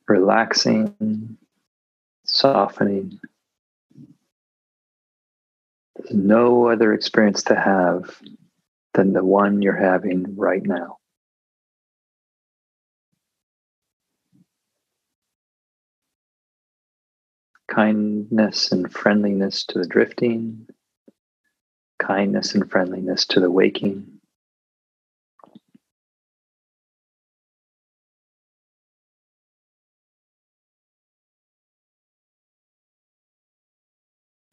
relaxing, 0.08 1.38
softening. 2.26 3.20
There's 5.96 6.12
no 6.14 6.68
other 6.68 6.94
experience 6.94 7.44
to 7.44 7.56
have 7.56 8.20
than 8.94 9.14
the 9.14 9.24
one 9.24 9.62
you're 9.62 9.76
having 9.76 10.36
right 10.36 10.64
now. 10.64 10.98
Kindness 17.68 18.72
and 18.72 18.92
friendliness 18.92 19.66
to 19.66 19.80
the 19.80 19.88
drifting, 19.88 20.68
kindness 22.00 22.54
and 22.54 22.70
friendliness 22.70 23.26
to 23.28 23.40
the 23.40 23.50
waking. 23.50 24.13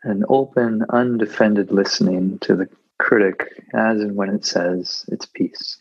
An 0.03 0.25
open, 0.29 0.85
undefended 0.91 1.71
listening 1.71 2.39
to 2.41 2.57
the 2.57 2.69
critic 2.99 3.65
as 3.75 4.01
and 4.01 4.17
when 4.17 4.31
it 4.31 4.45
says 4.45 5.05
its 5.09 5.27
piece. 5.27 5.79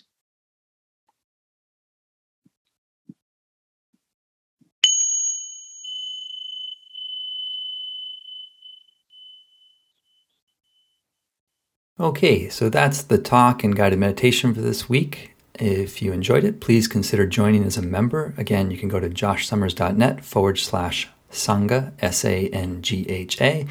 Okay, 11.99 12.47
so 12.47 12.69
that's 12.69 13.03
the 13.03 13.17
talk 13.17 13.61
and 13.61 13.75
guided 13.75 13.99
meditation 13.99 14.53
for 14.53 14.61
this 14.61 14.87
week. 14.87 15.35
If 15.55 16.01
you 16.01 16.13
enjoyed 16.13 16.45
it, 16.45 16.61
please 16.61 16.87
consider 16.87 17.27
joining 17.27 17.65
as 17.65 17.75
a 17.75 17.81
member. 17.81 18.33
Again, 18.37 18.71
you 18.71 18.77
can 18.77 18.87
go 18.87 19.01
to 19.01 19.09
joshsummers.net 19.09 20.23
forward 20.23 20.57
slash 20.57 21.09
Sangha, 21.29 21.91
S 21.99 22.23
A 22.23 22.47
N 22.49 22.81
G 22.81 23.05
H 23.09 23.41
A 23.41 23.67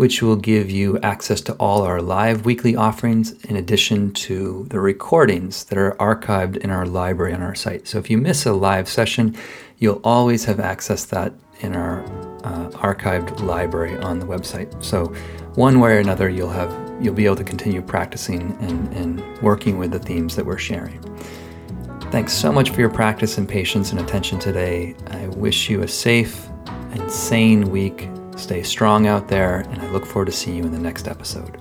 which 0.00 0.22
will 0.22 0.34
give 0.34 0.70
you 0.70 0.98
access 1.00 1.42
to 1.42 1.52
all 1.56 1.82
our 1.82 2.00
live 2.00 2.46
weekly 2.46 2.74
offerings 2.74 3.32
in 3.44 3.56
addition 3.56 4.10
to 4.14 4.64
the 4.70 4.80
recordings 4.80 5.64
that 5.64 5.76
are 5.76 5.94
archived 5.96 6.56
in 6.56 6.70
our 6.70 6.86
library 6.86 7.34
on 7.34 7.42
our 7.42 7.54
site. 7.54 7.86
So 7.86 7.98
if 7.98 8.08
you 8.08 8.16
miss 8.16 8.46
a 8.46 8.54
live 8.54 8.88
session, 8.88 9.36
you'll 9.76 10.00
always 10.02 10.46
have 10.46 10.58
access 10.58 11.04
that 11.04 11.34
in 11.60 11.76
our 11.76 12.02
uh, 12.44 12.70
archived 12.70 13.42
library 13.42 13.98
on 13.98 14.20
the 14.20 14.24
website. 14.24 14.82
So 14.82 15.08
one 15.56 15.80
way 15.80 15.96
or 15.96 15.98
another, 15.98 16.30
you'll 16.30 16.48
have 16.48 16.72
you'll 16.98 17.12
be 17.12 17.26
able 17.26 17.36
to 17.36 17.44
continue 17.44 17.82
practicing 17.82 18.56
and, 18.62 18.90
and 18.94 19.42
working 19.42 19.76
with 19.76 19.90
the 19.90 19.98
themes 19.98 20.34
that 20.34 20.46
we're 20.46 20.56
sharing. 20.56 20.98
Thanks 22.10 22.32
so 22.32 22.50
much 22.50 22.70
for 22.70 22.80
your 22.80 22.88
practice 22.88 23.36
and 23.36 23.46
patience 23.46 23.92
and 23.92 24.00
attention 24.00 24.38
today. 24.38 24.94
I 25.08 25.26
wish 25.26 25.68
you 25.68 25.82
a 25.82 25.88
safe 25.88 26.48
and 26.92 27.12
sane 27.12 27.68
week 27.68 28.08
Stay 28.36 28.62
strong 28.62 29.06
out 29.06 29.28
there, 29.28 29.60
and 29.70 29.80
I 29.82 29.90
look 29.90 30.06
forward 30.06 30.26
to 30.26 30.32
seeing 30.32 30.56
you 30.56 30.64
in 30.64 30.72
the 30.72 30.78
next 30.78 31.06
episode. 31.06 31.56